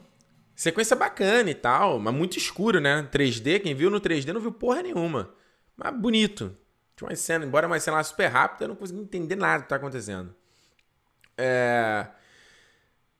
Sequência 0.55 0.97
bacana 0.97 1.51
e 1.51 1.55
tal, 1.55 1.99
mas 1.99 2.15
muito 2.15 2.39
escuro, 2.39 2.81
né? 2.81 3.07
3D, 3.13 3.61
quem 3.61 3.75
viu 3.75 3.91
no 3.91 4.01
3D 4.01 4.33
não 4.33 4.41
viu 4.41 4.53
porra 4.53 4.83
nenhuma. 4.83 5.31
Mas 5.77 5.95
bonito. 5.95 6.57
Tinha 6.97 7.11
uma 7.11 7.17
cena, 7.17 7.45
embora 7.45 7.67
uma 7.67 7.79
cena 7.79 8.03
super 8.03 8.27
rápida, 8.27 8.65
eu 8.65 8.69
não 8.69 8.77
consegui 8.77 9.01
entender 9.01 9.37
nada 9.37 9.59
do 9.59 9.63
que 9.65 9.69
tá 9.69 9.77
acontecendo. 9.77 10.35
É... 11.37 12.07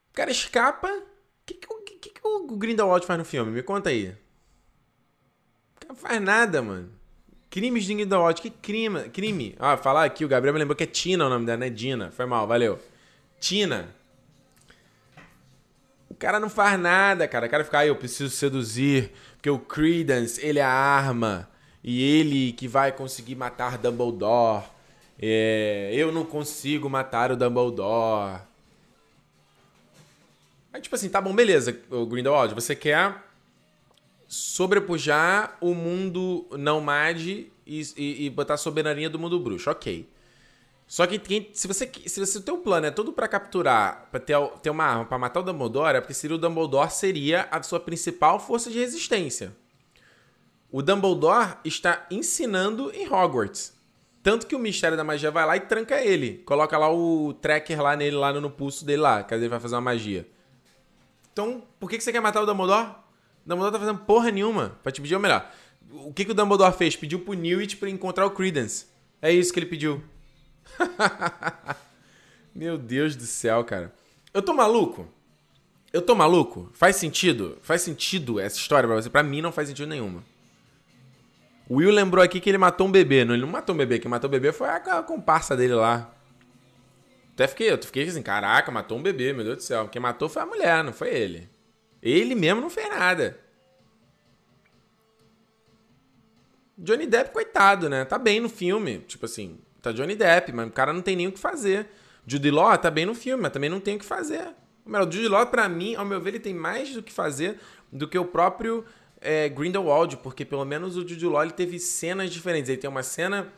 O 0.09 0.13
cara 0.13 0.31
escapa. 0.31 0.87
O 0.87 1.03
que, 1.45 1.53
que, 1.53 2.09
que, 2.09 2.27
o 2.27 2.57
Grindelwald 2.57 3.05
faz 3.05 3.19
no 3.19 3.23
filme? 3.23 3.51
Me 3.51 3.61
conta 3.61 3.89
aí. 3.89 4.15
O 5.75 5.79
cara 5.79 5.95
faz 5.95 6.19
nada, 6.19 6.59
mano. 6.61 6.91
Crimes 7.51 7.85
de 7.85 7.93
Grindelwald. 7.93 8.41
Que 8.41 8.49
crime? 8.49 9.09
Crime. 9.09 9.55
Ah, 9.59 9.77
falar 9.77 10.05
aqui, 10.05 10.25
o 10.25 10.27
Gabriel 10.27 10.53
me 10.53 10.59
lembrou 10.59 10.75
que 10.75 10.83
é 10.83 10.87
Tina 10.87 11.27
o 11.27 11.29
nome 11.29 11.45
dela, 11.45 11.59
né? 11.59 11.69
Dina. 11.69 12.09
Foi 12.09 12.25
mal, 12.25 12.47
valeu. 12.47 12.79
Tina. 13.39 13.95
Cara 16.19 16.39
não 16.39 16.49
faz 16.49 16.79
nada, 16.79 17.27
cara. 17.27 17.45
O 17.45 17.49
cara 17.49 17.63
fica, 17.63 17.79
ah, 17.79 17.85
eu 17.85 17.95
preciso 17.95 18.29
seduzir, 18.29 19.11
porque 19.35 19.49
o 19.49 19.59
Credence, 19.59 20.43
ele 20.43 20.59
é 20.59 20.63
a 20.63 20.69
arma, 20.69 21.47
e 21.83 22.01
ele 22.01 22.53
que 22.53 22.67
vai 22.67 22.91
conseguir 22.91 23.35
matar 23.35 23.77
Dumbledore. 23.77 24.65
É, 25.19 25.91
eu 25.93 26.11
não 26.11 26.25
consigo 26.25 26.89
matar 26.89 27.31
o 27.31 27.37
Dumbledore. 27.37 28.41
Aí, 30.73 30.81
tipo 30.81 30.95
assim, 30.95 31.09
tá 31.09 31.21
bom, 31.21 31.33
beleza, 31.33 31.71
Grindelwald, 32.07 32.53
você 32.53 32.75
quer 32.75 33.23
sobrepujar 34.27 35.57
o 35.61 35.73
mundo 35.73 36.45
não 36.51 36.81
mage 36.81 37.51
e, 37.65 37.81
e, 37.95 38.25
e 38.25 38.29
botar 38.29 38.55
a 38.55 38.57
soberania 38.57 39.09
do 39.09 39.17
mundo 39.17 39.39
bruxo, 39.39 39.69
ok. 39.69 40.07
Só 40.87 41.05
que 41.05 41.19
quem, 41.19 41.49
se 41.53 41.67
você 41.67 41.91
se 42.05 42.19
você, 42.19 42.37
o 42.37 42.41
teu 42.41 42.57
plano 42.59 42.87
é 42.87 42.91
todo 42.91 43.11
para 43.11 43.27
capturar, 43.27 44.07
para 44.09 44.21
ter, 44.21 44.37
ter 44.61 44.69
uma 44.69 44.85
arma 44.85 45.05
para 45.05 45.17
matar 45.17 45.41
o 45.41 45.43
Dumbledore, 45.43 45.97
é 45.97 46.01
porque 46.01 46.13
seria 46.13 46.35
o 46.35 46.39
Dumbledore 46.39 46.89
seria 46.89 47.45
a 47.51 47.61
sua 47.61 47.79
principal 47.79 48.39
força 48.39 48.71
de 48.71 48.79
resistência. 48.79 49.53
O 50.71 50.81
Dumbledore 50.81 51.57
está 51.65 52.05
ensinando 52.09 52.89
em 52.93 53.05
Hogwarts. 53.05 53.75
Tanto 54.23 54.47
que 54.47 54.55
o 54.55 54.59
Mistério 54.59 54.97
da 54.97 55.03
Magia 55.03 55.31
vai 55.31 55.45
lá 55.45 55.57
e 55.57 55.61
tranca 55.61 56.01
ele. 56.01 56.39
Coloca 56.45 56.77
lá 56.77 56.91
o 56.91 57.33
tracker 57.33 57.81
lá 57.81 57.95
nele, 57.95 58.15
lá 58.15 58.33
no 58.33 58.49
pulso 58.49 58.85
dele 58.85 59.01
lá, 59.01 59.23
caso 59.23 59.41
ele 59.41 59.49
vai 59.49 59.59
fazer 59.59 59.75
uma 59.75 59.81
magia. 59.81 60.27
Então, 61.31 61.63
por 61.79 61.89
que, 61.89 61.97
que 61.97 62.03
você 62.03 62.11
quer 62.11 62.21
matar 62.21 62.41
o 62.41 62.45
Dumbledore? 62.45 62.91
O 63.45 63.49
Dumbledore 63.49 63.73
tá 63.73 63.79
fazendo 63.79 63.99
porra 63.99 64.31
nenhuma 64.31 64.77
pra 64.83 64.91
te 64.91 65.01
pedir 65.01 65.15
o 65.15 65.19
melhor. 65.19 65.49
O 65.91 66.13
que, 66.13 66.25
que 66.25 66.31
o 66.31 66.33
Dumbledore 66.33 66.75
fez? 66.75 66.95
Pediu 66.95 67.19
pro 67.19 67.33
Newt 67.33 67.77
pra 67.77 67.89
encontrar 67.89 68.25
o 68.25 68.31
Credence. 68.31 68.87
É 69.21 69.31
isso 69.31 69.53
que 69.53 69.59
ele 69.59 69.65
pediu. 69.65 70.03
Meu 72.53 72.77
Deus 72.77 73.15
do 73.15 73.23
céu, 73.23 73.63
cara. 73.63 73.93
Eu 74.33 74.41
tô 74.41 74.53
maluco? 74.53 75.07
Eu 75.91 76.01
tô 76.01 76.15
maluco? 76.15 76.69
Faz 76.73 76.95
sentido? 76.95 77.57
Faz 77.61 77.81
sentido 77.81 78.39
essa 78.39 78.57
história 78.57 78.87
pra 78.87 78.95
você? 78.95 79.09
Pra 79.09 79.23
mim 79.23 79.41
não 79.41 79.51
faz 79.51 79.67
sentido 79.67 79.87
nenhuma. 79.87 80.23
O 81.69 81.75
Will 81.75 81.91
lembrou 81.91 82.23
aqui 82.23 82.39
que 82.39 82.49
ele 82.49 82.57
matou 82.57 82.87
um 82.87 82.91
bebê. 82.91 83.25
Não, 83.25 83.33
ele 83.33 83.43
não 83.43 83.51
matou 83.51 83.75
um 83.75 83.77
bebê. 83.77 83.99
Quem 83.99 84.09
matou 84.09 84.27
o 84.27 84.31
bebê 84.31 84.51
foi 84.51 84.69
a 84.69 85.03
comparsa 85.03 85.55
dele 85.55 85.73
lá. 85.73 86.13
Até 87.33 87.47
fiquei, 87.47 87.71
eu 87.71 87.77
fiquei 87.77 88.07
assim, 88.07 88.23
caraca, 88.23 88.71
matou 88.71 88.97
um 88.97 89.03
bebê, 89.03 89.31
meu 89.31 89.43
Deus 89.43 89.57
do 89.57 89.63
céu. 89.63 89.87
Quem 89.87 90.01
matou 90.01 90.27
foi 90.27 90.41
a 90.41 90.45
mulher, 90.45 90.83
não 90.83 90.91
foi 90.91 91.09
ele. 91.09 91.47
Ele 92.01 92.33
mesmo 92.33 92.61
não 92.61 92.69
fez 92.69 92.89
nada. 92.89 93.39
Johnny 96.77 97.05
Depp, 97.05 97.31
coitado, 97.31 97.89
né? 97.89 98.05
Tá 98.05 98.17
bem 98.17 98.39
no 98.39 98.49
filme. 98.49 98.99
Tipo 98.99 99.25
assim, 99.25 99.59
Tá 99.81 99.91
Johnny 99.91 100.15
Depp, 100.15 100.51
mas 100.51 100.67
o 100.67 100.71
cara 100.71 100.91
não 100.91 101.01
tem 101.01 101.15
nem 101.15 101.27
o 101.27 101.31
que 101.31 101.39
fazer. 101.39 101.87
Judy 102.25 102.51
Law 102.51 102.77
tá 102.77 102.91
bem 102.91 103.05
no 103.05 103.15
filme, 103.15 103.41
mas 103.41 103.51
também 103.51 103.69
não 103.69 103.79
tem 103.79 103.95
o 103.95 103.99
que 103.99 104.05
fazer. 104.05 104.49
O 104.85 104.99
Judy 105.03 105.27
Law, 105.27 105.45
pra 105.47 105.67
mim, 105.69 105.95
ao 105.95 106.05
meu 106.05 106.19
ver, 106.19 106.31
ele 106.31 106.39
tem 106.39 106.53
mais 106.53 106.93
do 106.93 107.01
que 107.01 107.11
fazer 107.11 107.59
do 107.91 108.07
que 108.07 108.17
o 108.17 108.25
próprio 108.25 108.83
é, 109.21 109.47
Grindelwald, 109.49 110.17
porque 110.17 110.43
pelo 110.43 110.65
menos 110.65 110.97
o 110.97 111.07
Judy 111.07 111.25
Law 111.25 111.43
ele 111.43 111.51
teve 111.51 111.79
cenas 111.79 112.31
diferentes. 112.31 112.69
Ele 112.69 112.77
tem 112.77 112.89
uma 112.89 113.03
cena. 113.03 113.51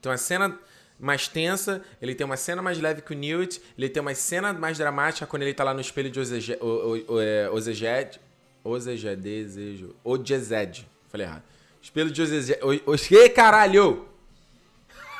Tem 0.00 0.10
uma 0.10 0.18
cena 0.18 0.58
mais 0.98 1.28
tensa, 1.28 1.82
ele 2.02 2.14
tem 2.14 2.24
uma 2.24 2.36
cena 2.36 2.60
mais 2.60 2.80
leve 2.80 3.02
que 3.02 3.12
o 3.12 3.16
Newt, 3.16 3.60
ele 3.76 3.88
tem 3.88 4.00
uma 4.00 4.14
cena 4.14 4.52
mais 4.52 4.78
dramática 4.78 5.26
quando 5.26 5.42
ele 5.42 5.54
tá 5.54 5.62
lá 5.62 5.72
no 5.72 5.80
espelho 5.80 6.10
de 6.10 6.18
Ozeged. 6.18 6.58
Ozeged. 7.52 8.20
Ozeged, 8.64 9.16
desejo. 9.16 9.94
Ojezed. 10.04 10.88
Falei 11.08 11.26
errado. 11.26 11.42
Espelho 11.80 12.10
de 12.10 12.20
Ozeged. 12.20 12.58
Que 13.08 13.28
caralho! 13.28 14.08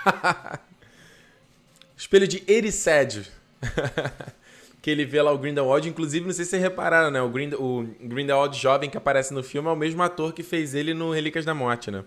Espelho 1.97 2.29
de 2.29 2.42
Ericédio. 2.47 3.25
que 4.81 4.90
ele 4.90 5.05
vê 5.05 5.21
lá 5.21 5.33
o 5.33 5.38
Grindelwald. 5.38 5.88
Inclusive, 5.88 6.25
não 6.25 6.33
sei 6.33 6.44
se 6.44 6.53
vocês 6.53 6.62
repararam, 6.62 7.11
né? 7.11 7.21
O, 7.21 7.29
Grind 7.29 7.55
o 7.55 7.87
Grindelwald 8.01 8.59
jovem 8.59 8.88
que 8.88 8.97
aparece 8.97 9.35
no 9.35 9.42
filme 9.42 9.68
é 9.68 9.73
o 9.73 9.77
mesmo 9.77 10.03
ator 10.03 10.33
que 10.33 10.42
fez 10.42 10.75
ele 10.75 10.94
no 10.94 11.11
Relíquias 11.11 11.44
da 11.44 11.55
Morte, 11.55 11.90
né? 11.90 12.05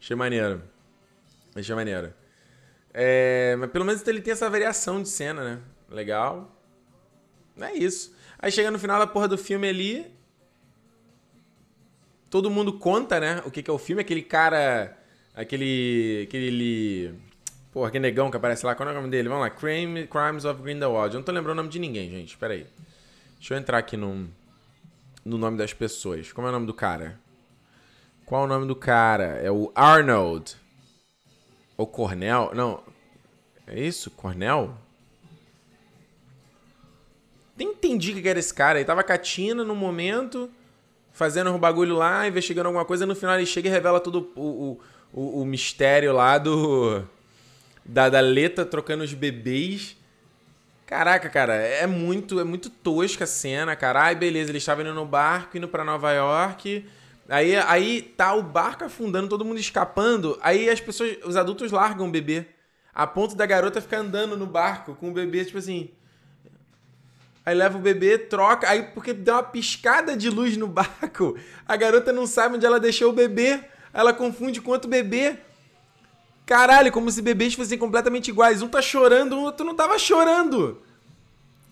Achei 0.00 0.16
maneiro. 0.16 0.62
Achei 1.54 1.74
maneiro. 1.74 2.12
É, 2.92 3.56
mas 3.58 3.70
pelo 3.70 3.84
menos 3.84 4.06
ele 4.06 4.20
tem 4.20 4.32
essa 4.32 4.50
variação 4.50 5.02
de 5.02 5.08
cena, 5.08 5.42
né? 5.42 5.58
Legal. 5.88 6.54
É 7.60 7.72
isso. 7.72 8.14
Aí 8.38 8.50
chega 8.50 8.70
no 8.70 8.78
final 8.78 8.98
da 8.98 9.06
porra 9.06 9.28
do 9.28 9.38
filme 9.38 9.68
ali. 9.68 10.06
Todo 12.28 12.50
mundo 12.50 12.78
conta, 12.78 13.20
né? 13.20 13.42
O 13.46 13.50
que, 13.50 13.62
que 13.62 13.70
é 13.70 13.72
o 13.72 13.78
filme. 13.78 14.02
Aquele 14.02 14.22
cara 14.22 14.94
Aquele. 15.34 16.24
Aquele. 16.28 17.14
Porra, 17.72 17.88
aquele 17.88 18.02
negão 18.02 18.30
que 18.30 18.36
aparece 18.36 18.64
lá. 18.64 18.74
Qual 18.74 18.88
é 18.88 18.92
o 18.92 18.94
nome 18.94 19.08
dele? 19.08 19.28
Vamos 19.28 19.42
lá. 19.42 19.50
Crime, 19.50 20.06
Crimes 20.06 20.44
of 20.44 20.62
Grindelwald. 20.62 21.14
Eu 21.14 21.18
não 21.18 21.24
tô 21.24 21.32
lembrando 21.32 21.58
o 21.58 21.62
nome 21.62 21.68
de 21.68 21.78
ninguém, 21.78 22.08
gente. 22.10 22.36
Pera 22.36 22.54
aí. 22.54 22.66
Deixa 23.36 23.54
eu 23.54 23.58
entrar 23.58 23.78
aqui 23.78 23.96
no, 23.96 24.28
no 25.24 25.36
nome 25.36 25.58
das 25.58 25.72
pessoas. 25.72 26.32
Como 26.32 26.46
é 26.46 26.50
o 26.50 26.52
nome 26.52 26.66
do 26.66 26.74
cara? 26.74 27.18
Qual 28.24 28.42
é 28.42 28.44
o 28.44 28.48
nome 28.48 28.66
do 28.66 28.76
cara? 28.76 29.40
É 29.42 29.50
o 29.50 29.72
Arnold. 29.74 30.56
Ou 31.76 31.86
Cornell? 31.86 32.52
Não. 32.54 32.82
É 33.66 33.80
isso? 33.80 34.10
Cornell? 34.12 34.76
Nem 37.56 37.68
entendi 37.68 38.12
o 38.12 38.22
que 38.22 38.28
era 38.28 38.38
esse 38.38 38.54
cara. 38.54 38.78
Ele 38.78 38.86
tava 38.86 39.02
catina 39.02 39.64
no 39.64 39.74
momento, 39.74 40.50
fazendo 41.12 41.50
um 41.50 41.58
bagulho 41.58 41.96
lá, 41.96 42.26
investigando 42.26 42.68
alguma 42.68 42.84
coisa. 42.84 43.04
No 43.04 43.14
final 43.16 43.36
ele 43.36 43.46
chega 43.46 43.68
e 43.68 43.72
revela 43.72 44.00
todo 44.00 44.32
o, 44.36 44.42
o 44.42 44.80
o, 45.14 45.42
o 45.42 45.46
mistério 45.46 46.12
lá 46.12 46.36
do. 46.36 47.04
Da, 47.84 48.08
da 48.08 48.20
Leta 48.20 48.64
trocando 48.64 49.04
os 49.04 49.14
bebês. 49.14 49.96
Caraca, 50.86 51.30
cara, 51.30 51.54
é 51.54 51.86
muito, 51.86 52.38
é 52.40 52.44
muito 52.44 52.68
tosca 52.68 53.24
a 53.24 53.26
cena, 53.26 53.76
cara. 53.76 54.02
Ai, 54.02 54.14
beleza, 54.14 54.50
ele 54.50 54.58
estava 54.58 54.82
indo 54.82 54.92
no 54.92 55.06
barco, 55.06 55.56
indo 55.56 55.68
para 55.68 55.84
Nova 55.84 56.12
York. 56.12 56.84
Aí, 57.28 57.56
aí 57.56 58.02
tá 58.02 58.34
o 58.34 58.42
barco 58.42 58.84
afundando, 58.84 59.28
todo 59.28 59.44
mundo 59.44 59.58
escapando. 59.58 60.38
Aí 60.42 60.68
as 60.68 60.80
pessoas, 60.80 61.16
os 61.24 61.36
adultos 61.36 61.70
largam 61.70 62.08
o 62.08 62.10
bebê. 62.10 62.46
A 62.94 63.06
ponto 63.06 63.34
da 63.34 63.46
garota 63.46 63.80
ficar 63.80 63.98
andando 63.98 64.36
no 64.36 64.46
barco 64.46 64.94
com 64.94 65.10
o 65.10 65.12
bebê, 65.12 65.44
tipo 65.44 65.58
assim. 65.58 65.90
Aí 67.46 67.54
leva 67.54 67.76
o 67.76 67.80
bebê, 67.80 68.18
troca. 68.18 68.68
Aí, 68.68 68.82
porque 68.82 69.12
deu 69.12 69.34
uma 69.34 69.42
piscada 69.42 70.16
de 70.16 70.30
luz 70.30 70.56
no 70.56 70.66
barco, 70.68 71.36
a 71.66 71.76
garota 71.76 72.12
não 72.12 72.26
sabe 72.26 72.56
onde 72.56 72.66
ela 72.66 72.80
deixou 72.80 73.10
o 73.10 73.14
bebê 73.14 73.64
ela 73.94 74.12
confunde 74.12 74.60
com 74.60 74.72
outro 74.72 74.90
bebê. 74.90 75.38
Caralho, 76.44 76.90
como 76.90 77.10
se 77.10 77.22
bebês 77.22 77.54
fossem 77.54 77.78
completamente 77.78 78.28
iguais. 78.28 78.60
Um 78.60 78.68
tá 78.68 78.82
chorando, 78.82 79.36
o 79.36 79.42
outro 79.42 79.64
não 79.64 79.74
tava 79.74 79.98
chorando. 79.98 80.82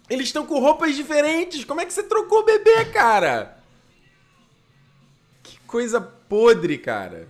Eles 0.08 0.28
estão 0.28 0.46
com 0.46 0.60
roupas 0.60 0.94
diferentes. 0.94 1.64
Como 1.64 1.80
é 1.80 1.84
que 1.84 1.92
você 1.92 2.04
trocou 2.04 2.40
o 2.40 2.44
bebê, 2.44 2.84
cara? 2.86 3.58
Que 5.42 5.58
coisa 5.66 6.00
podre, 6.00 6.78
cara. 6.78 7.28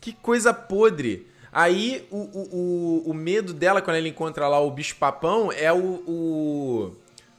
Que 0.00 0.12
coisa 0.12 0.54
podre. 0.54 1.26
Aí 1.52 2.06
o, 2.10 2.18
o, 2.18 3.02
o, 3.10 3.14
medo 3.14 3.52
dela 3.52 3.80
quando 3.80 3.96
ela 3.96 4.08
encontra 4.08 4.48
lá 4.48 4.58
o 4.60 4.70
bicho 4.70 4.96
papão 4.96 5.52
é 5.52 5.72
o, 5.72 6.02
o, 6.06 6.96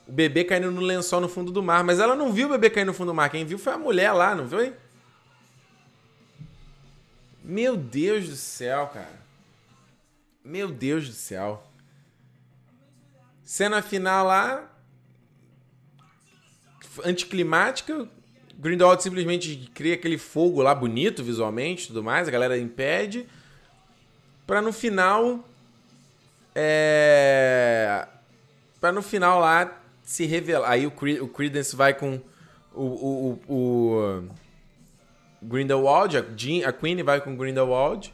o 0.07 0.11
bebê 0.11 0.43
caindo 0.43 0.71
no 0.71 0.81
lençol 0.81 1.19
no 1.19 1.29
fundo 1.29 1.51
do 1.51 1.63
mar. 1.63 1.83
Mas 1.83 1.99
ela 1.99 2.15
não 2.15 2.31
viu 2.31 2.47
o 2.47 2.51
bebê 2.51 2.69
cair 2.69 2.85
no 2.85 2.93
fundo 2.93 3.07
do 3.07 3.15
mar. 3.15 3.29
Quem 3.29 3.45
viu 3.45 3.57
foi 3.57 3.73
a 3.73 3.77
mulher 3.77 4.11
lá, 4.11 4.35
não 4.35 4.47
foi? 4.47 4.73
Meu 7.47 7.77
Deus 7.77 8.27
do 8.27 8.35
céu, 8.35 8.87
cara. 8.87 9.19
Meu 10.43 10.67
Deus 10.71 11.07
do 11.07 11.13
céu. 11.13 11.63
Cena 13.43 13.83
final 13.83 14.25
lá. 14.25 14.67
Anticlimática. 17.03 18.09
Grindelwald 18.57 19.03
simplesmente 19.03 19.69
cria 19.75 19.93
aquele 19.93 20.17
fogo 20.17 20.63
lá 20.63 20.73
bonito 20.73 21.23
visualmente 21.23 21.87
tudo 21.87 22.03
mais. 22.03 22.27
A 22.27 22.31
galera 22.31 22.57
impede. 22.57 23.27
Pra 24.47 24.59
no 24.59 24.73
final. 24.73 25.47
É. 26.55 28.07
Pra 28.81 28.91
no 28.91 29.03
final 29.03 29.39
lá 29.39 29.79
se 30.01 30.25
revelar. 30.25 30.71
Aí 30.71 30.87
o, 30.87 30.91
Cre 30.91 31.21
o 31.21 31.27
Credence 31.27 31.75
vai 31.75 31.93
com 31.93 32.19
o, 32.73 32.83
o, 32.83 33.41
o, 33.47 33.53
o 33.53 34.29
Grindelwald, 35.47 36.17
a, 36.17 36.23
Jean, 36.35 36.67
a 36.67 36.73
Queen 36.73 37.01
vai 37.03 37.21
com 37.21 37.35
Grindelwald. 37.35 38.13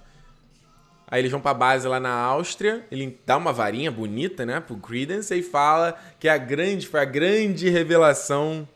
Aí 1.07 1.19
eles 1.19 1.31
vão 1.31 1.41
pra 1.41 1.53
base 1.53 1.87
lá 1.87 1.99
na 1.99 2.13
Áustria. 2.13 2.85
Ele 2.89 3.19
dá 3.25 3.35
uma 3.35 3.51
varinha 3.51 3.91
bonita, 3.91 4.45
né, 4.45 4.59
pro 4.59 4.77
Credence 4.77 5.33
e 5.35 5.43
fala 5.43 5.97
que 6.19 6.27
é 6.27 6.31
a 6.31 6.37
grande, 6.37 6.87
foi 6.87 7.01
a 7.01 7.05
grande 7.05 7.69
revelação 7.69 8.67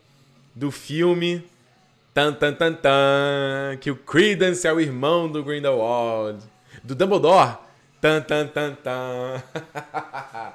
do 0.54 0.70
filme. 0.72 1.44
Tan, 2.13 2.34
tan, 2.34 2.54
tan, 2.54 2.74
tan. 2.74 3.78
Que 3.80 3.91
o 3.91 3.96
Credence 3.96 4.68
é 4.68 4.74
o 4.74 4.80
irmão 4.80 5.30
do 5.30 5.44
Grindelwald. 5.44 6.44
Do 6.84 6.96
Dumbledore. 6.96 7.58
Tan, 8.02 8.22
tan, 8.22 8.48
tan, 8.48 8.76
tan. 8.76 9.44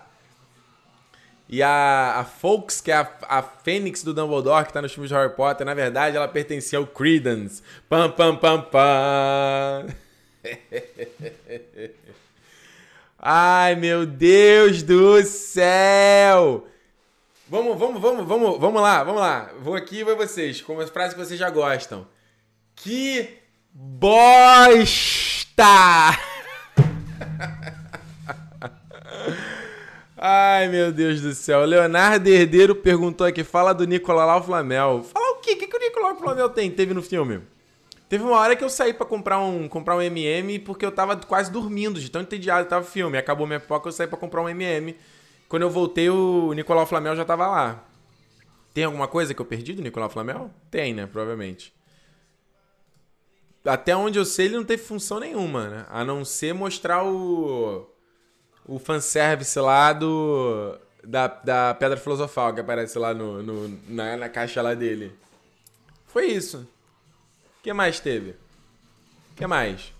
E 1.53 1.63
a, 1.65 2.21
a 2.21 2.25
Folks, 2.25 2.81
que 2.81 2.93
é 2.93 2.95
a, 2.95 3.11
a 3.23 3.43
Fênix 3.43 4.05
do 4.05 4.15
Dumbledore, 4.15 4.65
que 4.65 4.73
tá 4.73 4.81
nos 4.81 4.93
filmes 4.93 5.09
de 5.09 5.17
Harry 5.17 5.35
Potter, 5.35 5.67
na 5.67 5.75
verdade, 5.75 6.17
ela 6.17 6.29
pertencia 6.29 6.79
ao 6.79 6.87
Credence. 6.87 7.61
Pam, 7.89 8.09
pam, 8.09 8.37
pam, 8.37 8.63
pam. 8.63 9.89
Ai, 13.19 13.75
meu 13.75 14.07
Deus 14.07 14.85
do 14.85 15.21
céu! 15.25 16.69
Vamos, 17.49 17.77
vamos, 17.77 18.01
vamos, 18.01 18.29
vamos, 18.29 18.61
vamos 18.61 18.81
lá, 18.81 19.03
vamos 19.03 19.21
lá. 19.21 19.51
Vou 19.61 19.75
aqui 19.75 19.99
e 19.99 20.05
vou 20.05 20.17
vocês, 20.17 20.63
com 20.63 20.79
as 20.79 20.89
frases 20.89 21.15
que 21.15 21.21
vocês 21.21 21.41
já 21.41 21.51
gostam. 21.51 22.07
Que 22.77 23.29
bosta! 23.75 24.87
Ai, 30.23 30.69
meu 30.69 30.93
Deus 30.93 31.23
do 31.23 31.33
céu. 31.33 31.65
Leonardo 31.65 32.29
Herdeiro 32.29 32.75
perguntou 32.75 33.27
aqui, 33.27 33.43
fala 33.43 33.73
do 33.73 33.87
Nicolau 33.87 34.45
Flamel. 34.45 35.03
Fala 35.03 35.31
o 35.31 35.41
quê? 35.41 35.53
O 35.53 35.57
que, 35.57 35.67
que 35.67 35.75
o 35.75 35.81
Nicolau 35.81 36.15
Flamel 36.15 36.51
tem? 36.51 36.71
Teve 36.71 36.93
no 36.93 37.03
filme? 37.03 37.41
Teve 38.07 38.23
uma 38.23 38.37
hora 38.37 38.55
que 38.55 38.63
eu 38.63 38.69
saí 38.69 38.93
para 38.93 39.07
comprar 39.07 39.41
um, 39.41 39.67
comprar 39.67 39.97
um 39.97 40.03
MM 40.03 40.59
porque 40.59 40.85
eu 40.85 40.93
tava 40.93 41.17
quase 41.17 41.51
dormindo, 41.51 41.99
de 41.99 42.11
tão 42.11 42.21
entediado 42.21 42.69
tava 42.69 42.85
o 42.85 42.87
filme. 42.87 43.17
Acabou 43.17 43.47
minha 43.47 43.59
pipoca, 43.59 43.89
eu 43.89 43.93
saí 43.93 44.07
para 44.07 44.19
comprar 44.19 44.43
um 44.43 44.49
MM. 44.51 44.95
Quando 45.49 45.63
eu 45.63 45.71
voltei, 45.71 46.11
o 46.11 46.53
Nicolau 46.53 46.85
Flamel 46.85 47.17
já 47.17 47.25
tava 47.25 47.47
lá. 47.47 47.83
Tem 48.75 48.85
alguma 48.85 49.09
coisa 49.09 49.33
que 49.33 49.41
eu 49.41 49.47
perdi 49.47 49.73
do 49.73 49.81
Nicolau 49.81 50.11
Flamel? 50.11 50.51
Tem, 50.71 50.93
né? 50.93 51.07
Provavelmente. 51.07 51.73
Até 53.65 53.97
onde 53.97 54.19
eu 54.19 54.27
sei, 54.27 54.47
ele 54.47 54.57
não 54.57 54.65
teve 54.65 54.83
função 54.83 55.19
nenhuma, 55.19 55.67
né? 55.71 55.87
A 55.89 56.05
não 56.05 56.27
ser 56.27 56.53
mostrar 56.53 57.05
o 57.05 57.90
o 58.67 58.79
fanservice 58.79 59.59
lá 59.59 59.93
do. 59.93 60.79
Da, 61.03 61.29
da 61.29 61.75
Pedra 61.75 61.97
Filosofal 61.97 62.53
que 62.53 62.61
aparece 62.61 62.99
lá 62.99 63.15
no, 63.15 63.43
no 63.43 63.81
na, 63.89 64.19
na 64.19 64.29
caixa 64.29 64.61
lá 64.61 64.75
dele. 64.75 65.13
Foi 66.07 66.27
isso. 66.27 66.59
O 66.59 67.63
que 67.63 67.73
mais 67.73 68.01
teve? 68.01 68.31
O 68.31 69.37
que 69.37 69.47
mais? 69.47 69.93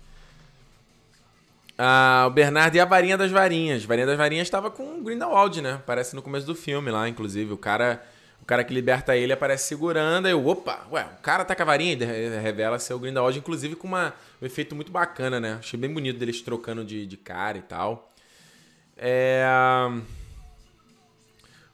Ah, 1.83 2.25
o 2.27 2.29
Bernardo 2.29 2.75
e 2.75 2.79
a 2.79 2.85
Varinha 2.85 3.17
das 3.17 3.31
Varinhas. 3.31 3.83
Varinha 3.83 4.05
das 4.05 4.17
Varinhas 4.17 4.47
estava 4.47 4.69
com 4.69 4.99
o 4.99 5.03
Grindelwald, 5.03 5.61
né? 5.63 5.73
Aparece 5.73 6.15
no 6.15 6.21
começo 6.21 6.45
do 6.45 6.53
filme 6.53 6.91
lá, 6.91 7.09
inclusive. 7.09 7.51
O 7.53 7.57
cara, 7.57 8.03
o 8.39 8.45
cara 8.45 8.63
que 8.63 8.71
liberta 8.71 9.15
ele 9.15 9.33
aparece 9.33 9.67
segurando. 9.67 10.27
Aí, 10.27 10.33
opa, 10.33 10.85
ué, 10.91 11.07
o 11.17 11.21
cara 11.23 11.43
tá 11.43 11.55
com 11.55 11.63
a 11.63 11.65
varinha 11.65 11.93
e 11.93 12.39
revela 12.39 12.77
ser 12.77 12.93
o 12.93 12.99
Grindelwald, 12.99 13.39
inclusive 13.39 13.75
com 13.75 13.87
uma, 13.87 14.13
um 14.39 14.45
efeito 14.45 14.75
muito 14.75 14.91
bacana, 14.91 15.39
né? 15.39 15.57
Achei 15.57 15.79
bem 15.79 15.91
bonito 15.91 16.19
deles 16.19 16.39
trocando 16.41 16.85
de, 16.85 17.07
de 17.07 17.17
cara 17.17 17.57
e 17.57 17.63
tal. 17.63 18.10
É... 19.03 19.43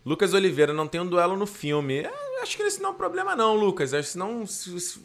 Lucas 0.06 0.34
Oliveira 0.34 0.72
não 0.72 0.88
tem 0.88 1.02
um 1.02 1.06
duelo 1.06 1.36
no 1.36 1.46
filme. 1.46 2.00
É, 2.00 2.42
acho 2.42 2.56
que 2.56 2.63
esse 2.63 2.82
não 2.82 2.92
é 2.92 2.94
um 2.94 2.96
problema, 2.96 3.36
não, 3.36 3.54
Lucas. 3.54 3.94
Acho 3.94 4.08
que 4.08 4.13
senão 4.13 4.46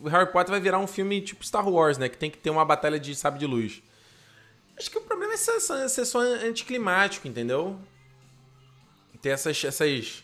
Harry 0.08 0.30
Potter 0.30 0.52
vai 0.52 0.60
virar 0.60 0.78
um 0.78 0.86
filme 0.86 1.20
tipo 1.20 1.44
Star 1.44 1.68
Wars, 1.68 1.98
né? 1.98 2.08
Que 2.08 2.16
tem 2.16 2.30
que 2.30 2.38
ter 2.38 2.50
uma 2.50 2.64
batalha 2.64 3.00
de 3.00 3.12
sabre 3.16 3.40
de 3.40 3.46
luz. 3.46 3.82
Acho 4.78 4.88
que 4.88 4.98
o 4.98 5.02
problema 5.02 5.34
é 5.34 5.36
ser, 5.36 5.60
ser 5.88 6.04
só 6.04 6.20
anticlimático, 6.20 7.26
entendeu? 7.26 7.76
Ter 9.20 9.30
essas, 9.30 9.64
essas, 9.64 10.22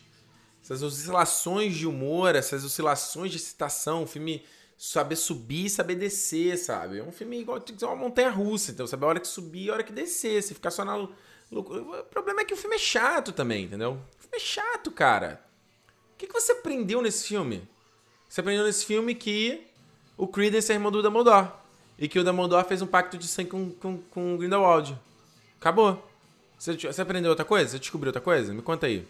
essas 0.63 0.81
oscilações 0.81 1.75
de 1.75 1.85
humor, 1.85 2.33
essas 2.33 2.63
oscilações 2.63 3.33
de 3.33 3.39
citação. 3.39 4.03
O 4.03 4.07
filme 4.07 4.45
saber 4.77 5.17
subir 5.17 5.65
e 5.65 5.69
saber 5.69 5.95
descer, 5.95 6.57
sabe? 6.57 6.99
É 6.99 7.03
um 7.03 7.11
filme 7.11 7.41
igual 7.41 7.61
uma 7.81 7.95
montanha 7.97 8.29
russa, 8.29 8.71
então 8.71 8.87
saber 8.87 9.03
a 9.03 9.09
hora 9.09 9.19
que 9.19 9.27
subir 9.27 9.65
e 9.65 9.69
a 9.69 9.73
hora 9.73 9.83
que 9.83 9.91
descer. 9.91 10.41
Se 10.41 10.53
ficar 10.53 10.71
só 10.71 10.85
na 10.85 10.93
o 11.51 12.03
problema 12.09 12.41
é 12.41 12.45
que 12.45 12.53
o 12.53 12.57
filme 12.57 12.75
é 12.75 12.79
chato 12.79 13.31
também, 13.31 13.65
entendeu? 13.65 13.93
O 13.93 14.21
filme 14.21 14.37
é 14.37 14.39
chato, 14.39 14.91
cara. 14.91 15.43
O 16.13 16.17
que, 16.17 16.27
que 16.27 16.33
você 16.33 16.51
aprendeu 16.51 17.01
nesse 17.01 17.27
filme? 17.27 17.67
Você 18.27 18.41
aprendeu 18.41 18.65
nesse 18.65 18.85
filme 18.85 19.15
que 19.15 19.65
o 20.15 20.27
Credence 20.27 20.71
é 20.71 20.75
irmão 20.75 20.91
do 20.91 21.01
Dumbledore. 21.01 21.47
E 21.97 22.07
que 22.07 22.19
o 22.19 22.23
Dumbledore 22.23 22.67
fez 22.67 22.81
um 22.81 22.87
pacto 22.87 23.17
de 23.17 23.27
sangue 23.27 23.49
com, 23.49 23.71
com, 23.71 23.97
com 24.11 24.35
o 24.35 24.37
Grindelwald. 24.37 24.97
Acabou. 25.59 26.07
Você, 26.57 26.75
você 26.75 27.01
aprendeu 27.01 27.31
outra 27.31 27.45
coisa? 27.45 27.71
Você 27.71 27.79
descobriu 27.79 28.09
outra 28.09 28.21
coisa? 28.21 28.53
Me 28.53 28.61
conta 28.61 28.85
aí. 28.85 29.07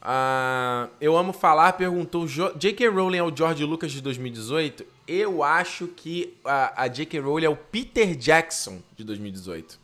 Uh, 0.00 0.90
eu 1.00 1.16
amo 1.16 1.32
falar, 1.32 1.72
perguntou 1.74 2.26
J.K. 2.26 2.88
Rowling 2.88 3.18
é 3.18 3.22
o 3.22 3.34
George 3.34 3.64
Lucas 3.64 3.90
de 3.90 4.00
2018? 4.00 4.84
Eu 5.08 5.42
acho 5.42 5.88
que 5.88 6.36
a, 6.44 6.82
a 6.82 6.88
J.K. 6.88 7.20
Rowling 7.20 7.46
é 7.46 7.48
o 7.48 7.56
Peter 7.56 8.14
Jackson 8.14 8.82
de 8.96 9.02
2018. 9.02 9.83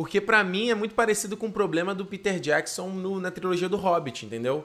Porque 0.00 0.18
para 0.18 0.42
mim 0.42 0.70
é 0.70 0.74
muito 0.74 0.94
parecido 0.94 1.36
com 1.36 1.48
o 1.48 1.52
problema 1.52 1.94
do 1.94 2.06
Peter 2.06 2.40
Jackson 2.40 2.88
no, 2.88 3.20
na 3.20 3.30
trilogia 3.30 3.68
do 3.68 3.76
Hobbit, 3.76 4.24
entendeu? 4.24 4.64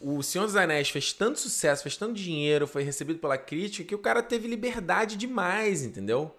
O 0.00 0.22
Senhor 0.22 0.44
dos 0.44 0.54
Anéis 0.54 0.90
fez 0.90 1.12
tanto 1.12 1.40
sucesso, 1.40 1.82
fez 1.82 1.96
tanto 1.96 2.14
dinheiro, 2.14 2.68
foi 2.68 2.84
recebido 2.84 3.18
pela 3.18 3.36
crítica, 3.36 3.88
que 3.88 3.94
o 3.96 3.98
cara 3.98 4.22
teve 4.22 4.46
liberdade 4.46 5.16
demais, 5.16 5.82
entendeu? 5.82 6.32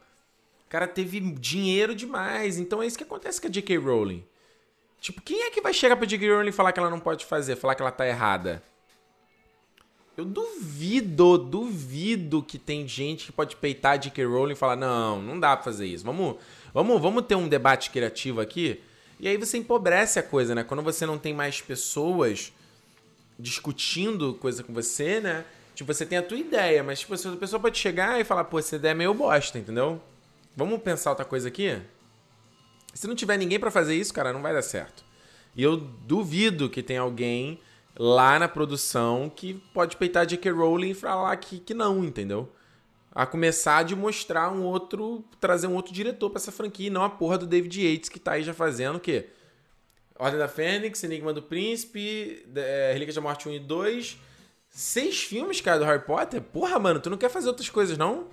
O 0.65 0.69
cara 0.69 0.87
teve 0.87 1.19
dinheiro 1.19 1.93
demais. 1.93 2.57
Então 2.57 2.81
é 2.81 2.87
isso 2.87 2.97
que 2.97 3.03
acontece 3.03 3.41
com 3.41 3.47
a 3.47 3.51
J.K. 3.51 3.79
Rowling. 3.79 4.23
Tipo, 5.01 5.21
quem 5.21 5.41
é 5.43 5.51
que 5.51 5.59
vai 5.59 5.73
chegar 5.73 5.97
pra 5.97 6.07
J.K. 6.07 6.31
Rowling 6.31 6.47
e 6.47 6.53
falar 6.53 6.71
que 6.71 6.79
ela 6.79 6.89
não 6.89 7.01
pode 7.01 7.25
fazer, 7.25 7.57
falar 7.57 7.75
que 7.75 7.81
ela 7.81 7.91
tá 7.91 8.07
errada? 8.07 8.63
Eu 10.15 10.23
duvido, 10.23 11.37
duvido 11.37 12.41
que 12.41 12.57
tem 12.57 12.87
gente 12.87 13.25
que 13.25 13.31
pode 13.33 13.57
peitar 13.57 13.95
a 13.95 13.97
J.K. 13.97 14.23
Rowling 14.23 14.53
e 14.53 14.55
falar: 14.55 14.77
não, 14.77 15.21
não 15.21 15.37
dá 15.37 15.53
pra 15.57 15.65
fazer 15.65 15.85
isso. 15.85 16.05
Vamos, 16.05 16.37
Vamos, 16.73 17.01
vamos 17.01 17.25
ter 17.25 17.35
um 17.35 17.47
debate 17.47 17.89
criativo 17.89 18.41
aqui? 18.41 18.81
E 19.19 19.27
aí 19.27 19.37
você 19.37 19.57
empobrece 19.57 20.19
a 20.19 20.23
coisa, 20.23 20.53
né? 20.53 20.63
Quando 20.63 20.83
você 20.83 21.05
não 21.05 21.17
tem 21.17 21.33
mais 21.33 21.61
pessoas 21.61 22.53
discutindo 23.39 24.33
coisa 24.35 24.63
com 24.63 24.73
você, 24.73 25.19
né? 25.19 25.45
Tipo, 25.73 25.93
você 25.93 26.05
tem 26.05 26.17
a 26.17 26.23
tua 26.23 26.37
ideia, 26.37 26.83
mas 26.83 26.99
tipo, 26.99 27.13
a 27.13 27.37
pessoa 27.37 27.59
pode 27.59 27.77
chegar 27.77 28.19
e 28.19 28.23
falar, 28.23 28.45
pô, 28.45 28.57
essa 28.57 28.75
ideia 28.75 28.91
é 28.91 28.95
meio 28.95 29.13
bosta, 29.13 29.59
entendeu? 29.59 30.01
Vamos 30.55 30.81
pensar 30.81 31.11
outra 31.11 31.25
coisa 31.25 31.47
aqui? 31.47 31.79
Se 32.93 33.07
não 33.07 33.13
tiver 33.15 33.37
ninguém 33.37 33.59
para 33.59 33.69
fazer 33.69 33.95
isso, 33.95 34.13
cara, 34.13 34.33
não 34.33 34.41
vai 34.41 34.53
dar 34.53 34.63
certo. 34.63 35.05
E 35.55 35.61
eu 35.61 35.77
duvido 35.77 36.69
que 36.69 36.81
tenha 36.81 37.01
alguém 37.01 37.59
lá 37.97 38.39
na 38.39 38.47
produção 38.47 39.31
que 39.35 39.55
pode 39.73 39.97
peitar 39.97 40.25
J.K. 40.25 40.51
Rowling 40.51 40.91
e 40.91 40.95
falar 40.95 41.35
que, 41.37 41.59
que 41.59 41.73
não, 41.73 42.03
entendeu? 42.03 42.49
A 43.17 43.25
começar 43.25 43.81
de 43.81 43.95
mostrar 43.95 44.51
um 44.51 44.63
outro, 44.63 45.25
trazer 45.39 45.65
um 45.65 45.73
outro 45.73 45.91
diretor 45.91 46.29
para 46.29 46.37
essa 46.37 46.51
franquia, 46.51 46.85
e 46.85 46.91
não 46.91 47.03
a 47.03 47.09
porra 47.09 47.35
do 47.39 47.47
David 47.47 47.81
Yates 47.81 48.09
que 48.09 48.19
tá 48.19 48.33
aí 48.33 48.43
já 48.43 48.53
fazendo 48.53 48.97
o 48.97 48.99
quê? 48.99 49.29
Ordem 50.19 50.37
da 50.37 50.47
Fênix, 50.47 51.03
Enigma 51.03 51.33
do 51.33 51.41
Príncipe, 51.41 52.45
é, 52.55 52.91
Relíquias 52.93 53.15
da 53.15 53.21
Morte 53.21 53.49
1 53.49 53.53
e 53.53 53.59
2. 53.59 54.19
Seis 54.69 55.23
filmes, 55.23 55.59
cara, 55.61 55.79
do 55.79 55.85
Harry 55.85 56.03
Potter? 56.03 56.39
Porra, 56.39 56.77
mano, 56.77 56.99
tu 56.99 57.09
não 57.09 57.17
quer 57.17 57.29
fazer 57.29 57.47
outras 57.47 57.69
coisas, 57.69 57.97
não? 57.97 58.27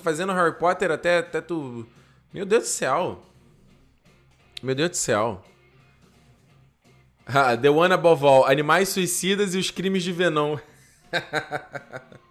Fazendo 0.00 0.32
Harry 0.32 0.56
Potter 0.56 0.92
até, 0.92 1.18
até 1.18 1.40
tu. 1.40 1.84
Meu 2.32 2.46
Deus 2.46 2.62
do 2.62 2.68
céu. 2.68 3.20
Meu 4.62 4.76
Deus 4.76 4.90
do 4.90 4.96
céu. 4.96 5.42
The 7.60 7.70
One 7.70 7.92
Above 7.92 8.24
All, 8.24 8.46
Animais 8.46 8.90
Suicidas 8.90 9.56
e 9.56 9.58
os 9.58 9.72
Crimes 9.72 10.04
de 10.04 10.12
Venom. 10.12 10.58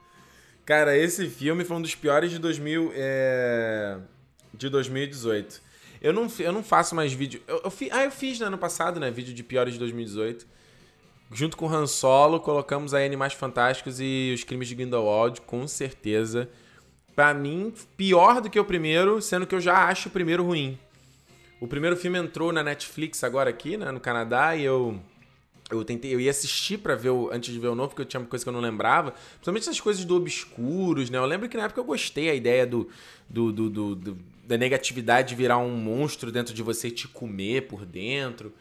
Cara, 0.68 0.98
esse 0.98 1.30
filme 1.30 1.64
foi 1.64 1.78
um 1.78 1.82
dos 1.82 1.96
piores 1.96 2.30
de 2.30 2.40
2000, 2.40 2.92
é... 2.94 3.98
de 4.54 4.70
2018. 4.70 5.62
Eu 6.02 6.12
não, 6.12 6.28
eu 6.40 6.52
não 6.52 6.62
faço 6.62 6.94
mais 6.94 7.14
vídeo. 7.14 7.42
Eu, 7.48 7.62
eu 7.64 7.72
fi, 7.72 7.90
ah, 7.90 8.04
eu 8.04 8.12
fiz 8.12 8.38
no 8.42 8.48
ano 8.48 8.58
passado, 8.58 9.00
né? 9.00 9.10
Vídeo 9.10 9.34
de 9.34 9.44
piores 9.44 9.76
de 9.76 9.80
2018. 9.80 10.46
Junto 11.32 11.56
com 11.56 11.74
Han 11.74 11.88
Solo, 11.88 12.42
colocamos 12.42 12.94
aí 12.94 13.06
Animais 13.06 13.32
Fantásticos 13.32 14.02
e 14.02 14.34
Os 14.36 14.44
Crimes 14.44 14.68
de 14.68 14.76
Grindelwald, 14.76 15.40
com 15.40 15.66
certeza. 15.70 16.50
Pra 17.16 17.34
mim, 17.34 17.74
pior 17.96 18.42
do 18.42 18.50
que 18.50 18.60
o 18.60 18.66
primeiro, 18.66 19.22
sendo 19.22 19.48
que 19.48 19.56
eu 19.56 19.62
já 19.62 19.86
acho 19.88 20.10
o 20.10 20.12
primeiro 20.12 20.44
ruim. 20.44 20.78
O 21.62 21.68
primeiro 21.68 21.96
filme 21.96 22.20
entrou 22.20 22.52
na 22.52 22.62
Netflix 22.62 23.24
agora 23.24 23.50
aqui, 23.50 23.78
né, 23.78 23.90
no 23.90 24.02
Canadá, 24.02 24.54
e 24.54 24.66
eu 24.66 25.00
eu 25.70 25.84
tentei, 25.84 26.14
eu 26.14 26.20
ia 26.20 26.32
assistir 26.32 26.78
para 26.78 26.96
ver 26.96 27.10
o, 27.10 27.30
antes 27.32 27.54
de 27.54 27.60
ver 27.60 27.68
o 27.68 27.76
novo, 27.76 27.90
porque 27.90 28.02
eu 28.02 28.06
tinha 28.06 28.24
coisa 28.24 28.44
que 28.44 28.50
eu 28.50 28.54
não 28.54 28.62
lembrava. 28.62 29.12
Principalmente 29.12 29.64
essas 29.64 29.80
coisas 29.80 30.06
do 30.06 30.16
obscuros, 30.16 31.10
né? 31.10 31.18
Eu 31.18 31.26
lembro 31.26 31.50
que 31.50 31.58
na 31.58 31.64
época 31.64 31.82
eu 31.82 31.86
gostei 31.86 32.30
a 32.30 32.34
ideia 32.34 32.66
do, 32.66 32.90
do, 33.30 33.52
do, 33.52 33.70
do, 33.70 33.96
do 33.96 34.18
da 34.48 34.58
negatividade 34.58 35.36
virar 35.36 35.58
um 35.58 35.76
monstro 35.76 36.32
dentro 36.32 36.54
de 36.54 36.64
você 36.64 36.88
e 36.88 36.92
te 36.92 37.08
comer 37.08 37.68
por 37.68 37.86
dentro. 37.86 38.54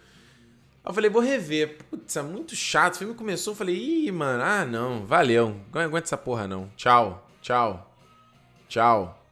Aí 0.84 0.90
eu 0.90 0.94
falei, 0.94 1.08
vou 1.08 1.22
rever. 1.22 1.78
Putz, 1.88 2.16
é 2.16 2.22
muito 2.22 2.56
chato. 2.56 2.94
O 2.94 2.98
filme 2.98 3.14
começou, 3.14 3.52
eu 3.52 3.56
falei, 3.56 3.76
ih, 3.76 4.10
mano, 4.10 4.42
ah, 4.42 4.64
não, 4.64 5.06
valeu. 5.06 5.60
Não 5.72 5.80
aguento 5.80 6.04
essa 6.04 6.16
porra, 6.16 6.48
não. 6.48 6.68
Tchau, 6.76 7.28
tchau, 7.40 7.94
tchau. 8.68 9.22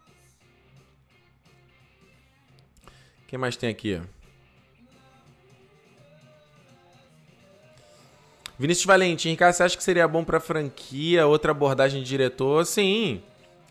Quem 3.26 3.36
mais 3.36 3.56
tem 3.56 3.68
aqui? 3.68 4.00
Vinícius 8.58 8.86
Valentim, 8.86 9.30
Ricardo, 9.30 9.54
você 9.54 9.62
acha 9.64 9.76
que 9.76 9.82
seria 9.82 10.06
bom 10.06 10.22
pra 10.22 10.38
franquia 10.38 11.26
outra 11.26 11.50
abordagem 11.50 12.02
de 12.02 12.08
diretor? 12.08 12.64
Sim, 12.64 13.20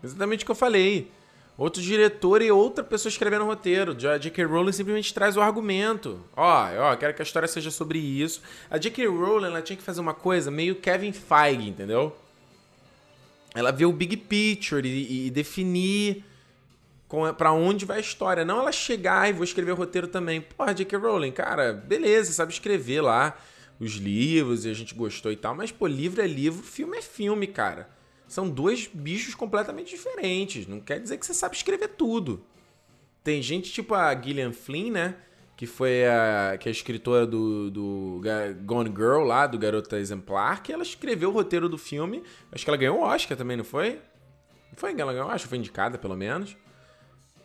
exatamente 0.02 0.42
o 0.42 0.44
que 0.44 0.50
eu 0.50 0.56
falei. 0.56 1.10
Outro 1.56 1.80
diretor 1.80 2.42
e 2.42 2.50
outra 2.50 2.82
pessoa 2.82 3.08
escrevendo 3.08 3.44
o 3.44 3.46
roteiro. 3.46 3.92
A 3.92 4.18
J.K. 4.18 4.44
Rowling 4.44 4.72
simplesmente 4.72 5.14
traz 5.14 5.36
o 5.36 5.40
argumento. 5.40 6.20
Ó, 6.36 6.66
ó, 6.78 6.96
quero 6.96 7.14
que 7.14 7.22
a 7.22 7.24
história 7.24 7.46
seja 7.46 7.70
sobre 7.70 7.98
isso. 7.98 8.42
A 8.68 8.76
J.K. 8.76 9.06
Rowling, 9.06 9.46
ela 9.46 9.62
tinha 9.62 9.76
que 9.76 9.82
fazer 9.82 10.00
uma 10.00 10.14
coisa 10.14 10.50
meio 10.50 10.74
Kevin 10.74 11.12
Feige, 11.12 11.68
entendeu? 11.68 12.14
Ela 13.54 13.70
vê 13.70 13.86
o 13.86 13.92
big 13.92 14.16
picture 14.16 14.86
e, 14.86 15.28
e 15.28 15.30
definir 15.30 16.24
para 17.38 17.52
onde 17.52 17.84
vai 17.84 17.98
a 17.98 18.00
história. 18.00 18.44
Não 18.44 18.58
ela 18.58 18.72
chegar 18.72 19.30
e 19.30 19.32
vou 19.32 19.44
escrever 19.44 19.70
o 19.70 19.76
roteiro 19.76 20.08
também. 20.08 20.40
Porra, 20.40 20.74
J.K. 20.74 20.98
Rowling, 20.98 21.30
cara, 21.30 21.72
beleza, 21.72 22.32
sabe 22.32 22.52
escrever 22.52 23.00
lá 23.00 23.38
os 23.78 23.92
livros 23.92 24.64
e 24.64 24.70
a 24.70 24.74
gente 24.74 24.94
gostou 24.94 25.32
e 25.32 25.36
tal. 25.36 25.54
Mas, 25.54 25.72
pô, 25.72 25.86
livro 25.86 26.22
é 26.22 26.26
livro, 26.26 26.62
filme 26.62 26.98
é 26.98 27.02
filme, 27.02 27.46
cara. 27.46 27.88
São 28.26 28.48
dois 28.48 28.88
bichos 28.92 29.34
completamente 29.34 29.90
diferentes. 29.90 30.66
Não 30.66 30.80
quer 30.80 31.00
dizer 31.00 31.18
que 31.18 31.26
você 31.26 31.34
sabe 31.34 31.56
escrever 31.56 31.88
tudo. 31.88 32.44
Tem 33.22 33.40
gente 33.42 33.72
tipo 33.72 33.94
a 33.94 34.14
Gillian 34.20 34.52
Flynn, 34.52 34.90
né? 34.90 35.16
Que 35.56 35.66
foi 35.66 36.04
a, 36.06 36.56
que 36.58 36.68
é 36.68 36.70
a 36.70 36.72
escritora 36.72 37.26
do, 37.26 37.70
do 37.70 38.20
Gone 38.64 38.90
Girl 38.90 39.22
lá, 39.22 39.46
do 39.46 39.56
Garota 39.56 39.98
Exemplar, 39.98 40.62
que 40.62 40.72
ela 40.72 40.82
escreveu 40.82 41.30
o 41.30 41.32
roteiro 41.32 41.68
do 41.68 41.78
filme. 41.78 42.22
Acho 42.50 42.64
que 42.64 42.70
ela 42.70 42.76
ganhou 42.76 42.98
o 42.98 43.02
Oscar 43.02 43.36
também, 43.36 43.56
não 43.56 43.64
foi? 43.64 44.00
Não 44.70 44.76
foi 44.76 44.98
ela 44.98 45.12
ganhou, 45.12 45.30
acho 45.30 45.44
que 45.44 45.50
foi 45.50 45.58
indicada 45.58 45.96
pelo 45.96 46.16
menos. 46.16 46.56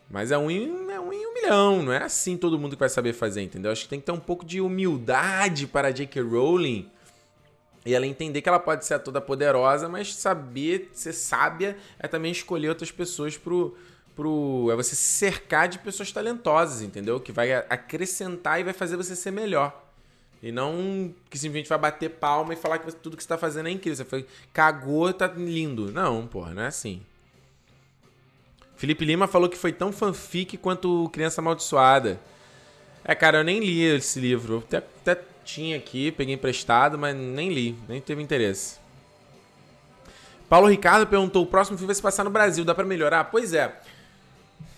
Mas 0.10 0.32
é 0.32 0.38
um, 0.38 0.50
em, 0.50 0.90
é 0.92 1.00
um 1.00 1.14
em 1.14 1.28
um 1.28 1.34
milhão, 1.34 1.84
não 1.84 1.94
é 1.94 2.04
assim 2.04 2.36
todo 2.36 2.58
mundo 2.58 2.76
que 2.76 2.80
vai 2.80 2.90
saber 2.90 3.14
fazer, 3.14 3.44
entendeu? 3.44 3.72
Acho 3.72 3.84
que 3.84 3.90
tem 3.90 4.00
que 4.00 4.06
ter 4.06 4.12
um 4.12 4.20
pouco 4.20 4.44
de 4.44 4.60
humildade 4.60 5.68
para 5.68 5.90
a 5.90 5.92
J.K. 5.92 6.22
Rowling 6.22 6.90
e 7.86 7.94
ela 7.94 8.06
entender 8.06 8.42
que 8.42 8.50
ela 8.50 8.60
pode 8.60 8.86
ser 8.86 9.00
toda 9.00 9.22
poderosa, 9.22 9.88
mas 9.88 10.14
saber 10.14 10.90
ser 10.94 11.14
sábia 11.14 11.78
é 11.98 12.08
também 12.08 12.32
escolher 12.32 12.70
outras 12.70 12.92
pessoas 12.92 13.38
pro. 13.38 13.76
pro 14.16 14.70
é 14.72 14.76
você 14.76 14.96
se 14.96 15.14
cercar 15.14 15.68
de 15.68 15.80
pessoas 15.80 16.12
talentosas, 16.12 16.82
entendeu? 16.82 17.20
Que 17.20 17.32
vai 17.32 17.54
acrescentar 17.54 18.60
e 18.60 18.64
vai 18.64 18.74
fazer 18.74 18.98
você 18.98 19.16
ser 19.16 19.32
melhor. 19.32 19.86
E 20.42 20.52
não 20.52 21.14
que 21.30 21.38
simplesmente 21.38 21.70
vai 21.70 21.78
bater 21.78 22.10
palma 22.12 22.54
e 22.54 22.56
falar 22.56 22.80
que 22.80 22.92
tudo 22.94 23.18
que 23.18 23.24
você 23.24 23.30
tá 23.30 23.38
fazendo 23.38 23.68
é 23.68 23.72
incrível. 23.72 23.98
Você 23.98 24.06
foi, 24.06 24.26
cagou, 24.54 25.12
tá 25.14 25.28
lindo. 25.28 25.92
Não, 25.92 26.28
porra, 26.28 26.54
não 26.54 26.64
é 26.64 26.68
assim. 26.68 27.02
Felipe 28.80 29.04
Lima 29.04 29.28
falou 29.28 29.50
que 29.50 29.58
foi 29.58 29.74
tão 29.74 29.92
fanfic 29.92 30.56
quanto 30.56 31.10
Criança 31.12 31.42
Amaldiçoada. 31.42 32.18
É, 33.04 33.14
cara, 33.14 33.40
eu 33.40 33.44
nem 33.44 33.60
li 33.60 33.84
esse 33.84 34.22
livro. 34.22 34.64
Até, 34.66 34.78
até 34.78 35.22
tinha 35.44 35.76
aqui, 35.76 36.14
peguei 36.14 36.34
emprestado, 36.34 36.98
mas 36.98 37.14
nem 37.14 37.50
li, 37.52 37.78
nem 37.90 38.00
teve 38.00 38.24
interesse. 38.24 38.78
Paulo 40.48 40.70
Ricardo 40.70 41.06
perguntou: 41.06 41.44
o 41.44 41.46
próximo 41.46 41.78
filme 41.78 41.88
vai 41.88 41.96
se 41.96 42.02
passar 42.02 42.24
no 42.24 42.30
Brasil, 42.30 42.64
dá 42.64 42.74
para 42.74 42.86
melhorar? 42.86 43.26
Pois 43.26 43.54
é. 43.54 43.70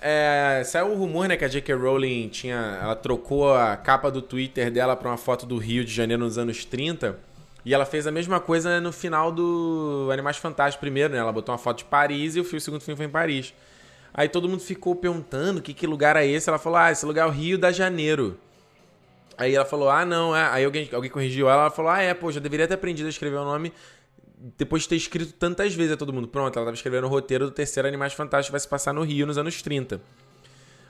é. 0.01 0.63
Saiu 0.65 0.87
o 0.87 0.95
rumor, 0.95 1.27
né, 1.27 1.37
que 1.37 1.45
a 1.45 1.47
J.K. 1.47 1.71
Rowling 1.75 2.27
tinha. 2.29 2.79
Ela 2.81 2.95
trocou 2.95 3.53
a 3.53 3.77
capa 3.77 4.09
do 4.09 4.19
Twitter 4.19 4.71
dela 4.71 4.95
pra 4.95 5.09
uma 5.09 5.17
foto 5.17 5.45
do 5.45 5.57
Rio 5.57 5.85
de 5.85 5.93
Janeiro 5.93 6.23
nos 6.23 6.39
anos 6.39 6.65
30. 6.65 7.19
E 7.63 7.71
ela 7.71 7.85
fez 7.85 8.07
a 8.07 8.11
mesma 8.11 8.39
coisa 8.39 8.81
no 8.81 8.91
final 8.91 9.31
do 9.31 10.09
Animais 10.11 10.37
Fantásticos 10.37 10.81
primeiro, 10.81 11.13
né? 11.13 11.19
Ela 11.19 11.31
botou 11.31 11.53
uma 11.53 11.59
foto 11.59 11.77
de 11.77 11.85
Paris 11.85 12.35
e 12.35 12.39
o, 12.39 12.43
filme, 12.43 12.57
o 12.57 12.61
segundo 12.61 12.81
filme 12.81 12.97
foi 12.97 13.05
em 13.05 13.11
Paris. 13.11 13.53
Aí 14.13 14.27
todo 14.27 14.47
mundo 14.47 14.61
ficou 14.61 14.95
perguntando 14.95 15.61
que, 15.61 15.73
que 15.73 15.87
lugar 15.87 16.15
é 16.15 16.25
esse. 16.25 16.49
Ela 16.49 16.59
falou: 16.59 16.77
Ah, 16.77 16.91
esse 16.91 17.05
lugar 17.05 17.27
é 17.27 17.29
o 17.29 17.31
Rio 17.31 17.57
da 17.57 17.71
Janeiro. 17.71 18.37
Aí 19.37 19.55
ela 19.55 19.65
falou, 19.65 19.89
ah, 19.89 20.05
não, 20.05 20.35
é. 20.35 20.43
Aí 20.51 20.63
alguém, 20.63 20.87
alguém 20.93 21.09
corrigiu 21.09 21.49
ela, 21.49 21.63
ela 21.63 21.71
falou, 21.71 21.89
ah, 21.89 21.99
é, 21.99 22.13
pô, 22.13 22.31
já 22.31 22.39
deveria 22.39 22.67
ter 22.67 22.75
aprendido 22.75 23.07
a 23.07 23.09
escrever 23.09 23.37
o 23.37 23.43
nome 23.43 23.73
depois 24.57 24.83
de 24.83 24.89
ter 24.89 24.95
escrito 24.95 25.33
tantas 25.33 25.73
vezes 25.73 25.93
a 25.93 25.97
todo 25.97 26.11
mundo. 26.11 26.27
Pronto, 26.27 26.55
ela 26.57 26.65
tava 26.65 26.75
escrevendo 26.75 27.05
o 27.05 27.07
roteiro 27.07 27.45
do 27.45 27.51
terceiro 27.51 27.87
Animais 27.87 28.13
Fantásticos 28.13 28.51
vai 28.51 28.59
se 28.59 28.67
passar 28.67 28.93
no 28.93 29.03
Rio 29.03 29.25
nos 29.27 29.37
anos 29.37 29.61
30. 29.61 30.01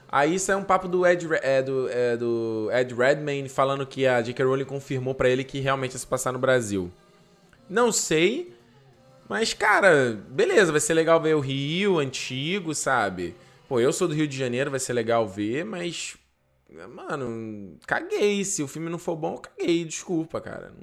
Aí 0.10 0.36
isso 0.36 0.51
é 0.51 0.55
um 0.55 0.63
papo 0.63 0.88
do 0.88 1.05
Ed, 1.05 1.27
é, 1.41 1.62
do, 1.62 1.89
é, 1.89 2.17
do 2.17 2.69
Ed 2.73 2.93
Redmayne 2.93 3.47
falando 3.47 3.86
que 3.86 4.05
a 4.05 4.21
J.K. 4.21 4.43
Rowling 4.43 4.65
confirmou 4.65 5.15
para 5.15 5.29
ele 5.29 5.43
que 5.43 5.60
realmente 5.60 5.93
ia 5.93 5.99
se 5.99 6.07
passar 6.07 6.34
no 6.34 6.39
Brasil. 6.39 6.91
Não 7.69 7.91
sei, 7.91 8.53
mas 9.32 9.54
cara, 9.54 10.13
beleza, 10.30 10.72
vai 10.72 10.82
ser 10.82 10.94
legal 10.94 11.22
ver 11.22 11.36
o 11.36 11.39
Rio 11.39 12.00
antigo, 12.00 12.76
sabe? 12.76 13.36
Pô, 13.67 13.80
eu 13.80 13.94
sou 13.94 14.08
do 14.08 14.13
Rio 14.13 14.28
de 14.28 14.38
Janeiro, 14.38 14.70
vai 14.70 14.80
ser 14.80 14.94
legal 14.94 15.28
ver, 15.28 15.63
mas 15.63 16.17
Mano, 16.89 17.78
caguei. 17.86 18.44
Se 18.46 18.63
o 18.63 18.67
filme 18.67 18.89
não 18.89 18.98
for 18.98 19.15
bom, 19.15 19.38
caguei. 19.38 19.84
Desculpa, 19.84 20.39
cara. 20.39 20.74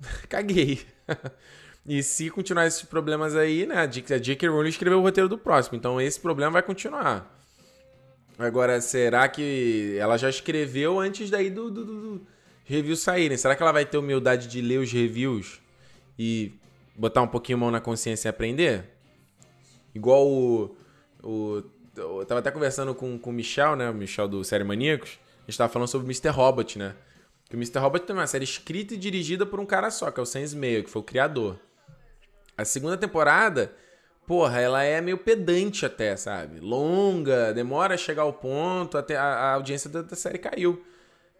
caguei. 0.28 0.80
e 1.84 2.02
se 2.02 2.30
continuar 2.30 2.66
esses 2.66 2.82
problemas 2.82 3.34
aí, 3.34 3.66
né? 3.66 3.78
A 3.78 3.86
J.K. 3.86 4.48
Rowling 4.48 4.68
escreveu 4.68 4.98
o 4.98 5.02
roteiro 5.02 5.28
do 5.28 5.38
próximo. 5.38 5.76
Então 5.76 6.00
esse 6.00 6.20
problema 6.20 6.52
vai 6.52 6.62
continuar. 6.62 7.34
Agora, 8.38 8.80
será 8.80 9.28
que 9.28 9.96
ela 9.98 10.16
já 10.16 10.28
escreveu 10.28 11.00
antes 11.00 11.30
daí 11.30 11.50
do, 11.50 11.70
do, 11.70 11.84
do, 11.84 12.00
do 12.00 12.26
reviews 12.64 13.00
saírem? 13.00 13.36
Será 13.36 13.56
que 13.56 13.62
ela 13.62 13.72
vai 13.72 13.86
ter 13.86 13.96
humildade 13.96 14.46
de 14.46 14.60
ler 14.60 14.78
os 14.78 14.92
reviews 14.92 15.60
e 16.18 16.52
botar 16.96 17.22
um 17.22 17.28
pouquinho 17.28 17.58
mão 17.58 17.70
na 17.70 17.80
consciência 17.80 18.28
e 18.28 18.30
aprender? 18.30 18.84
Igual 19.94 20.26
o, 20.26 20.76
o 21.22 21.62
eu 21.96 22.24
tava 22.26 22.40
até 22.40 22.50
conversando 22.50 22.94
com, 22.94 23.18
com 23.18 23.30
o 23.30 23.32
Michel, 23.32 23.74
né? 23.74 23.90
O 23.90 23.94
Michel 23.94 24.28
do 24.28 24.44
Série 24.44 24.64
Maníacos. 24.64 25.18
A 25.42 25.50
gente 25.50 25.58
tava 25.58 25.72
falando 25.72 25.88
sobre 25.88 26.06
o 26.06 26.08
Mr. 26.08 26.28
Robot, 26.28 26.78
né? 26.78 26.94
Que 27.48 27.56
o 27.56 27.58
Mr. 27.58 27.78
Robot 27.78 28.04
tem 28.04 28.14
uma 28.14 28.26
série 28.26 28.44
escrita 28.44 28.94
e 28.94 28.96
dirigida 28.96 29.46
por 29.46 29.60
um 29.60 29.66
cara 29.66 29.90
só, 29.90 30.10
que 30.10 30.18
é 30.18 30.22
o 30.22 30.26
Sam 30.26 30.40
Mail, 30.56 30.84
que 30.84 30.90
foi 30.90 31.00
o 31.00 31.04
criador. 31.04 31.58
A 32.58 32.64
segunda 32.64 32.96
temporada, 32.96 33.72
porra, 34.26 34.60
ela 34.60 34.82
é 34.82 35.00
meio 35.00 35.18
pedante 35.18 35.86
até, 35.86 36.16
sabe? 36.16 36.58
Longa, 36.58 37.52
demora 37.54 37.94
a 37.94 37.98
chegar 37.98 38.22
ao 38.22 38.32
ponto, 38.32 38.98
até 38.98 39.16
a, 39.16 39.22
a 39.22 39.54
audiência 39.54 39.88
da, 39.88 40.02
da, 40.02 40.16
série 40.16 40.38
caiu. 40.38 40.84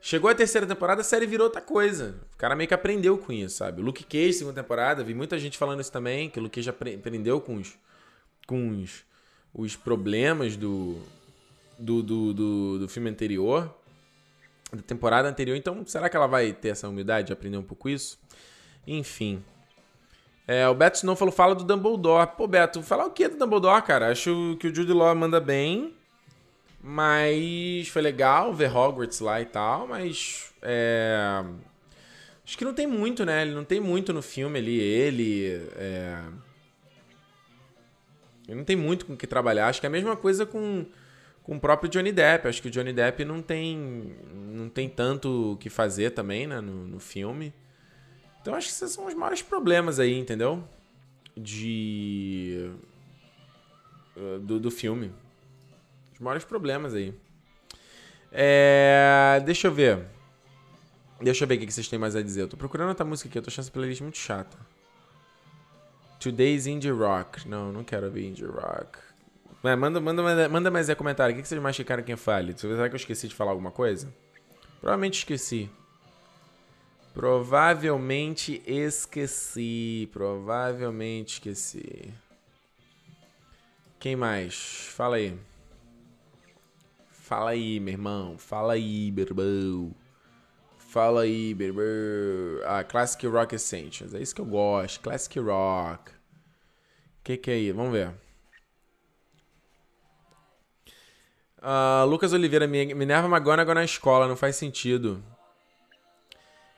Chegou 0.06 0.30
a 0.30 0.34
terceira 0.36 0.64
temporada, 0.68 1.00
a 1.00 1.04
série 1.04 1.26
virou 1.26 1.46
outra 1.46 1.60
coisa. 1.60 2.14
O 2.32 2.36
cara 2.36 2.54
meio 2.54 2.68
que 2.68 2.74
aprendeu 2.74 3.18
com 3.18 3.32
isso, 3.32 3.56
sabe? 3.56 3.82
Luke 3.82 4.04
Cage, 4.04 4.34
segunda 4.34 4.62
temporada, 4.62 5.02
vi 5.02 5.12
muita 5.12 5.36
gente 5.36 5.58
falando 5.58 5.80
isso 5.80 5.90
também, 5.90 6.30
que 6.30 6.38
o 6.38 6.42
Luke 6.44 6.54
Cage 6.54 6.70
aprendeu 6.70 7.40
com 7.40 7.56
os, 7.56 7.76
com 8.46 8.68
os 8.68 9.04
os 9.52 9.74
problemas 9.74 10.56
do, 10.56 10.96
do, 11.76 12.04
do, 12.04 12.32
do, 12.32 12.78
do 12.78 12.88
filme 12.88 13.10
anterior, 13.10 13.74
da 14.72 14.80
temporada 14.80 15.28
anterior. 15.28 15.56
Então, 15.56 15.84
será 15.84 16.08
que 16.08 16.16
ela 16.16 16.28
vai 16.28 16.52
ter 16.52 16.68
essa 16.68 16.88
humildade 16.88 17.26
de 17.26 17.32
aprender 17.32 17.56
um 17.56 17.64
pouco 17.64 17.88
isso? 17.88 18.16
Enfim. 18.86 19.42
É, 20.46 20.68
o 20.68 20.74
Beto 20.74 20.98
Snow 20.98 21.16
falou, 21.16 21.32
fala 21.32 21.52
do 21.52 21.64
Dumbledore. 21.64 22.30
Pô, 22.36 22.46
Beto, 22.46 22.80
falar 22.80 23.06
o 23.06 23.10
que 23.10 23.26
do 23.26 23.38
Dumbledore, 23.38 23.82
cara? 23.82 24.12
Acho 24.12 24.56
que 24.60 24.68
o 24.68 24.72
Jude 24.74 24.92
Law 24.92 25.12
manda 25.16 25.40
bem, 25.40 25.95
mas 26.88 27.88
foi 27.88 28.00
legal 28.00 28.54
ver 28.54 28.74
Hogwarts 28.74 29.18
lá 29.18 29.40
e 29.40 29.44
tal, 29.44 29.88
mas... 29.88 30.54
É... 30.62 31.44
Acho 32.44 32.56
que 32.56 32.64
não 32.64 32.72
tem 32.72 32.86
muito, 32.86 33.24
né? 33.24 33.42
Ele 33.42 33.54
não 33.54 33.64
tem 33.64 33.80
muito 33.80 34.12
no 34.12 34.22
filme 34.22 34.60
ali. 34.60 34.78
Ele... 34.78 35.68
É... 35.74 36.22
Ele 38.46 38.58
não 38.58 38.64
tem 38.64 38.76
muito 38.76 39.04
com 39.04 39.14
o 39.14 39.16
que 39.16 39.26
trabalhar. 39.26 39.66
Acho 39.66 39.80
que 39.80 39.86
é 39.86 39.88
a 39.88 39.90
mesma 39.90 40.16
coisa 40.16 40.46
com, 40.46 40.86
com 41.42 41.56
o 41.56 41.60
próprio 41.60 41.90
Johnny 41.90 42.12
Depp. 42.12 42.46
Acho 42.46 42.62
que 42.62 42.68
o 42.68 42.70
Johnny 42.70 42.92
Depp 42.92 43.24
não 43.24 43.42
tem, 43.42 44.14
não 44.32 44.68
tem 44.68 44.88
tanto 44.88 45.54
o 45.54 45.56
que 45.56 45.68
fazer 45.68 46.10
também 46.10 46.46
né, 46.46 46.60
no, 46.60 46.86
no 46.86 47.00
filme. 47.00 47.52
Então 48.40 48.54
acho 48.54 48.68
que 48.68 48.74
esses 48.74 48.92
são 48.92 49.06
os 49.06 49.14
maiores 49.14 49.42
problemas 49.42 49.98
aí, 49.98 50.16
entendeu? 50.16 50.62
De. 51.36 52.70
Eh, 54.16 54.38
do, 54.38 54.60
do 54.60 54.70
filme. 54.70 55.10
Os 56.16 56.20
maiores 56.20 56.44
problemas 56.44 56.94
aí. 56.94 57.14
É, 58.32 59.42
deixa 59.44 59.68
eu 59.68 59.72
ver. 59.72 60.02
Deixa 61.20 61.44
eu 61.44 61.48
ver 61.48 61.56
o 61.56 61.58
que 61.58 61.70
vocês 61.70 61.88
têm 61.88 61.98
mais 61.98 62.16
a 62.16 62.22
dizer. 62.22 62.40
Eu 62.40 62.48
tô 62.48 62.56
procurando 62.56 62.88
outra 62.88 63.04
música 63.04 63.28
aqui, 63.28 63.36
eu 63.36 63.42
tô 63.42 63.48
achando 63.48 63.64
essa 63.64 63.70
playlist 63.70 64.00
muito 64.00 64.16
chata. 64.16 64.56
Today's 66.18 66.66
Indie 66.66 66.90
Rock. 66.90 67.46
Não, 67.46 67.70
não 67.70 67.84
quero 67.84 68.06
ouvir 68.06 68.28
Indie 68.28 68.46
Rock. 68.46 68.98
manda, 69.62 70.00
manda, 70.00 70.48
manda 70.48 70.70
mais 70.70 70.88
aí 70.88 70.96
comentário. 70.96 71.36
O 71.36 71.38
que 71.38 71.46
vocês 71.46 71.60
mais 71.60 71.76
querem 71.76 72.02
que 72.02 72.16
fale? 72.16 72.56
Será 72.56 72.88
que 72.88 72.94
eu 72.94 72.96
esqueci 72.96 73.28
de 73.28 73.34
falar 73.34 73.50
alguma 73.50 73.70
coisa? 73.70 74.10
Provavelmente 74.80 75.18
esqueci. 75.18 75.68
Provavelmente 77.12 78.62
esqueci. 78.66 80.08
Provavelmente 80.14 81.34
esqueci. 81.34 82.14
Quem 83.98 84.16
mais? 84.16 84.88
Fala 84.94 85.16
aí. 85.16 85.38
Fala 87.26 87.50
aí, 87.50 87.80
meu 87.80 87.92
irmão. 87.92 88.38
Fala 88.38 88.74
aí, 88.74 89.10
meu 89.10 89.26
irmão. 89.26 89.96
Fala 90.78 91.22
aí, 91.22 91.52
baby. 91.54 91.82
Ah, 92.64 92.84
Classic 92.84 93.26
Rock 93.26 93.52
Essentials. 93.56 94.14
É 94.14 94.20
isso 94.22 94.32
que 94.32 94.40
eu 94.40 94.46
gosto. 94.46 95.00
Classic 95.00 95.36
Rock. 95.40 96.12
O 96.12 96.14
que, 97.24 97.36
que 97.36 97.50
é 97.50 97.54
aí? 97.54 97.72
Vamos 97.72 97.90
ver. 97.90 98.14
Uh, 101.58 102.06
Lucas 102.06 102.32
Oliveira, 102.32 102.64
Minerva 102.68 103.26
McGonagall 103.26 103.74
na 103.74 103.84
escola, 103.84 104.28
não 104.28 104.36
faz 104.36 104.54
sentido. 104.54 105.20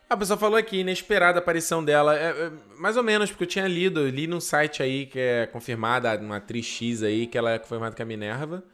A 0.09 0.16
pessoa 0.16 0.38
falou 0.38 0.57
aqui, 0.57 0.78
inesperada 0.78 1.38
a 1.38 1.42
aparição 1.42 1.84
dela. 1.84 2.18
É, 2.18 2.30
é, 2.30 2.53
mais 2.78 2.96
ou 2.96 3.03
menos, 3.03 3.30
porque 3.30 3.44
eu 3.44 3.49
tinha 3.49 3.68
lido, 3.68 4.09
li 4.09 4.26
num 4.26 4.40
site 4.40 4.82
aí 4.82 5.05
que 5.05 5.18
é 5.18 5.46
confirmada, 5.46 6.18
uma 6.18 6.38
atriz 6.38 6.64
X 6.64 7.03
aí, 7.03 7.26
que 7.26 7.36
ela 7.36 7.51
é 7.51 7.59
confirmada 7.59 7.94
com 7.94 8.03
a 8.03 8.07
Minerva. 8.07 8.64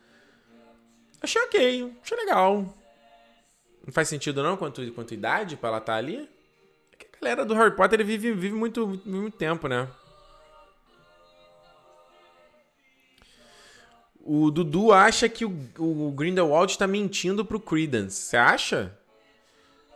Achei 1.25 1.41
ok, 1.41 1.97
achei 2.03 2.19
legal. 2.19 2.67
Não 3.87 3.93
faz 3.93 4.09
sentido 4.09 4.43
não, 4.43 4.59
quanto, 4.59 4.93
quanto 4.93 5.15
idade 5.15 5.57
pra 5.57 5.71
ela 5.71 5.79
estar 5.79 5.95
tá 5.95 5.99
ali. 5.99 6.29
É 6.93 7.03
a 7.03 7.19
galera 7.19 7.45
do 7.47 7.55
Harry 7.55 7.75
Potter 7.75 8.05
vive, 8.05 8.33
vive 8.33 8.55
muito, 8.55 8.87
muito, 8.87 9.09
muito 9.09 9.37
tempo, 9.39 9.67
né? 9.67 9.89
O 14.21 14.51
Dudu 14.51 14.93
acha 14.93 15.27
que 15.27 15.47
o, 15.47 15.53
o 15.79 16.13
Grindelwald 16.13 16.77
tá 16.77 16.87
mentindo 16.87 17.43
pro 17.43 17.59
Credence. 17.59 18.17
Você 18.17 18.37
acha? 18.37 18.99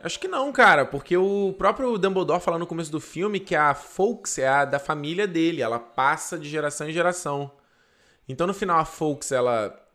Acho 0.01 0.19
que 0.19 0.27
não, 0.27 0.51
cara, 0.51 0.83
porque 0.83 1.15
o 1.15 1.53
próprio 1.59 1.95
Dumbledore 1.99 2.41
fala 2.41 2.57
no 2.57 2.65
começo 2.65 2.91
do 2.91 2.99
filme 2.99 3.39
que 3.39 3.55
a 3.55 3.75
Fawkes 3.75 4.39
é 4.39 4.47
a 4.47 4.65
da 4.65 4.79
família 4.79 5.27
dele, 5.27 5.61
ela 5.61 5.77
passa 5.77 6.39
de 6.39 6.49
geração 6.49 6.89
em 6.89 6.93
geração. 6.93 7.51
Então 8.27 8.47
no 8.47 8.53
final 8.53 8.79
a 8.79 8.85
Fawkes, 8.85 9.31
ela 9.31 9.88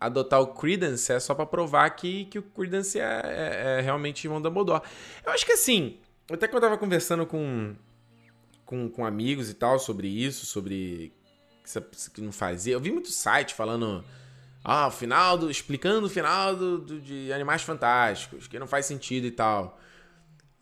adotar 0.00 0.40
o 0.40 0.48
Credence 0.48 1.12
é 1.12 1.18
só 1.18 1.34
para 1.34 1.46
provar 1.46 1.90
que, 1.90 2.26
que 2.26 2.38
o 2.38 2.42
Credence 2.42 2.98
é, 2.98 3.02
é, 3.02 3.78
é, 3.78 3.80
realmente 3.80 4.26
irmão 4.26 4.40
Dumbledore. 4.40 4.82
Eu 5.24 5.32
acho 5.32 5.44
que 5.44 5.52
assim, 5.52 5.98
até 6.30 6.46
que 6.46 6.54
eu 6.54 6.60
tava 6.60 6.78
conversando 6.78 7.26
com, 7.26 7.74
com, 8.64 8.88
com 8.88 9.04
amigos 9.04 9.50
e 9.50 9.54
tal 9.54 9.78
sobre 9.78 10.08
isso, 10.08 10.46
sobre 10.46 11.12
que 12.14 12.20
não 12.20 12.32
fazia. 12.32 12.74
Eu 12.74 12.80
vi 12.80 12.90
muito 12.90 13.10
site 13.10 13.54
falando. 13.54 14.04
Ah, 14.64 14.88
o 14.88 14.90
final 14.90 15.38
do. 15.38 15.50
explicando 15.50 16.06
o 16.06 16.10
final 16.10 16.54
do, 16.56 16.78
do, 16.78 17.00
de 17.00 17.32
Animais 17.32 17.62
Fantásticos, 17.62 18.46
que 18.46 18.58
não 18.58 18.66
faz 18.66 18.86
sentido 18.86 19.26
e 19.26 19.30
tal. 19.30 19.78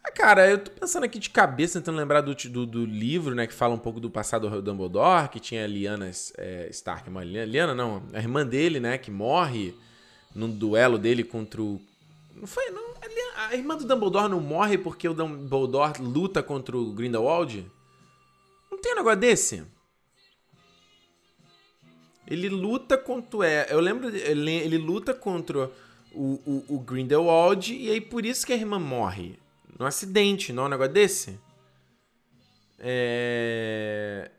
Ah, 0.06 0.12
cara, 0.12 0.48
eu 0.48 0.58
tô 0.58 0.70
pensando 0.70 1.02
aqui 1.02 1.18
de 1.18 1.28
cabeça, 1.30 1.80
tentando 1.80 1.98
lembrar 1.98 2.20
do, 2.20 2.32
do, 2.32 2.64
do 2.64 2.86
livro, 2.86 3.34
né, 3.34 3.44
que 3.44 3.52
fala 3.52 3.74
um 3.74 3.78
pouco 3.78 3.98
do 3.98 4.08
passado 4.08 4.48
do 4.48 4.62
Dumbledore, 4.62 5.28
que 5.28 5.40
tinha 5.40 5.64
a 5.64 5.66
Liana 5.66 6.08
é, 6.38 6.68
Stark, 6.70 7.10
uma 7.10 7.24
Liana, 7.24 7.74
não, 7.74 8.00
a 8.12 8.18
irmã 8.18 8.46
dele, 8.46 8.78
né, 8.78 8.98
que 8.98 9.10
morre 9.10 9.74
num 10.32 10.48
duelo 10.48 10.96
dele 10.96 11.24
contra 11.24 11.60
o... 11.60 11.80
Não 12.36 12.46
foi, 12.46 12.70
não, 12.70 12.82
a, 13.02 13.06
Liana, 13.08 13.48
a 13.48 13.56
irmã 13.56 13.76
do 13.76 13.84
Dumbledore 13.84 14.28
não 14.28 14.40
morre 14.40 14.78
porque 14.78 15.08
o 15.08 15.14
Dumbledore 15.14 16.00
luta 16.00 16.40
contra 16.40 16.76
o 16.76 16.92
Grindelwald? 16.92 17.66
Não 18.70 18.78
tem 18.78 18.92
um 18.92 18.96
negócio 18.96 19.18
desse? 19.18 19.64
Ele 22.28 22.48
luta 22.48 22.98
contra. 22.98 23.48
É, 23.48 23.72
eu 23.72 23.80
lembro. 23.80 24.08
Ele, 24.08 24.50
ele 24.50 24.78
luta 24.78 25.14
contra 25.14 25.70
o, 26.12 26.40
o, 26.44 26.64
o, 26.68 26.80
Grindelwald 26.80 27.72
e 27.72 27.88
aí 27.88 28.00
por 28.00 28.26
isso 28.26 28.44
que 28.44 28.52
a 28.52 28.56
irmã 28.56 28.78
morre. 28.78 29.38
No 29.78 29.86
acidente, 29.86 30.52
não 30.52 30.64
é 30.64 30.66
um 30.66 30.70
negócio 30.70 30.92
desse? 30.92 31.40
É. 32.78 34.30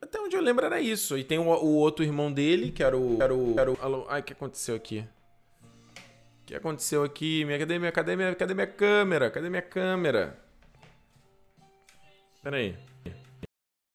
Até 0.00 0.18
onde 0.18 0.34
eu 0.34 0.40
lembro 0.40 0.64
era 0.64 0.80
isso. 0.80 1.18
E 1.18 1.24
tem 1.24 1.38
o, 1.38 1.42
o 1.42 1.74
outro 1.76 2.04
irmão 2.04 2.32
dele, 2.32 2.70
que 2.70 2.82
era 2.82 2.96
o. 2.96 3.20
Era 3.20 3.34
o, 3.34 3.54
era 3.58 3.70
o 3.70 4.06
ai, 4.08 4.20
o 4.20 4.24
que 4.24 4.32
aconteceu 4.32 4.74
aqui? 4.74 5.04
O 6.42 6.46
que 6.46 6.54
aconteceu 6.54 7.04
aqui? 7.04 7.44
Minha, 7.44 7.58
cadê, 7.58 7.78
minha, 7.78 7.92
cadê, 7.92 8.16
minha, 8.16 8.34
cadê 8.34 8.54
minha 8.54 8.66
câmera? 8.66 9.30
Cadê 9.30 9.50
minha 9.50 9.62
câmera? 9.62 10.38
Pera 12.42 12.56
aí. 12.56 12.76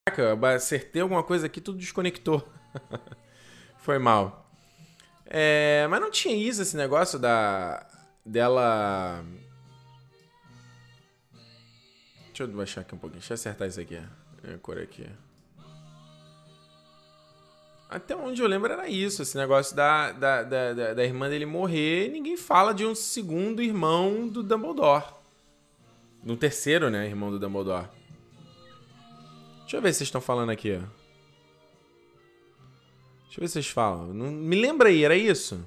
Caraca, 0.08 0.56
acertei 0.56 1.02
alguma 1.02 1.24
coisa 1.24 1.48
aqui, 1.48 1.60
tudo 1.60 1.80
desconectou. 1.80 2.48
Foi 3.80 3.98
mal. 3.98 4.50
É, 5.26 5.88
mas 5.90 6.00
não 6.00 6.12
tinha 6.12 6.36
isso, 6.36 6.62
esse 6.62 6.78
negócio 6.78 7.18
da. 7.18 7.86
dela. 8.24 9.26
Deixa 12.36 12.52
eu 12.52 12.58
baixar 12.58 12.82
aqui 12.82 12.94
um 12.94 12.98
pouquinho. 12.98 13.22
Deixa 13.22 13.32
eu 13.32 13.36
acertar 13.36 13.66
isso 13.66 13.80
aqui. 13.80 13.96
A 13.96 14.58
cor 14.62 14.78
aqui. 14.78 15.08
Até 17.90 18.14
onde 18.14 18.42
eu 18.42 18.48
lembro 18.48 18.74
era 18.74 18.90
isso, 18.90 19.22
esse 19.22 19.38
negócio 19.38 19.74
da, 19.74 20.12
da, 20.12 20.44
da, 20.44 20.74
da, 20.74 20.94
da 20.96 21.06
irmã 21.06 21.30
dele 21.30 21.46
morrer. 21.46 22.10
Ninguém 22.10 22.36
fala 22.36 22.74
de 22.74 22.86
um 22.86 22.94
segundo 22.94 23.62
irmão 23.62 24.28
do 24.28 24.44
Dumbledore. 24.44 25.06
No 26.22 26.36
terceiro, 26.36 26.90
né? 26.90 27.08
Irmão 27.08 27.32
do 27.32 27.40
Dumbledore. 27.40 27.88
Deixa 29.62 29.78
eu 29.78 29.82
ver 29.82 29.94
se 29.94 30.00
vocês 30.00 30.08
estão 30.10 30.20
falando 30.20 30.50
aqui. 30.50 30.72
Deixa 33.24 33.38
eu 33.38 33.40
ver 33.40 33.48
se 33.48 33.54
vocês 33.54 33.70
falam. 33.70 34.08
Me 34.08 34.60
lembra 34.60 34.90
aí, 34.90 35.06
era 35.06 35.16
isso? 35.16 35.66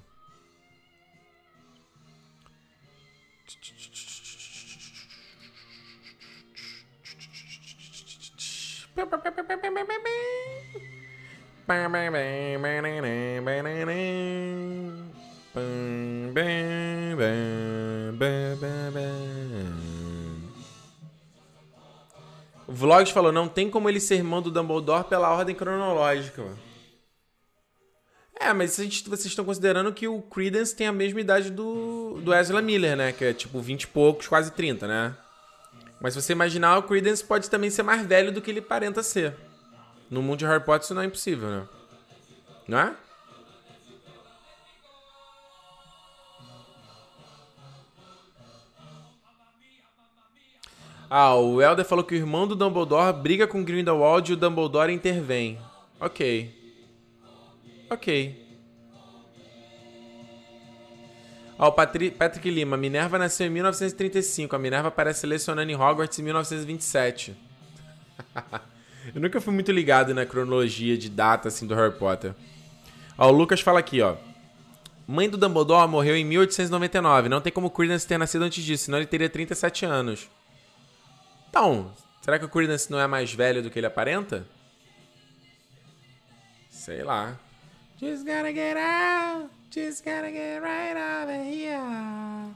O 22.67 22.73
Vlogs 22.73 23.13
falou, 23.13 23.33
não 23.33 23.49
tem 23.49 23.71
como 23.71 23.89
ele 23.89 24.01
ser 24.01 24.17
irmão 24.17 24.43
do 24.43 24.51
Dumbledore 24.51 25.05
pela 25.05 25.33
ordem 25.33 25.55
cronológica. 25.55 26.45
É, 28.39 28.53
mas 28.53 28.77
gente, 28.77 29.09
vocês 29.09 29.27
estão 29.27 29.45
considerando 29.45 29.93
que 29.93 30.07
o 30.07 30.23
Credence 30.23 30.77
tem 30.77 30.87
a 30.87 30.93
mesma 30.93 31.21
idade 31.21 31.51
do, 31.51 32.21
do 32.23 32.33
Ezra 32.33 32.63
Miller, 32.63 32.97
né? 32.97 33.13
Que 33.13 33.25
é 33.25 33.33
tipo 33.33 33.61
20 33.61 33.83
e 33.83 33.87
poucos, 33.89 34.29
quase 34.29 34.53
30, 34.53 34.87
né? 34.87 35.17
Mas 36.01 36.15
se 36.15 36.23
você 36.23 36.33
imaginar, 36.33 36.79
o 36.79 36.83
Credence 36.85 37.25
pode 37.25 37.51
também 37.51 37.71
ser 37.71 37.83
mais 37.83 38.07
velho 38.07 38.33
do 38.33 38.41
que 38.41 38.51
ele 38.51 38.61
aparenta 38.61 39.03
ser. 39.03 39.35
No 40.11 40.23
mundo 40.23 40.39
de 40.39 40.47
Harry 40.47 40.65
Potter 40.65 40.85
isso 40.85 40.95
não 40.95 41.03
é 41.03 41.07
impossível, 41.07 41.49
né? 41.49 41.69
Não 42.67 42.79
é? 42.79 42.97
Ah, 51.11 51.35
o 51.35 51.63
Elder 51.63 51.87
falou 51.87 52.05
que 52.05 52.15
o 52.15 52.19
irmão 52.19 52.47
do 52.47 52.55
Dumbledore 52.55 53.17
briga 53.17 53.47
com 53.47 53.65
Grindelwald 53.65 54.31
e 54.31 54.35
o 54.35 54.37
Dumbledore 54.37 54.93
intervém. 54.93 55.59
Ok. 55.99 56.55
Ok. 57.91 58.48
Ó, 61.59 61.69
o 61.69 61.73
Patri 61.73 62.11
Patrick 62.11 62.49
Lima. 62.49 62.77
Minerva 62.77 63.19
nasceu 63.19 63.47
em 63.47 63.51
1935. 63.51 64.55
A 64.55 64.59
Minerva 64.59 64.89
aparece 64.89 65.21
selecionando 65.21 65.71
em 65.71 65.75
Hogwarts 65.75 66.19
em 66.19 66.23
1927. 66.23 67.37
Eu 69.15 69.21
nunca 69.21 69.41
fui 69.41 69.53
muito 69.53 69.73
ligado 69.73 70.15
na 70.15 70.25
cronologia 70.25 70.97
de 70.97 71.09
data 71.09 71.49
assim 71.49 71.67
do 71.67 71.75
Harry 71.75 71.97
Potter. 71.97 72.35
Ó, 73.17 73.29
o 73.29 73.33
Lucas 73.33 73.61
fala 73.61 73.81
aqui, 73.81 74.01
ó. 74.01 74.17
Mãe 75.07 75.29
do 75.29 75.39
Dumbledore 75.39 75.89
morreu 75.89 76.15
em 76.15 76.25
1899. 76.25 77.29
Não 77.29 77.41
tem 77.41 77.53
como 77.53 77.71
Credence 77.71 78.07
ter 78.07 78.19
nascido 78.19 78.43
antes 78.43 78.63
disso, 78.63 78.85
senão 78.85 78.99
ele 78.99 79.07
teria 79.07 79.29
37 79.29 79.87
anos. 79.87 80.29
Então, 81.49 81.93
será 82.21 82.39
que 82.39 82.45
o 82.45 82.49
Credence 82.49 82.91
não 82.91 83.01
é 83.01 83.07
mais 83.07 83.33
velho 83.33 83.63
do 83.63 83.71
que 83.71 83.79
ele 83.79 83.87
aparenta? 83.87 84.47
Sei 86.69 87.03
lá. 87.03 87.39
Just 88.01 88.25
gotta 88.25 88.53
get 88.53 88.77
out, 88.77 89.51
just 89.71 90.05
gotta 90.05 90.31
get 90.31 90.63
right 90.63 90.97
over 90.97 91.43
here. 91.43 92.55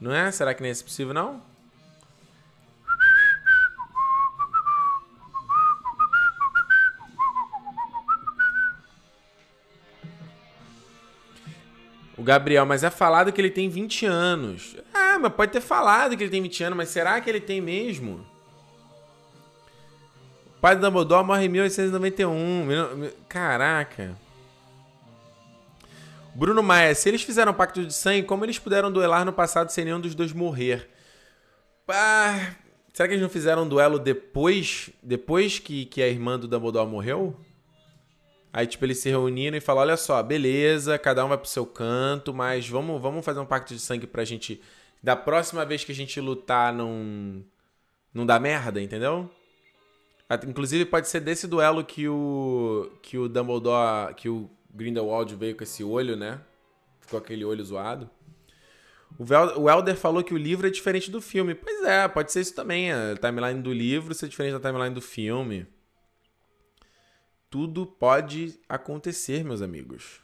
Não 0.00 0.12
é? 0.12 0.32
Será 0.32 0.52
que 0.52 0.62
nem 0.62 0.72
é 0.72 0.74
possível, 0.74 1.14
não? 1.14 1.40
O 12.18 12.22
Gabriel, 12.24 12.66
mas 12.66 12.82
é 12.82 12.90
falado 12.90 13.32
que 13.32 13.40
ele 13.40 13.50
tem 13.50 13.68
20 13.68 14.06
anos. 14.06 14.76
Ah, 14.92 15.20
mas 15.20 15.32
pode 15.34 15.52
ter 15.52 15.60
falado 15.60 16.16
que 16.16 16.24
ele 16.24 16.30
tem 16.32 16.42
20 16.42 16.64
anos, 16.64 16.76
mas 16.76 16.88
será 16.88 17.20
que 17.20 17.30
ele 17.30 17.40
tem 17.40 17.60
mesmo? 17.60 18.26
O 20.56 20.60
pai 20.60 20.74
do 20.74 20.80
Dumbledore 20.80 21.24
morre 21.24 21.44
em 21.44 21.48
1891. 21.48 23.12
Caraca. 23.28 24.23
Bruno 26.34 26.62
Maia, 26.62 26.94
se 26.94 27.08
eles 27.08 27.22
fizeram 27.22 27.54
pacto 27.54 27.86
de 27.86 27.94
sangue, 27.94 28.26
como 28.26 28.44
eles 28.44 28.58
puderam 28.58 28.90
duelar 28.90 29.24
no 29.24 29.32
passado 29.32 29.70
sem 29.70 29.84
nenhum 29.84 30.00
dos 30.00 30.16
dois 30.16 30.32
morrer? 30.32 30.88
Ah, 31.86 32.54
será 32.92 33.06
que 33.06 33.14
eles 33.14 33.22
não 33.22 33.30
fizeram 33.30 33.62
um 33.62 33.68
duelo 33.68 34.00
depois, 34.00 34.90
depois 35.00 35.60
que, 35.60 35.84
que 35.84 36.02
a 36.02 36.08
irmã 36.08 36.38
do 36.38 36.48
Dumbledore 36.48 36.90
morreu? 36.90 37.36
Aí, 38.52 38.66
tipo, 38.66 38.84
eles 38.84 38.98
se 38.98 39.08
reuniram 39.08 39.56
e 39.56 39.60
falaram: 39.60 39.88
olha 39.88 39.96
só, 39.96 40.22
beleza, 40.22 40.98
cada 40.98 41.24
um 41.24 41.28
vai 41.28 41.38
pro 41.38 41.48
seu 41.48 41.64
canto, 41.66 42.34
mas 42.34 42.68
vamos, 42.68 43.00
vamos 43.00 43.24
fazer 43.24 43.40
um 43.40 43.46
pacto 43.46 43.74
de 43.74 43.80
sangue 43.80 44.06
pra 44.06 44.24
gente 44.24 44.60
Da 45.02 45.14
próxima 45.14 45.64
vez 45.64 45.84
que 45.84 45.92
a 45.92 45.94
gente 45.94 46.20
lutar 46.20 46.72
não. 46.72 47.44
Não 48.12 48.24
dá 48.24 48.38
merda, 48.38 48.80
entendeu? 48.80 49.28
Inclusive 50.48 50.84
pode 50.84 51.08
ser 51.08 51.20
desse 51.20 51.46
duelo 51.46 51.84
que 51.84 52.08
o. 52.08 52.90
que 53.02 53.18
o 53.18 53.28
Dumbledore. 53.28 54.14
que 54.14 54.28
o 54.28 54.48
Grindelwald 54.74 55.34
veio 55.36 55.56
com 55.56 55.62
esse 55.62 55.84
olho, 55.84 56.16
né? 56.16 56.40
Ficou 57.00 57.18
aquele 57.18 57.44
olho 57.44 57.64
zoado. 57.64 58.10
O, 59.18 59.24
Vel 59.24 59.60
o 59.60 59.70
Elder 59.70 59.96
falou 59.96 60.24
que 60.24 60.34
o 60.34 60.38
livro 60.38 60.66
é 60.66 60.70
diferente 60.70 61.10
do 61.10 61.20
filme. 61.20 61.54
Pois 61.54 61.84
é, 61.84 62.08
pode 62.08 62.32
ser 62.32 62.40
isso 62.40 62.54
também. 62.54 62.92
A 62.92 63.16
timeline 63.16 63.62
do 63.62 63.72
livro 63.72 64.12
ser 64.14 64.28
diferente 64.28 64.58
da 64.58 64.68
timeline 64.68 64.94
do 64.94 65.00
filme. 65.00 65.66
Tudo 67.48 67.86
pode 67.86 68.58
acontecer, 68.68 69.44
meus 69.44 69.62
amigos. 69.62 70.20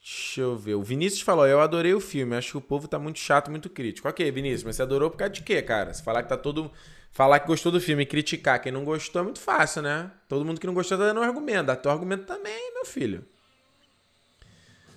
Deixa 0.00 0.40
eu 0.40 0.56
ver. 0.56 0.74
O 0.74 0.82
Vinícius 0.82 1.20
falou: 1.20 1.46
Eu 1.46 1.60
adorei 1.60 1.92
o 1.92 2.00
filme. 2.00 2.34
Acho 2.34 2.52
que 2.52 2.56
o 2.56 2.62
povo 2.62 2.88
tá 2.88 2.98
muito 2.98 3.18
chato, 3.18 3.50
muito 3.50 3.68
crítico. 3.68 4.08
Ok, 4.08 4.30
Vinícius, 4.30 4.64
mas 4.64 4.76
você 4.76 4.82
adorou 4.82 5.10
por 5.10 5.18
causa 5.18 5.34
de 5.34 5.42
quê, 5.42 5.60
cara? 5.60 5.92
Você 5.92 6.02
falar 6.02 6.22
que 6.22 6.30
tá 6.30 6.36
todo. 6.38 6.72
Falar 7.10 7.40
que 7.40 7.46
gostou 7.46 7.72
do 7.72 7.80
filme 7.80 8.04
e 8.04 8.06
criticar 8.06 8.60
quem 8.60 8.70
não 8.70 8.84
gostou 8.84 9.20
é 9.20 9.24
muito 9.24 9.40
fácil, 9.40 9.82
né? 9.82 10.10
Todo 10.28 10.44
mundo 10.44 10.60
que 10.60 10.66
não 10.66 10.74
gostou 10.74 10.96
tá 10.96 11.04
dando 11.04 11.20
um 11.20 11.22
argumento. 11.22 11.66
Dá 11.66 11.76
teu 11.76 11.90
argumento 11.90 12.24
também, 12.24 12.72
meu 12.74 12.84
filho. 12.84 13.24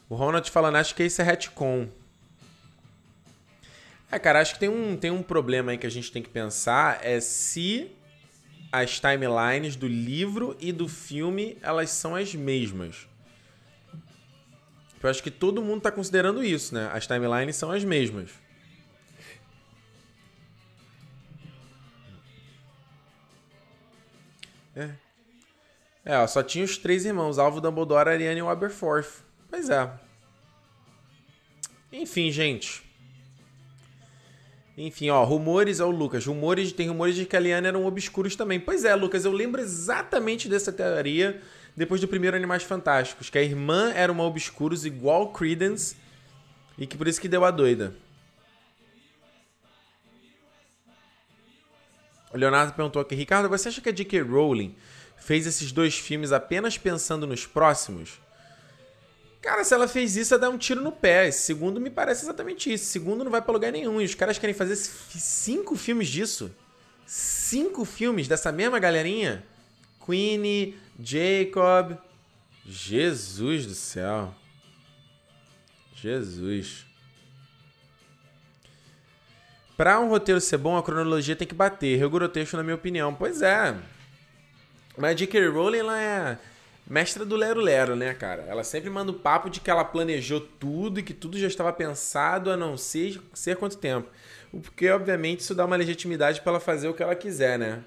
O 0.08 0.16
Ronald 0.16 0.50
falando, 0.52 0.76
acho 0.76 0.94
que 0.94 1.04
isso 1.04 1.22
é 1.22 1.26
retcon. 1.26 1.88
É, 4.12 4.20
cara, 4.20 4.42
acho 4.42 4.56
que 4.56 4.60
tem 4.60 4.70
um, 4.70 4.98
tem 4.98 5.10
um 5.10 5.24
problema 5.24 5.72
aí 5.72 5.78
que 5.78 5.88
a 5.88 5.92
gente 5.92 6.12
tem 6.12 6.22
que 6.22 6.30
pensar. 6.30 7.00
É 7.02 7.20
se 7.22 7.90
as 8.72 9.00
timelines 9.00 9.76
do 9.76 9.88
livro 9.88 10.56
e 10.60 10.72
do 10.72 10.88
filme 10.88 11.58
elas 11.62 11.90
são 11.92 12.16
as 12.16 12.36
mesmas. 12.36 13.08
Eu 15.02 15.10
acho 15.10 15.24
que 15.24 15.32
todo 15.32 15.62
mundo 15.62 15.78
está 15.80 15.92
considerando 15.92 16.44
isso, 16.44 16.76
né? 16.76 16.90
As 16.94 17.08
timelines 17.08 17.56
são 17.56 17.72
as 17.72 17.84
mesmas. 17.84 18.30
É. 24.76 24.90
É, 26.04 26.28
só 26.28 26.42
tinha 26.42 26.66
os 26.66 26.78
três 26.78 27.06
irmãos, 27.06 27.38
Alvo, 27.38 27.62
Dumbledore, 27.62 28.10
Ariane 28.10 28.40
e 28.40 28.44
Aberforth. 28.44 29.24
Pois 29.50 29.70
é. 29.70 29.92
Enfim, 31.92 32.32
gente. 32.32 32.84
Enfim, 34.78 35.10
ó, 35.10 35.24
rumores, 35.24 35.80
ó, 35.80 35.88
o 35.88 35.92
Lucas. 35.92 36.26
Rumores, 36.26 36.72
tem 36.72 36.88
rumores 36.88 37.16
de 37.16 37.26
que 37.26 37.36
a 37.36 37.40
Liane 37.40 37.68
eram 37.68 37.86
obscuros 37.86 38.36
também. 38.36 38.60
Pois 38.60 38.86
é, 38.86 38.96
Lucas, 38.96 39.26
eu 39.26 39.32
lembro 39.32 39.62
exatamente 39.62 40.48
dessa 40.50 40.72
teoria 40.72 41.42
depois 41.76 42.02
do 42.02 42.08
primeiro 42.08 42.36
Animais 42.36 42.64
Fantásticos, 42.64 43.30
que 43.30 43.38
a 43.38 43.44
irmã 43.44 43.92
era 43.94 44.12
uma 44.12 44.24
obscuros 44.24 44.86
igual 44.86 45.32
Credence 45.32 45.96
e 46.78 46.88
que 46.88 46.98
por 46.98 47.08
isso 47.08 47.22
que 47.22 47.28
deu 47.28 47.46
a 47.46 47.52
doida. 47.52 47.94
O 52.34 52.38
Leonardo 52.38 52.74
perguntou 52.74 53.02
aqui, 53.02 53.16
Ricardo, 53.16 53.50
você 53.50 53.70
acha 53.70 53.82
que 53.82 53.90
a 53.90 53.92
J.K. 53.92 54.22
Rowling 54.22 54.76
fez 55.18 55.46
esses 55.46 55.72
dois 55.72 55.98
filmes 55.98 56.32
apenas 56.32 56.78
pensando 56.78 57.28
nos 57.28 57.46
próximos? 57.46 58.20
Cara, 59.42 59.64
se 59.64 59.74
ela 59.74 59.88
fez 59.88 60.16
isso, 60.16 60.36
é 60.36 60.38
dar 60.38 60.50
um 60.50 60.58
tiro 60.58 60.82
no 60.82 60.92
pé. 60.92 61.28
Esse 61.28 61.40
segundo 61.40 61.82
me 61.82 61.90
parece 61.90 62.24
exatamente 62.24 62.72
isso. 62.72 62.84
Esse 62.84 62.92
segundo 62.92 63.24
não 63.24 63.32
vai 63.32 63.42
pra 63.42 63.52
lugar 63.52 63.72
nenhum. 63.72 64.00
E 64.00 64.06
os 64.06 64.14
caras 64.14 64.38
querem 64.38 64.54
fazer 64.54 64.76
cinco 64.76 65.76
filmes 65.76 66.08
disso. 66.08 66.52
Cinco 67.08 67.84
filmes 67.84 68.28
dessa 68.28 68.52
mesma 68.52 68.80
galerinha? 68.80 69.44
Queenie, 70.06 70.78
Jacob. 71.00 71.98
Jesus 72.66 73.66
do 73.66 73.74
céu. 73.74 74.34
Jesus. 75.96 76.86
Pra 79.82 80.00
um 80.00 80.10
roteiro 80.10 80.40
ser 80.40 80.60
bom, 80.60 80.78
a 80.78 80.84
cronologia 80.84 81.36
tem 81.36 81.48
que 81.48 81.56
bater. 81.56 82.00
Texto, 82.32 82.56
na 82.56 82.62
minha 82.62 82.76
opinião. 82.76 83.16
Pois 83.16 83.42
é. 83.42 83.76
Mas 84.96 85.10
a 85.10 85.14
J.K. 85.16 85.48
Rowling, 85.48 85.80
ela 85.80 86.00
é 86.00 86.38
mestra 86.88 87.26
do 87.26 87.36
Lero 87.36 87.60
Lero, 87.60 87.96
né, 87.96 88.14
cara? 88.14 88.44
Ela 88.48 88.64
sempre 88.64 88.92
manda 88.92 89.12
o 89.12 89.16
papo 89.16 89.50
de 89.50 89.60
que 89.60 89.72
ela 89.72 89.84
planejou 89.84 90.40
tudo 90.40 91.00
e 91.00 91.04
que 91.04 91.16
tudo 91.16 91.36
já 91.36 91.48
estava 91.48 91.74
pensado 91.74 92.52
a 92.52 92.56
não 92.56 92.78
ser, 92.78 93.20
ser 93.34 93.56
quanto 93.56 93.76
tempo. 93.76 94.08
Porque, 94.52 94.88
obviamente, 94.88 95.40
isso 95.40 95.56
dá 95.56 95.66
uma 95.66 95.78
legitimidade 95.78 96.42
para 96.42 96.52
ela 96.52 96.60
fazer 96.60 96.88
o 96.88 96.94
que 96.94 97.02
ela 97.02 97.16
quiser, 97.16 97.58
né? 97.58 97.84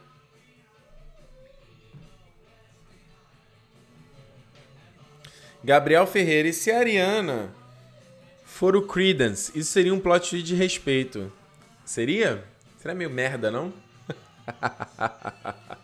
Gabriel 5.62 6.08
Ferreira, 6.08 6.48
e 6.48 6.52
se 6.52 6.72
a 6.72 6.78
Ariana 6.80 7.54
for 8.44 8.74
o 8.74 8.82
Credence, 8.82 9.56
isso 9.56 9.70
seria 9.70 9.94
um 9.94 10.00
plot 10.00 10.42
de 10.42 10.56
respeito. 10.56 11.32
Seria? 11.84 12.44
Será 12.78 12.94
meio 12.94 13.10
merda, 13.10 13.50
não? 13.50 13.72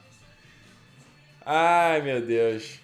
Ai, 1.45 2.03
meu 2.03 2.21
Deus. 2.21 2.79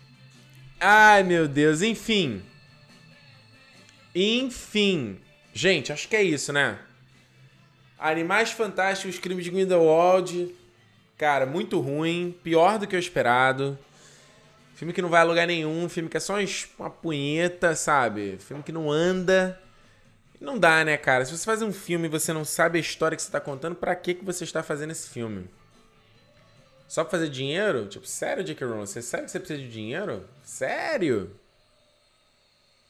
Ai, 0.81 1.23
meu 1.23 1.47
Deus. 1.49 1.83
Enfim. 1.83 2.43
Enfim. 4.15 5.19
Gente, 5.53 5.93
acho 5.93 6.09
que 6.09 6.17
é 6.17 6.23
isso, 6.23 6.53
né? 6.53 6.79
Animais 7.99 8.51
Fantásticos, 8.51 9.19
Crimes 9.19 9.45
de 9.45 9.51
Grindelwald. 9.51 10.55
Cara, 11.17 11.47
muito 11.47 11.81
ruim. 11.81 12.37
Pior 12.43 12.79
do 12.79 12.87
que 12.87 12.95
eu 12.95 13.01
esperado. 13.01 13.79
Filme 14.75 14.93
que 14.93 15.01
não 15.01 15.09
vai 15.09 15.23
a 15.23 15.25
lugar 15.25 15.47
nenhum, 15.47 15.89
filme 15.89 16.11
que 16.11 16.19
é 16.19 16.21
só 16.21 16.35
uma 16.79 16.91
punheta, 16.91 17.75
sabe? 17.75 18.37
Filme 18.39 18.63
que 18.63 18.71
não 18.71 18.91
anda. 18.91 19.59
Não 20.41 20.59
dá, 20.59 20.85
né, 20.85 20.97
cara? 20.97 21.25
Se 21.25 21.37
você 21.37 21.45
faz 21.45 21.63
um 21.63 21.73
filme 21.73 22.07
e 22.07 22.11
você 22.11 22.33
não 22.33 22.45
sabe 22.45 22.79
a 22.79 22.81
história 22.81 23.17
que 23.17 23.23
você 23.23 23.31
tá 23.31 23.41
contando, 23.41 23.75
para 23.75 23.95
que 23.97 24.15
que 24.15 24.25
você 24.25 24.45
está 24.45 24.63
fazendo 24.63 24.91
esse 24.91 25.09
filme? 25.09 25.49
Só 26.89 27.03
pra 27.03 27.13
fazer 27.13 27.29
dinheiro? 27.29 27.87
Tipo, 27.89 28.07
sério, 28.07 28.45
J.K. 28.45 28.67
Rowling? 28.67 28.87
Você 28.87 29.03
sabe 29.03 29.25
que 29.25 29.31
você 29.31 29.41
precisa 29.41 29.61
de 29.61 29.71
dinheiro? 29.71 30.29
Sério? 30.45 31.35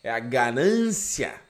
É 0.03 0.11
a 0.11 0.19
ganância. 0.19 1.41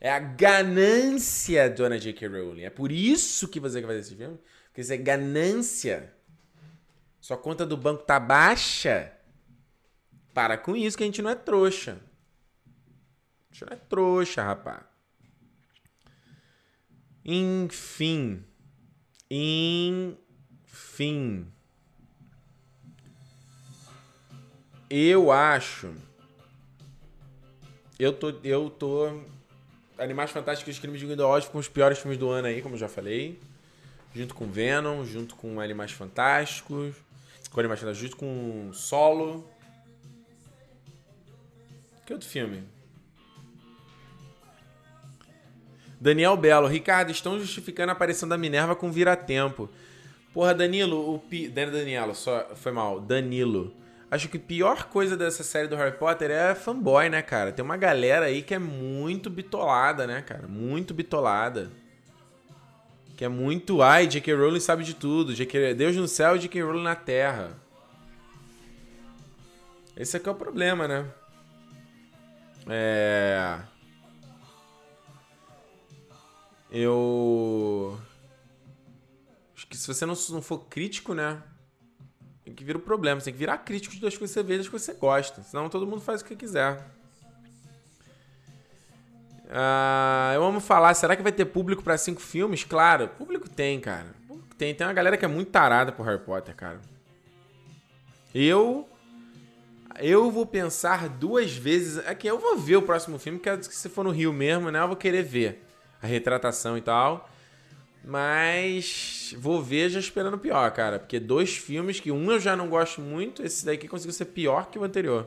É 0.00 0.10
a 0.10 0.18
ganância, 0.18 1.68
dona 1.68 1.98
J.K. 1.98 2.28
Rowling. 2.28 2.62
É 2.62 2.70
por 2.70 2.90
isso 2.90 3.46
que 3.48 3.60
você 3.60 3.80
quer 3.80 3.86
fazer 3.86 4.00
esse 4.00 4.16
filme? 4.16 4.38
Porque 4.66 4.80
isso 4.80 4.92
é 4.92 4.96
ganância. 4.96 6.12
Sua 7.20 7.36
conta 7.36 7.66
do 7.66 7.76
banco 7.76 8.04
tá 8.04 8.18
baixa. 8.18 9.12
Para 10.32 10.56
com 10.56 10.74
isso 10.74 10.96
que 10.96 11.04
a 11.04 11.06
gente 11.06 11.20
não 11.20 11.30
é 11.30 11.34
trouxa. 11.34 12.00
A 13.50 13.54
gente 13.54 13.66
não 13.66 13.72
é 13.74 13.76
trouxa, 13.76 14.42
rapá. 14.42 14.91
Enfim. 17.24 18.44
Enfim. 19.30 20.16
Eu 24.90 25.30
acho. 25.32 25.94
Eu 27.98 28.12
tô. 28.12 28.30
Eu 28.42 28.68
tô. 28.68 29.22
Animais 29.98 30.30
Fantásticos 30.30 30.76
e 30.76 30.80
Crimes 30.80 31.00
de 31.00 31.06
Grindelwald 31.06 31.48
com 31.48 31.58
os 31.58 31.68
piores 31.68 31.98
filmes 31.98 32.18
do 32.18 32.28
ano 32.28 32.48
aí, 32.48 32.60
como 32.60 32.74
eu 32.74 32.78
já 32.78 32.88
falei. 32.88 33.38
Junto 34.14 34.34
com 34.34 34.50
Venom, 34.50 35.04
junto 35.04 35.36
com 35.36 35.60
Animais 35.60 35.92
Fantásticos. 35.92 36.94
Com 37.50 37.60
Animais 37.60 37.80
Fantásticos, 37.80 38.10
junto 38.10 38.16
com 38.16 38.70
Solo. 38.72 39.48
Que 42.04 42.12
outro 42.12 42.28
filme? 42.28 42.64
Daniel 46.02 46.36
Belo. 46.36 46.66
Ricardo, 46.66 47.12
estão 47.12 47.38
justificando 47.38 47.90
a 47.90 47.92
aparição 47.92 48.28
da 48.28 48.36
Minerva 48.36 48.74
com 48.74 48.90
vira-tempo. 48.90 49.70
Porra, 50.34 50.52
Danilo, 50.52 51.14
o 51.14 51.18
pi... 51.20 51.48
Danilo, 51.48 52.12
só 52.12 52.50
foi 52.56 52.72
mal. 52.72 53.00
Danilo. 53.00 53.72
Acho 54.10 54.28
que 54.28 54.36
a 54.36 54.40
pior 54.40 54.88
coisa 54.88 55.16
dessa 55.16 55.44
série 55.44 55.68
do 55.68 55.76
Harry 55.76 55.96
Potter 55.96 56.28
é 56.32 56.56
fanboy, 56.56 57.08
né, 57.08 57.22
cara? 57.22 57.52
Tem 57.52 57.64
uma 57.64 57.76
galera 57.76 58.26
aí 58.26 58.42
que 58.42 58.52
é 58.52 58.58
muito 58.58 59.30
bitolada, 59.30 60.04
né, 60.04 60.22
cara? 60.22 60.48
Muito 60.48 60.92
bitolada. 60.92 61.70
Que 63.16 63.24
é 63.24 63.28
muito, 63.28 63.80
ai, 63.80 64.08
J.K. 64.08 64.34
Rowling 64.34 64.58
sabe 64.58 64.82
de 64.82 64.94
tudo. 64.94 65.32
J.K. 65.32 65.74
Deus 65.74 65.94
no 65.94 66.08
céu 66.08 66.34
e 66.34 66.40
J.K. 66.40 66.62
Rowling 66.62 66.82
na 66.82 66.96
terra. 66.96 67.56
Esse 69.96 70.16
aqui 70.16 70.28
é 70.28 70.32
o 70.32 70.34
problema, 70.34 70.88
né? 70.88 71.06
É. 72.68 73.60
Eu. 76.72 78.00
Acho 79.54 79.66
que 79.66 79.76
se 79.76 79.86
você 79.86 80.06
não, 80.06 80.14
não 80.30 80.40
for 80.40 80.60
crítico, 80.60 81.12
né? 81.12 81.42
Tem 82.42 82.54
que 82.54 82.64
vir 82.64 82.74
o 82.74 82.80
problema. 82.80 83.20
Você 83.20 83.26
tem 83.26 83.34
que 83.34 83.38
virar 83.38 83.58
crítico 83.58 83.94
das 83.96 84.16
coisas 84.16 84.34
que 84.34 84.40
você 84.40 84.42
vê 84.42 84.56
das 84.56 84.68
coisas 84.68 84.86
que 84.88 84.94
você 84.94 84.98
gosta. 84.98 85.42
Senão 85.42 85.68
todo 85.68 85.86
mundo 85.86 86.00
faz 86.00 86.22
o 86.22 86.24
que 86.24 86.34
quiser. 86.34 86.82
Ah, 89.50 90.32
eu 90.34 90.42
amo 90.42 90.60
falar, 90.60 90.94
será 90.94 91.14
que 91.14 91.22
vai 91.22 91.30
ter 91.30 91.44
público 91.44 91.82
para 91.82 91.98
cinco 91.98 92.22
filmes? 92.22 92.64
Claro, 92.64 93.06
público 93.06 93.50
tem, 93.50 93.78
cara. 93.78 94.06
Tem, 94.56 94.74
tem 94.74 94.86
uma 94.86 94.94
galera 94.94 95.18
que 95.18 95.26
é 95.26 95.28
muito 95.28 95.50
tarada 95.50 95.92
por 95.92 96.06
Harry 96.06 96.22
Potter, 96.22 96.56
cara. 96.56 96.80
Eu 98.34 98.88
eu 100.00 100.30
vou 100.30 100.46
pensar 100.46 101.06
duas 101.06 101.54
vezes. 101.54 101.98
Aqui, 102.06 102.26
eu 102.26 102.38
vou 102.38 102.56
ver 102.56 102.76
o 102.76 102.82
próximo 102.82 103.18
filme, 103.18 103.38
que 103.38 103.62
se 103.62 103.90
for 103.90 104.02
no 104.02 104.10
Rio 104.10 104.32
mesmo, 104.32 104.70
né? 104.70 104.80
Eu 104.80 104.88
vou 104.88 104.96
querer 104.96 105.22
ver. 105.22 105.62
A 106.02 106.06
retratação 106.06 106.76
e 106.76 106.82
tal. 106.82 107.30
Mas 108.04 109.34
vou 109.38 109.62
ver 109.62 109.88
já 109.88 110.00
esperando 110.00 110.36
pior, 110.36 110.70
cara. 110.72 110.98
Porque 110.98 111.20
dois 111.20 111.56
filmes 111.56 112.00
que 112.00 112.10
um 112.10 112.32
eu 112.32 112.40
já 112.40 112.56
não 112.56 112.68
gosto 112.68 113.00
muito, 113.00 113.42
esse 113.42 113.64
daqui 113.64 113.86
conseguiu 113.86 114.12
ser 114.12 114.26
pior 114.26 114.66
que 114.66 114.78
o 114.78 114.84
anterior. 114.84 115.26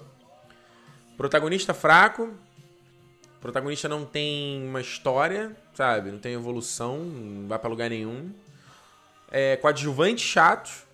Protagonista 1.15 1.73
fraco. 1.73 2.33
Protagonista 3.39 3.87
não 3.87 4.03
tem 4.03 4.67
uma 4.67 4.81
história, 4.81 5.55
sabe? 5.73 6.11
Não 6.11 6.19
tem 6.19 6.33
evolução, 6.33 6.97
não 6.97 7.47
vai 7.47 7.59
pra 7.59 7.69
lugar 7.69 7.89
nenhum. 7.89 8.31
É, 9.31 9.55
coadjuvante 9.55 10.21
chato. 10.21 10.85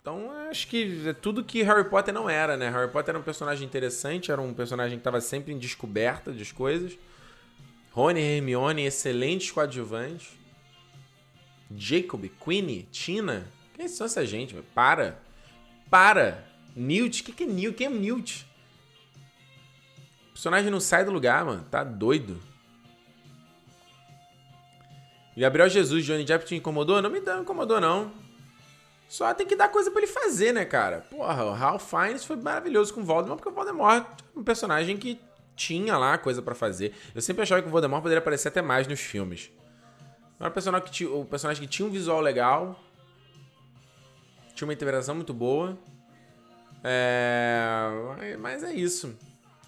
Então, 0.00 0.30
acho 0.50 0.66
que 0.66 1.06
é 1.06 1.12
tudo 1.12 1.44
que 1.44 1.62
Harry 1.62 1.84
Potter 1.84 2.12
não 2.12 2.28
era, 2.28 2.56
né? 2.56 2.70
Harry 2.70 2.90
Potter 2.90 3.10
era 3.10 3.18
um 3.18 3.22
personagem 3.22 3.66
interessante, 3.66 4.32
era 4.32 4.40
um 4.40 4.54
personagem 4.54 4.96
que 4.96 5.00
estava 5.00 5.20
sempre 5.20 5.52
em 5.52 5.58
descoberta 5.58 6.32
das 6.32 6.50
coisas. 6.50 6.98
Rony 7.90 8.20
e 8.20 8.36
Hermione, 8.36 8.82
excelentes 8.82 9.50
coadjuvantes. 9.50 10.38
Jacob, 11.76 12.24
Queenie, 12.42 12.84
Tina. 12.90 13.46
Quem 13.74 13.88
são 13.88 14.06
essa 14.06 14.24
gente? 14.24 14.54
Para. 14.74 15.18
Para. 15.88 16.44
Newt. 16.74 17.22
O 17.22 17.24
que, 17.24 17.32
que 17.32 17.44
é 17.44 17.46
Newt? 17.46 17.76
Quem 17.76 17.86
é 17.86 17.90
Newt? 17.90 18.46
O 20.28 20.32
personagem 20.32 20.70
não 20.70 20.80
sai 20.80 21.04
do 21.04 21.10
lugar, 21.10 21.44
mano. 21.44 21.64
Tá 21.70 21.82
doido. 21.82 22.40
Gabriel 25.36 25.68
Jesus, 25.68 26.04
Johnny 26.04 26.24
Depp 26.24 26.44
te 26.44 26.54
incomodou? 26.54 27.00
Não 27.00 27.10
me 27.10 27.20
incomodou, 27.20 27.80
não. 27.80 28.12
Só 29.08 29.32
tem 29.34 29.46
que 29.46 29.56
dar 29.56 29.68
coisa 29.68 29.90
para 29.90 30.02
ele 30.02 30.12
fazer, 30.12 30.52
né, 30.52 30.64
cara? 30.64 31.00
Porra, 31.10 31.44
o 31.44 31.52
Ralph 31.52 31.82
Fiennes 31.82 32.24
foi 32.24 32.36
maravilhoso 32.36 32.94
com 32.94 33.00
o 33.00 33.04
Voldemort, 33.04 33.38
porque 33.38 33.48
o 33.48 33.54
Voldemort 33.54 34.06
é 34.06 34.38
um 34.38 34.44
personagem 34.44 34.96
que 34.96 35.20
tinha 35.60 35.98
lá 35.98 36.16
coisa 36.16 36.40
para 36.40 36.54
fazer. 36.54 36.94
Eu 37.14 37.20
sempre 37.20 37.42
achava 37.42 37.60
que 37.60 37.68
o 37.68 37.70
Voldemort 37.70 38.00
poderia 38.00 38.20
aparecer 38.20 38.48
até 38.48 38.62
mais 38.62 38.86
nos 38.86 38.98
filmes. 38.98 39.50
Era 40.38 40.48
um 40.48 40.52
personagem 40.52 40.86
que 40.86 40.92
tinha, 40.92 41.10
um 41.14 41.26
personagem 41.26 41.62
que 41.62 41.68
tinha 41.68 41.86
um 41.86 41.90
visual 41.90 42.18
legal, 42.22 42.82
tinha 44.54 44.66
uma 44.66 44.72
interpretação 44.72 45.14
muito 45.14 45.34
boa. 45.34 45.78
É... 46.82 48.38
Mas 48.38 48.62
é 48.62 48.72
isso. 48.72 49.14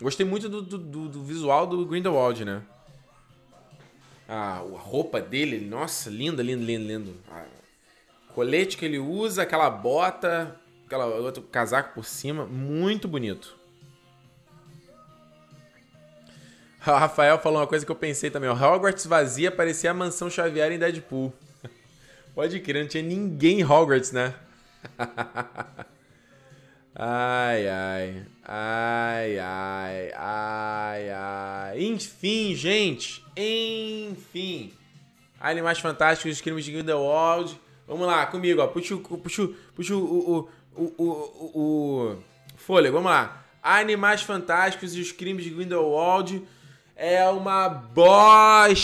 Gostei 0.01 0.25
muito 0.25 0.49
do, 0.49 0.63
do, 0.63 1.09
do 1.11 1.23
visual 1.23 1.67
do 1.67 1.85
Grindelwald, 1.85 2.43
né? 2.43 2.63
A, 4.27 4.55
a 4.55 4.59
roupa 4.61 5.21
dele, 5.21 5.61
nossa, 5.61 6.09
linda, 6.09 6.43
lindo, 6.43 6.65
lindo, 6.65 6.87
lindo. 6.87 7.17
Colete 8.35 8.79
que 8.79 8.85
ele 8.87 8.99
usa, 8.99 9.43
aquela 9.43 9.69
bota, 9.69 10.59
aquela 10.87 11.05
outro 11.05 11.43
casaco 11.43 11.93
por 11.95 12.07
cima, 12.07 12.47
muito 12.47 13.07
bonito. 13.07 13.61
O 16.87 16.91
Rafael 16.91 17.39
falou 17.39 17.61
uma 17.61 17.67
coisa 17.67 17.87
que 17.87 17.93
eu 17.93 17.97
pensei 17.97 18.31
também. 18.31 18.51
O 18.51 18.55
Hogwarts 18.55 19.07
vazia 19.07 19.51
parecia 19.51 19.91
a 19.93 19.95
mansão 19.95 20.29
Xavier 20.29 20.73
em 20.73 20.79
Deadpool. 20.79 21.33
Pode 22.35 22.59
crer, 22.61 22.83
não 22.83 22.89
tinha 22.89 23.03
ninguém 23.03 23.61
em 23.61 23.65
Hogwarts, 23.65 24.11
né? 24.11 24.35
ai, 26.95 27.69
ai. 27.69 28.27
Ai, 28.45 29.39
ai, 29.39 30.13
ai, 30.17 31.11
ai. 31.11 31.83
Enfim, 31.85 32.55
gente. 32.55 33.25
Enfim. 33.37 34.73
Animais 35.41 35.79
Fantásticos, 35.79 36.37
os 36.37 36.41
crimes 36.41 36.65
de 36.65 36.73
Grindelwald. 36.73 37.61
Vamos 37.87 38.07
lá, 38.07 38.27
comigo, 38.27 38.61
ó. 38.61 38.67
Puxa, 38.67 38.97
puxa, 38.97 39.49
puxa 39.77 39.95
o, 39.95 40.01
o, 40.05 40.49
o, 40.75 40.95
o, 40.99 41.53
o 41.55 42.19
fôlego. 42.57 42.97
Vamos 42.97 43.11
lá. 43.11 43.45
Animais 43.63 44.23
Fantásticos 44.23 44.97
e 44.97 45.01
os 45.01 45.13
crimes 45.13 45.45
de 45.45 45.51
Grindelwald 45.51 46.43
é 46.97 47.29
uma 47.29 47.69
bosta. 47.69 48.83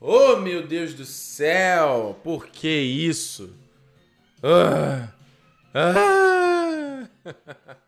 Oh, 0.00 0.36
meu 0.36 0.66
Deus 0.66 0.94
do 0.94 1.04
céu! 1.04 2.18
Por 2.22 2.46
que 2.46 2.68
isso? 2.68 3.54
Ah! 4.42 5.08
Ah! 5.74 7.08